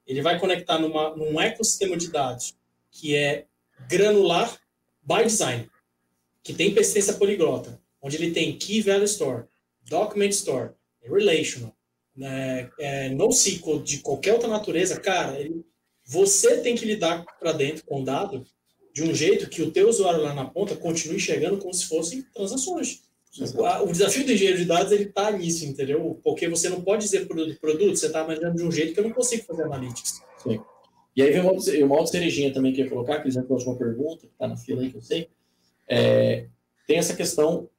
[0.08, 2.56] Ele vai conectar numa, num ecossistema de dados
[2.90, 3.46] que é
[3.88, 4.60] granular
[5.04, 5.70] by design,
[6.42, 9.44] que tem persistência poliglota, onde ele tem Key Value Store,
[9.88, 10.72] Document Store,
[11.04, 11.76] Relational,
[12.16, 15.66] né, é, NoSQL de qualquer outra natureza, cara, ele-
[16.06, 18.46] você tem que lidar para dentro com o dado
[18.94, 22.22] de um jeito que o teu usuário lá na ponta continue enxergando como se fossem
[22.34, 23.02] transações.
[23.84, 26.18] O, desafio do engenheiro de dados ele está nisso, entendeu?
[26.24, 29.04] Porque você não pode dizer produto produto, você está imaginando de um jeito que eu
[29.04, 30.22] não consigo fazer analytics.
[31.16, 33.52] E aí vem uma outra, uma outra cerejinha também que eu ia colocar, que exemplo,
[33.52, 35.30] a última pergunta, que está na fila aí, que eu sei.
[35.88, 36.48] É,
[36.88, 37.70] tem essa questão,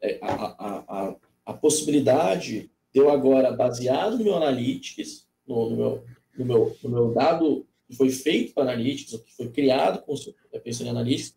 [0.00, 1.16] é, a, a, a,
[1.46, 6.04] a possibilidade de eu agora, baseado no meu Analytics, no, no meu,
[6.38, 10.14] no, meu, no meu dado que foi feito para Analytics, que foi criado com
[10.52, 11.36] é, pensando em Analytics,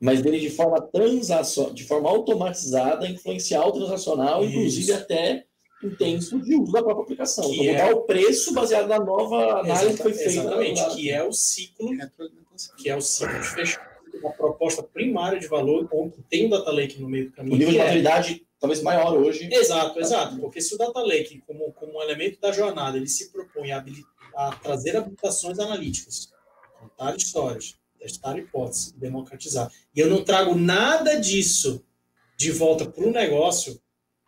[0.00, 4.50] mas dele de forma transacional, de forma automatizada, influenciar o transacional, Isso.
[4.52, 5.44] inclusive até
[5.82, 7.48] em tempo de uso da própria aplicação.
[7.50, 10.30] Que então, é- mudar o preço baseado na nova análise que foi feita.
[10.30, 11.88] Exatamente, na- que é o ciclo
[12.76, 13.88] que é o ciclo de fechamento
[14.22, 17.56] da proposta primária de valor, onde tem o data lake no meio do O caminho.
[17.56, 19.48] nível de que é- maturidade talvez maior hoje.
[19.52, 20.38] Exato, exato.
[20.38, 23.84] Porque se o data lake, como, como um elemento da jornada, ele se propõe a,
[24.34, 26.32] a trazer habilitações analíticas,
[26.80, 31.84] contar histórias, testar hipóteses, democratizar, e eu não trago nada disso
[32.36, 33.80] de volta para o negócio,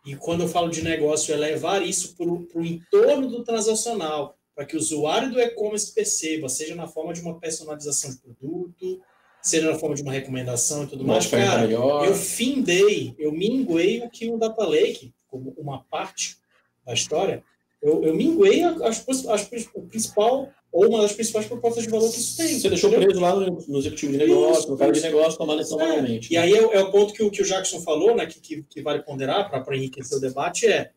[0.05, 4.65] e quando eu falo de negócio, é levar isso para o entorno do transacional, para
[4.65, 9.01] que o usuário do e-commerce perceba, seja na forma de uma personalização de produto,
[9.41, 11.25] seja na forma de uma recomendação e tudo mais.
[11.25, 12.05] oferta Cara, melhor.
[12.05, 16.37] eu findei, eu minguei o que um data lake, como uma parte
[16.85, 17.43] da história,
[17.81, 18.81] eu, eu minguei as,
[19.27, 22.47] as, prin- o principal, ou uma das principais propostas de valor que isso tem.
[22.59, 23.07] Você deixou entendeu?
[23.09, 25.87] preso lá no, no executivo de negócio, Isso, no cara de negócio, tomar lição É,
[25.87, 26.31] manualmente.
[26.31, 28.63] E aí é, é o ponto que o, que o Jackson falou, né, que, que,
[28.63, 30.91] que vale ponderar para enriquecer o debate, é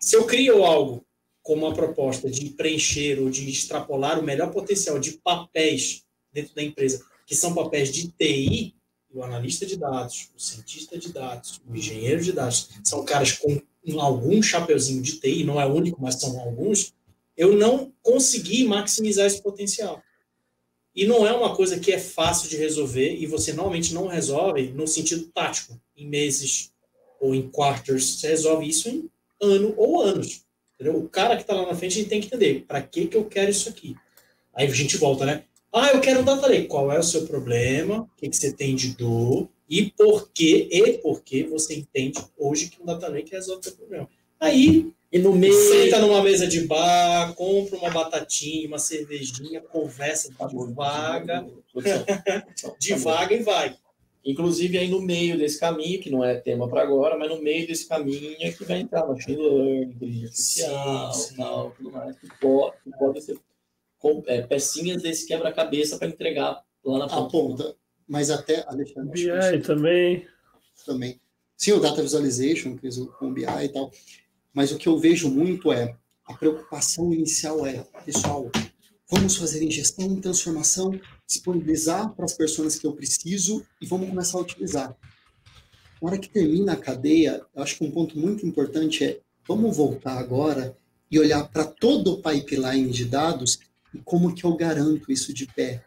[0.00, 1.04] se eu crio algo
[1.42, 6.62] como uma proposta de preencher ou de extrapolar o melhor potencial de papéis dentro da
[6.62, 8.74] empresa, que são papéis de TI,
[9.12, 13.60] o analista de dados, o cientista de dados, o engenheiro de dados, são caras com
[13.98, 16.92] algum chapeuzinho de TI, não é único, mas são alguns,
[17.36, 20.02] eu não consegui maximizar esse potencial.
[20.94, 24.72] E não é uma coisa que é fácil de resolver e você normalmente não resolve
[24.72, 26.72] no sentido tático, em meses
[27.20, 28.18] ou em quarters.
[28.18, 29.08] Você resolve isso em
[29.40, 30.42] ano ou anos.
[30.74, 30.98] Entendeu?
[30.98, 33.50] O cara que está lá na frente tem que entender para que, que eu quero
[33.50, 33.94] isso aqui.
[34.52, 35.44] Aí a gente volta, né?
[35.78, 36.66] Ah, eu quero um data lake.
[36.66, 38.00] Qual é o seu problema?
[38.00, 39.48] O que, que você tem de dor?
[39.68, 43.64] E por que e por que você entende hoje que um data lake resolve o
[43.64, 44.08] seu problema?
[44.40, 45.52] Aí E no meio.
[45.54, 51.46] Senta numa mesa de bar, compra uma batatinha, uma cervejinha, conversa devagar,
[52.78, 53.76] devagar e vai.
[54.24, 57.66] Inclusive, aí no meio desse caminho, que não é tema para agora, mas no meio
[57.66, 61.36] desse caminho é que vai entrar machine learning, inteligência artificial, Sim, sim.
[61.36, 63.38] tal, tudo mais, que pode, que pode ser
[63.98, 67.30] com- é, pecinhas desse quebra-cabeça para entregar lá na A ponta.
[67.30, 67.76] ponta.
[68.06, 70.26] Mas até, Alexandre, BI também.
[70.86, 71.20] também.
[71.56, 72.76] Sim, o Data Visualization,
[73.18, 73.90] com o BI e tal.
[74.54, 75.94] Mas o que eu vejo muito é,
[76.24, 78.50] a preocupação inicial é, pessoal,
[79.10, 84.42] vamos fazer ingestão, transformação, disponibilizar para as pessoas que eu preciso e vamos começar a
[84.42, 84.96] utilizar.
[86.00, 89.76] Na hora que termina a cadeia, eu acho que um ponto muito importante é, vamos
[89.76, 90.76] voltar agora
[91.10, 93.58] e olhar para todo o pipeline de dados
[93.94, 95.82] e como que eu garanto isso de pé.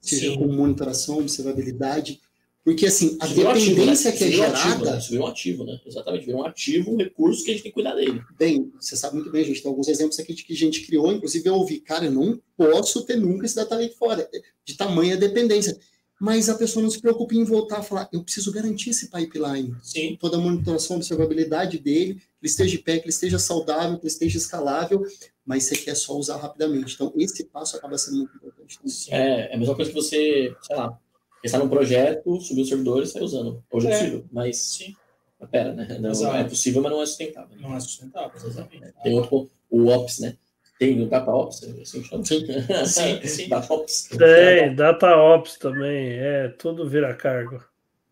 [0.00, 0.36] Seja Sim.
[0.36, 2.20] com monitoração, observabilidade,
[2.66, 3.74] porque assim, a virou ativo, né?
[3.76, 4.98] dependência que é virou ativo, gerada, né?
[4.98, 5.80] Isso virou um ativo, né?
[5.86, 8.20] Exatamente, virou um ativo, um recurso que a gente tem que cuidar dele.
[8.36, 10.84] bem, você sabe muito bem, a gente tem alguns exemplos aqui de que a gente
[10.84, 14.28] criou, inclusive eu ouvi, cara, eu não posso ter nunca esse data lake fora,
[14.64, 15.78] de tamanha dependência.
[16.20, 19.72] Mas a pessoa não se preocupa em voltar a falar, eu preciso garantir esse pipeline,
[19.80, 23.96] Sim, toda a monitoração, observabilidade dele, que ele esteja de pé, que ele esteja saudável,
[23.96, 25.06] que ele esteja escalável,
[25.46, 26.94] mas você quer só usar rapidamente.
[26.94, 28.78] Então, esse passo acaba sendo muito importante.
[29.10, 30.98] É, é a mesma coisa que você, sei lá,
[31.42, 33.62] está num projeto, subiu o servidor e sai usando.
[33.70, 33.98] Hoje é, É.
[33.98, 34.96] possível, mas Sim,
[35.38, 35.98] mas pera, né?
[36.00, 36.36] Não, Exato.
[36.36, 37.56] é possível, mas não é sustentável.
[37.60, 38.92] não é sustentável, exatamente.
[39.02, 40.36] Tem outro ponto, o Ops, né?
[40.78, 42.24] Tem o Data Ops, assim chama.
[42.24, 42.44] Sim.
[42.84, 43.48] Sim, sim.
[43.48, 44.08] Data Ops.
[44.18, 46.10] Tem, DataOps também.
[46.18, 47.62] É, tudo vira cargo.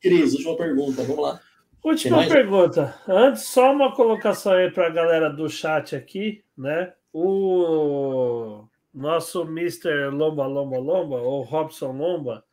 [0.01, 1.41] Cris, última pergunta, vamos lá.
[1.83, 2.95] Última pergunta.
[3.07, 6.95] Antes, só uma colocação aí para a galera do chat aqui, né?
[7.15, 10.09] O nosso Mr.
[10.11, 12.45] Lomba Lomba Lomba, ou Robson Lomba,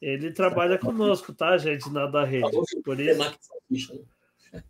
[0.00, 2.48] ele trabalha conosco, tá, gente, na da rede.
[2.84, 3.32] Por isso, né?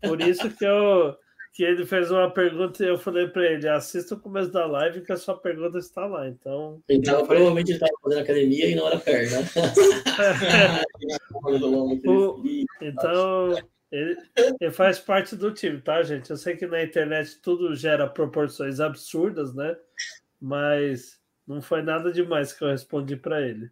[0.03, 1.15] por isso que, eu,
[1.53, 5.03] que ele fez uma pergunta e eu falei para ele: assista o começo da live
[5.03, 6.27] que a sua pergunta está lá.
[6.29, 9.39] Então, Então, foi- provavelmente ele estava fazendo academia e não era perna.
[12.07, 12.43] O-
[12.81, 13.53] Então,
[13.95, 14.17] ele,
[14.61, 16.29] ele faz parte do time, tá, gente?
[16.29, 19.77] Eu sei que na internet tudo gera proporções absurdas, né?
[20.41, 23.71] Mas não foi nada demais que eu respondi para ele.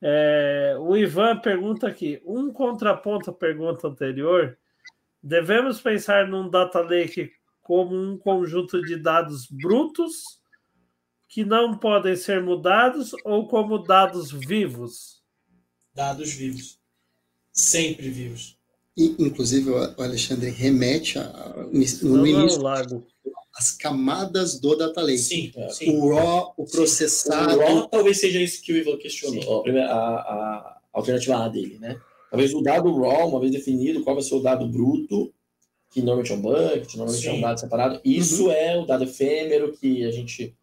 [0.00, 4.56] É, o Ivan pergunta aqui: um contraponto à pergunta anterior.
[5.20, 10.40] Devemos pensar num data lake como um conjunto de dados brutos
[11.26, 15.20] que não podem ser mudados ou como dados vivos?
[15.92, 16.80] Dados vivos.
[17.52, 18.57] Sempre vivos.
[18.98, 21.66] E, inclusive, o Alexandre remete a, a-
[22.02, 23.06] no Não, início lago.
[23.56, 25.18] as camadas do data lake.
[25.18, 25.68] Sim, É.
[25.68, 25.96] sim.
[25.96, 29.40] O raw, o O processado, raw talvez seja isso que o Ivan questionou.
[29.58, 29.62] Sim.
[29.62, 32.00] Primeiro, a, a alternativa A dele, né?
[32.30, 35.32] Talvez o dado raw, uma vez definido, qual vai ser o dado bruto,
[35.90, 37.40] que normalmente é um bucket, normalmente é um Sim.
[37.40, 38.00] dado separado.
[38.04, 40.54] Isso é o dado efêmero que a gente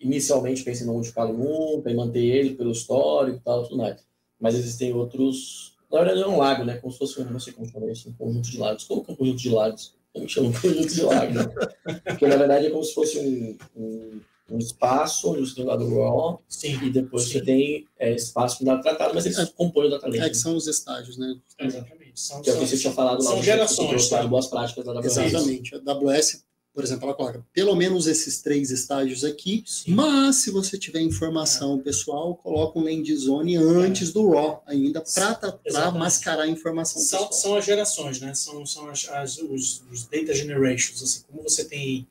[0.00, 4.00] inicialmente pensa em não modificá-lo nunca e manter ele pelo histórico e tal, tudo mais.
[4.40, 5.73] Mas existem outros.
[5.94, 6.76] Na verdade, é um lago, né?
[6.76, 8.84] Como se fosse, um- não sei como chama isso, um conjunto de lagos.
[8.84, 9.94] Como que é um conjunto de lagos?
[10.12, 11.34] Como chama um conjunto de lagos?
[11.34, 11.54] né?
[12.04, 15.66] Porque, na verdade, é como se fosse um, um, um espaço onde você tem o
[15.68, 17.30] dado raw Sim, e depois Sim.
[17.32, 19.46] você tem é, espaço para dado tratado, mas eles É.
[19.46, 20.20] compõem o data lake.
[20.20, 21.34] é que são os estágios, né?
[21.60, 22.20] exatamente.
[22.20, 24.26] São, Que é o que você tinha falado lá são gerações, eu tá?
[24.26, 25.16] boas práticas da AWS.
[25.16, 25.74] Exatamente.
[25.74, 29.92] A AWS, por exemplo, ela coloca pelo menos esses três estágios aqui, Sim.
[29.94, 35.00] mas se você tiver informação pessoal, coloca um land zone antes do raw ainda
[35.72, 37.32] para mascarar a informação São, pessoal.
[37.32, 38.34] são as gerações, né?
[38.34, 42.06] São, são as, as- os, os data generations, assim, como você tem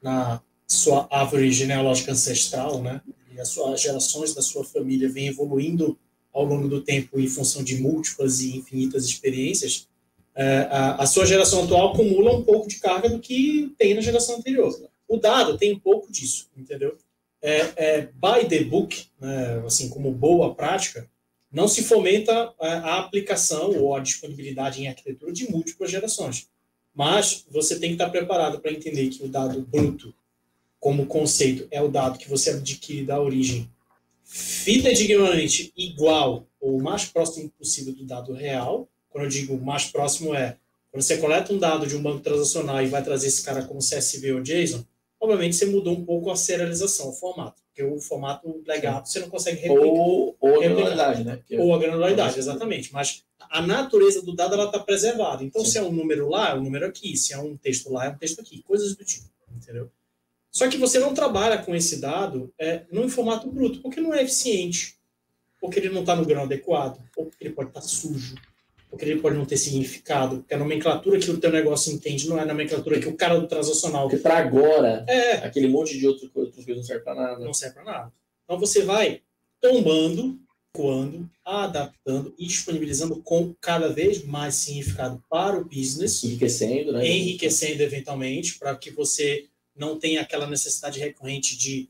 [0.00, 3.00] na sua árvore genealógica ancestral, né?
[3.34, 5.98] E as suas as gerações da sua família vêm evoluindo
[6.32, 9.88] ao longo do tempo em função de múltiplas e infinitas experiências.
[10.34, 14.36] É, a, sua geração atual acumula um pouco de carga do que tem na geração
[14.36, 14.74] anterior.
[15.06, 16.96] O dado tem um pouco disso, entendeu?
[17.40, 21.08] É, é, by the book, né, assim como boa prática,
[21.52, 26.48] não se fomenta a, a aplicação ou a disponibilidade em arquitetura de múltiplas gerações.
[26.94, 30.14] Mas você tem que estar preparado para entender que o dado bruto,
[30.80, 33.70] como conceito, é o dado que você adquire da origem
[34.24, 38.88] fidedigamente igual ou mais próximo possível do dado real.
[39.14, 40.56] Quando eu digo mais próximo é
[40.90, 43.78] quando você coleta um dado de um banco transacional e vai trazer esse cara como
[43.78, 44.84] CSV ou JSON,
[45.20, 47.62] obviamente você mudou um pouco a serialização, o formato.
[47.68, 49.86] Porque o formato legato você não consegue replicar.
[49.86, 50.68] Ou, ou a Replicar.
[50.74, 51.36] granularidade, né?
[51.36, 52.92] Porque- Ou a granularidade, exatamente.
[52.92, 55.44] Mas a natureza do dado ela está preservada.
[55.44, 55.70] Então, Sim.
[55.70, 57.16] se é um número lá, é um número aqui.
[57.16, 58.62] Se é um texto lá, é um texto aqui.
[58.64, 59.88] Coisas do tipo, entendeu?
[60.50, 64.22] Só que você não trabalha com esse dado é, em formato bruto, porque não é
[64.24, 64.96] eficiente.
[65.60, 67.00] Porque ele não está no grão adequado.
[67.16, 68.34] Ou porque ele pode estar sujo.
[68.94, 70.38] Porque ele pode não ter significado.
[70.38, 73.38] Porque a nomenclatura que o teu negócio entende não é a nomenclatura que o cara
[73.38, 74.08] do transacional...
[74.08, 77.44] Porque para agora, É, aquele monte de outro, outras coisas não serve para nada.
[77.44, 78.12] não serve para nada.
[78.44, 79.20] Então você vai
[79.60, 80.38] tombando,
[80.72, 87.06] coando, adaptando e disponibilizando com cada vez mais significado para o business, Enriquecendo, né?
[87.06, 89.46] enriquecendo eventualmente, para que você
[89.76, 91.88] não tenha aquela necessidade recorrente de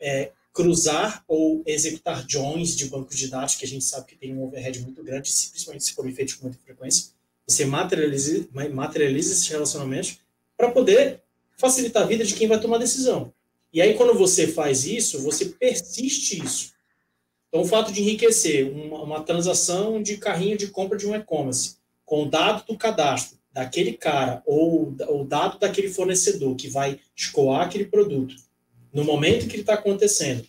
[0.00, 4.32] é, cruzar ou executar joins de bancos de dados, que a gente sabe que tem
[4.32, 7.12] um overhead muito grande, principalmente se forem feitos com muita frequência.
[7.44, 10.20] Você materializa, materializa esses relacionamentos
[10.56, 11.20] para poder
[11.58, 13.32] facilitar a vida de quem vai tomar decisão.
[13.72, 16.72] E aí, quando você faz isso, você persiste isso.
[17.48, 21.76] Então, o fato de enriquecer uma, uma transação de carrinho de compra de um e-commerce
[22.04, 27.62] com o dado do cadastro daquele cara ou o dado daquele fornecedor que vai escoar
[27.62, 28.43] aquele produto
[28.94, 30.46] no momento que ele está acontecendo,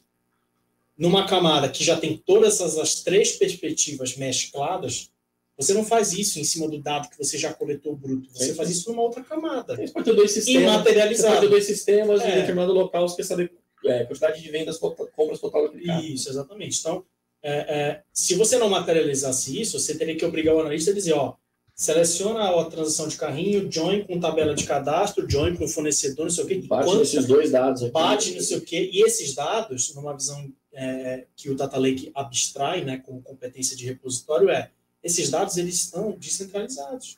[0.97, 5.09] numa camada que já tem todas essas as três perspectivas mescladas,
[5.57, 8.29] você não faz isso em cima do dado que você já coletou bruto.
[8.31, 8.55] Você Sim.
[8.55, 9.75] faz isso numa outra camada.
[9.75, 10.61] Você pode ter dois sistemas.
[10.61, 11.41] Você pode Imaterializado.
[11.41, 12.35] ter dois sistemas em É.
[12.41, 13.51] determinado local, você quer saber
[13.85, 16.01] é, quantidade de vendas, compras total cara.
[16.01, 16.79] Isso, exatamente.
[16.79, 17.05] Então,
[17.43, 21.13] é, é, se você não materializasse isso, você teria que obrigar o analista a dizer,
[21.13, 21.35] ó,
[21.75, 26.43] seleciona a transação de carrinho, join com tabela de cadastro, join com fornecedor, não sei
[26.45, 26.55] o quê.
[26.65, 27.91] Bate Quanto- nesses dois dados aqui.
[27.91, 28.89] bate não sei o quê.
[28.93, 33.85] E esses dados, numa visão é, que o Data Lake abstrai, né, como competência de
[33.85, 34.71] repositório, é
[35.03, 37.17] esses dados eles estão descentralizados.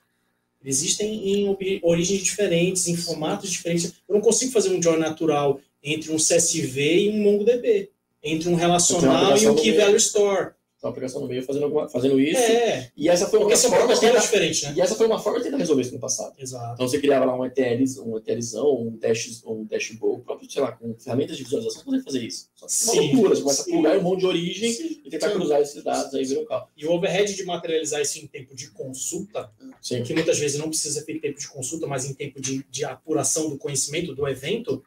[0.64, 3.94] Eles existem em origens diferentes, em formatos diferentes.
[4.10, 7.90] Eu não consigo fazer um join natural entre um CSV e um MongoDB,
[8.24, 9.72] entre um relacional e um Key.
[9.74, 10.52] Value Store.
[10.88, 12.40] Uma aplicação no meio fazendo, alguma- fazendo isso.
[12.40, 14.74] É, E essa foi uma porque forma de protocolos tentar, diferentes, né?
[14.78, 16.34] e essa foi uma forma de tentar resolver isso no passado.
[16.40, 16.74] Exato.
[16.76, 20.72] Então você criava lá um ETL, um ETLzão, um dash, um dashboard, próprio, sei lá,
[20.72, 22.50] com ferramentas de visualização, você fazer isso.
[22.56, 25.02] Só que é uma loucura, você começa a plugar um monte de origem Sim.
[25.04, 25.36] e tentar Sim.
[25.36, 26.68] cruzar esses dados aí vira um carro.
[26.78, 29.52] E o overhead de materializar isso em tempo de consulta
[29.82, 30.04] Sim.
[30.04, 33.50] que muitas vezes não precisa em tempo de consulta, mas em tempo de, de apuração
[33.50, 34.82] do conhecimento do evento,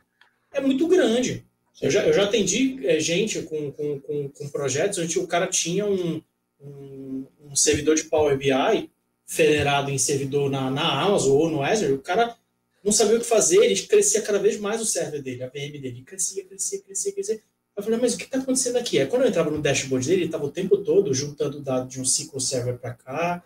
[0.52, 1.44] é muito grande.
[1.80, 5.47] Eu já, eu já atendi eh, gente com, com, com, com projetos onde o cara
[5.47, 6.22] tinha um,
[6.60, 8.90] um, um servidor de Power BI
[9.26, 12.36] federado em servidor na, na Amazon ou no Azure, o cara
[12.82, 15.80] não sabia o que fazer, ele crescia cada vez mais o server dele, a VM
[15.80, 17.42] dele, crescia, crescia, crescia, crescia.
[17.76, 18.98] Eu falei, mas o que está acontecendo aqui?
[18.98, 22.01] É quando eu entrava no dashboard dele, ele estava o tempo todo juntando dados de
[22.01, 23.44] um SQL Server para cá,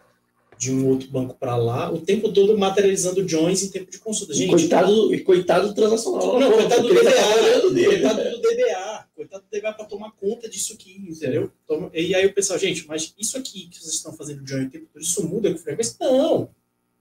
[0.65, 4.33] de um outro banco para lá, o tempo todo materializando joins em tempo de consulta.
[4.33, 6.41] Gente, coitado, e coitado do transacional.
[6.41, 10.11] não, coitado do porque ele tá DBA, coitado do DBA, coitado do DBA para tomar
[10.13, 11.51] conta disso aqui, entendeu?
[11.67, 14.71] Toma- E aí o pessoal, gente, mas isso aqui que vocês estão fazendo join o
[14.71, 15.97] tempo todo, isso muda com frequência?
[16.01, 16.49] Não,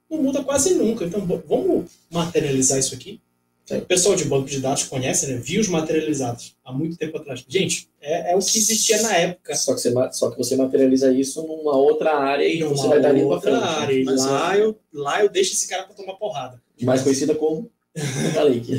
[0.10, 1.06] não muda quase nunca.
[1.06, 3.22] Então vamos materializar isso aqui.
[3.74, 3.78] Sim.
[3.80, 5.38] O pessoal de banco de dados conhece, né?
[5.38, 7.44] Views materializados há muito tempo atrás.
[7.48, 9.56] Gente, é, é o que existia na época.
[9.56, 13.02] Só que, você, só que você materializa isso numa outra área e Numa você vai
[13.02, 13.64] dar linha pra outra frente.
[13.80, 13.94] área.
[13.94, 16.62] E Mas lá, é- eu, lá eu deixo esse cara para tomar porrada.
[16.82, 18.74] Mais conhecida como Data Lake.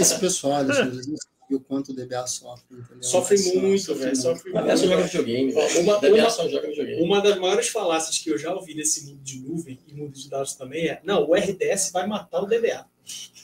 [0.00, 3.02] Esse pessoal, Alexandre, eles não sabem o quanto o DBA sofre, entendeu?
[3.02, 4.16] Sofre Mas, muito, sofre velho.
[4.16, 5.02] Sofre joga muito.
[5.04, 5.52] videogame.
[5.52, 5.80] Velho.
[5.80, 7.02] uma- DBA uma- só joga videogame.
[7.02, 10.28] Uma das maiores falácias que eu já ouvi nesse mundo de nuvem e mundo de
[10.28, 12.84] dados também é: não, o RDS vai matar o DBA.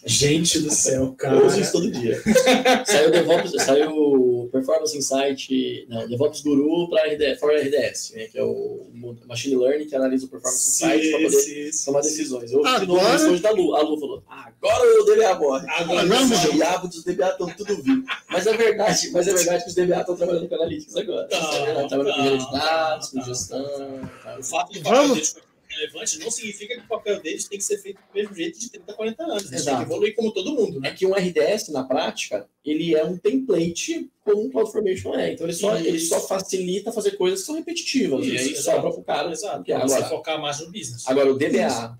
[0.07, 1.37] Gente do céu, cara.
[1.37, 2.21] Eu uso isso todo dia.
[2.85, 8.45] saiu DevOps, saiu Performance Insight, não, DevOps Guru para RDS, for RDS, né, que é
[8.45, 8.87] o
[9.27, 12.09] Machine Learning que analisa o Performance Insight para poder Sim, tomar sim.
[12.11, 12.53] decisões.
[12.53, 13.75] Eu ouvi de novo isso hoje da Lu.
[13.75, 15.67] A Lu falou: agora o DBA morre.
[15.71, 18.05] Agora, Agora Os diabos dos DBA estão tudo vivo.
[18.29, 21.29] Mas é verdade, mas é verdade que os DBA estão trabalhando com Analytics agora.
[21.31, 24.01] É verdade, trabalhando com engenharia de dados, com gestão.
[24.23, 24.39] tá.
[24.83, 25.15] Vamos.
[25.15, 28.35] deles ser relevante não significa que o papel deles tem que ser feito do mesmo
[28.35, 29.53] jeito de 30, 40 anos.
[29.53, 30.93] Eles têm que evoluir como todo mundo, É né?
[30.95, 35.33] que um RDS, na prática, ele é um template como um CloudFormation é.
[35.33, 35.87] Então ele só, Isso.
[35.87, 38.27] ele só facilita fazer coisas que são repetitivas.
[38.27, 38.77] Isso, exato.
[38.77, 39.31] sobra pro cara.
[39.33, 39.63] Exato.
[39.65, 41.07] que é Pra você agora, focar mais no business.
[41.07, 41.99] agora o DBA,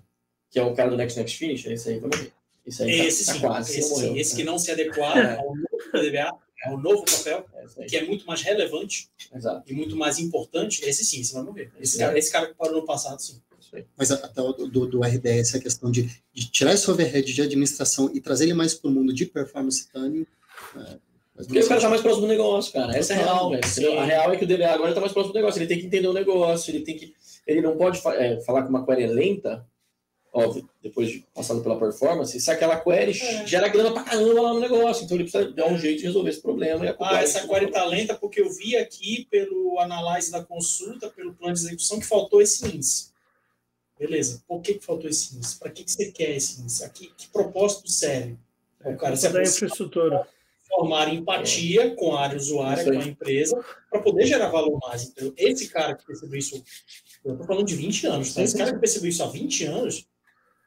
[0.49, 2.31] que é o cara do Next Next Finish, esse aí morrer.
[2.65, 4.17] Esse aí tá- esse tá, sim, quase, esse, sim.
[4.17, 5.35] esse que não se adequar É.
[5.37, 6.31] ao novo DBA,
[6.65, 7.45] ao novo papel,
[7.77, 9.71] É, que é muito mais relevante Exato.
[9.71, 11.71] e muito mais importante, esse sim, esse vai morrer.
[11.79, 12.05] Esse É.
[12.07, 13.39] cara, esse cara que parou no passado, sim.
[13.97, 18.09] Mas até o do, do RDS, a questão de, de tirar esse overhead de administração
[18.13, 20.25] e trazer ele mais para o mundo de performance tuning.
[20.75, 20.97] É,
[21.35, 21.89] Porque o cara tá sentido.
[21.89, 22.97] mais próximo do negócio, cara.
[22.97, 23.99] Essa é a real, velho.
[23.99, 25.59] A real é que o DBA agora tá mais próximo do negócio.
[25.59, 27.13] Ele tem que entender o negócio, ele tem que.
[27.45, 29.65] Ele não pode fa- é, falar com uma query lenta.
[30.37, 33.47] óbvio, depois de passado pela performance, se aquela query É.
[33.47, 35.05] gera grana pra caramba lá no negócio.
[35.05, 36.83] Então ele precisa dar um jeito de resolver esse problema.
[36.85, 41.09] E a Ah, essa query tá lenta porque eu vi aqui pelo analyse da consulta,
[41.09, 43.13] pelo plano de execução, que faltou esse índice.
[43.97, 44.43] Beleza.
[44.47, 45.57] Por que, que faltou esse índice?
[45.57, 46.83] Para que, que você quer esse índice?
[46.83, 48.37] Aqui, que propósito serve?
[48.83, 50.27] O cara se da infraestrutura.
[50.67, 55.05] formar empatia com a área usuária, com a empresa, para poder gerar valor mais.
[55.05, 56.63] Então, esse cara que percebeu isso,
[57.23, 58.43] eu estou falando de 20 anos, tá?
[58.43, 60.07] Esse cara que percebeu isso há 20 anos,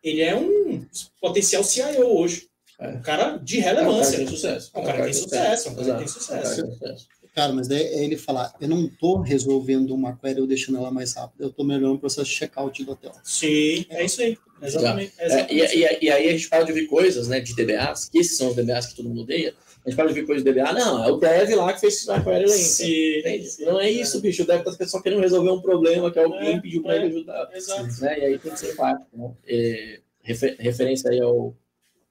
[0.03, 0.85] ele é um
[1.21, 2.49] potencial CIO hoje.
[2.81, 2.89] É.
[2.89, 4.19] Um cara de É um cara que relevância.
[4.19, 4.71] tem sucesso.
[4.75, 6.39] Um cara que tem sucesso, um cara que tem sucesso.
[6.39, 7.09] Um cara que tem sucesso.
[7.39, 10.91] Cara, mas daí é ele falar, eu não tô resolvendo uma query ou deixando ela
[10.91, 13.13] mais rápida, eu tô melhorando o processo de checkout do hotel.
[13.23, 14.37] Sim, é isso aí.
[14.61, 15.13] Exatamente.
[15.19, 15.55] É, exatamente.
[15.55, 18.37] e, e- e aí a gente para de ouvir coisas, né, de DBAs, que esses
[18.37, 19.55] são os DBAs que todo mundo odeia.
[19.87, 22.09] A gente para de ouvir coisas de DBA, não, é o dev lá que fez
[22.09, 22.49] a query lenta.
[22.49, 23.47] Sim, Entende?
[23.51, 24.43] sim, Não é isso, bicho.
[24.43, 26.97] O dev tá só querendo resolver um problema que alguém É, pediu para é.
[26.97, 27.49] ele ajudar.
[27.55, 28.01] Exato.
[28.01, 28.19] Né?
[28.19, 29.07] E aí tem que ser empático.
[29.17, 29.31] Né?
[29.47, 31.55] É, refer- referência aí ao,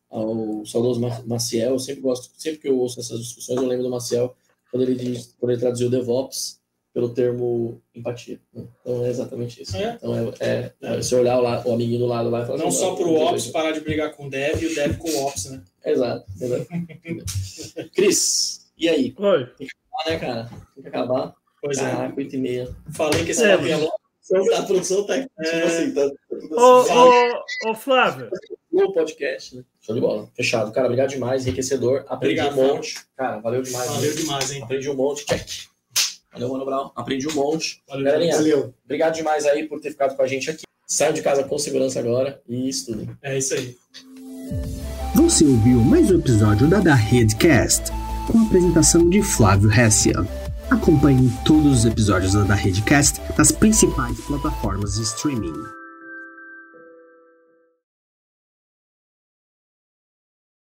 [0.10, 3.84] ao saudoso Ma- Maciel, eu sempre gosto, sempre que eu ouço essas discussões, eu lembro
[3.84, 4.34] do Maciel
[4.72, 6.58] quando ele, diz, quando ele traduziu DevOps
[6.94, 8.40] pelo termo empatia.
[8.54, 8.64] né?
[8.82, 9.78] Então é exatamente isso.
[9.78, 9.94] É.
[10.02, 12.58] Então é, é, é você olhar o, la- o amiguinho do lado lá e falar
[12.58, 14.62] Não assim, só "Não, pro não tem Ops jeito." parar de brigar com o Dev
[14.64, 15.62] e o Dev com o Ops, né?
[15.86, 16.26] Exato.
[16.42, 16.68] exato.
[17.96, 19.14] Cris, e aí?
[19.18, 19.50] Oi.
[20.06, 20.50] Ah, né, cara?
[20.74, 21.34] Tem que acabar.
[21.62, 21.82] Pois é.
[21.82, 22.76] Caraca, 8 e meia.
[22.94, 24.54] Falei que esse É, papo ia longe.
[24.56, 25.64] A produção tá tipo É.
[25.64, 26.94] assim, tá, tudo Ô, assim.
[26.94, 28.30] ô, ô, Flávio,
[28.78, 29.64] no podcast, né?
[29.82, 30.30] Show de bola.
[30.36, 30.72] Fechado.
[30.72, 32.06] Cara, obrigado demais, enriquecedor.
[32.08, 32.96] Aprendi Obrigado, um monte.
[33.16, 33.90] Cara, valeu demais.
[33.90, 34.22] Valeu né?
[34.22, 34.64] demais, hein?
[34.64, 35.26] Aprendi um monte.
[35.26, 35.68] Check.
[36.32, 36.92] Valeu, Mano Brown.
[36.96, 37.82] Aprendi um monte.
[37.88, 38.36] Valeu Galerinha.
[38.36, 38.74] Valeu.
[38.86, 40.64] obrigado demais aí por ter ficado com a gente aqui.
[40.86, 43.10] Saiam de casa com segurança agora e estudem.
[43.22, 43.76] É isso aí.
[45.16, 47.92] Você ouviu mais um episódio da Da Redcast,
[48.32, 50.16] com a apresentação de Flávio Hessia.
[50.70, 55.77] Acompanhe todos os episódios da Da Redcast nas principais plataformas de streaming.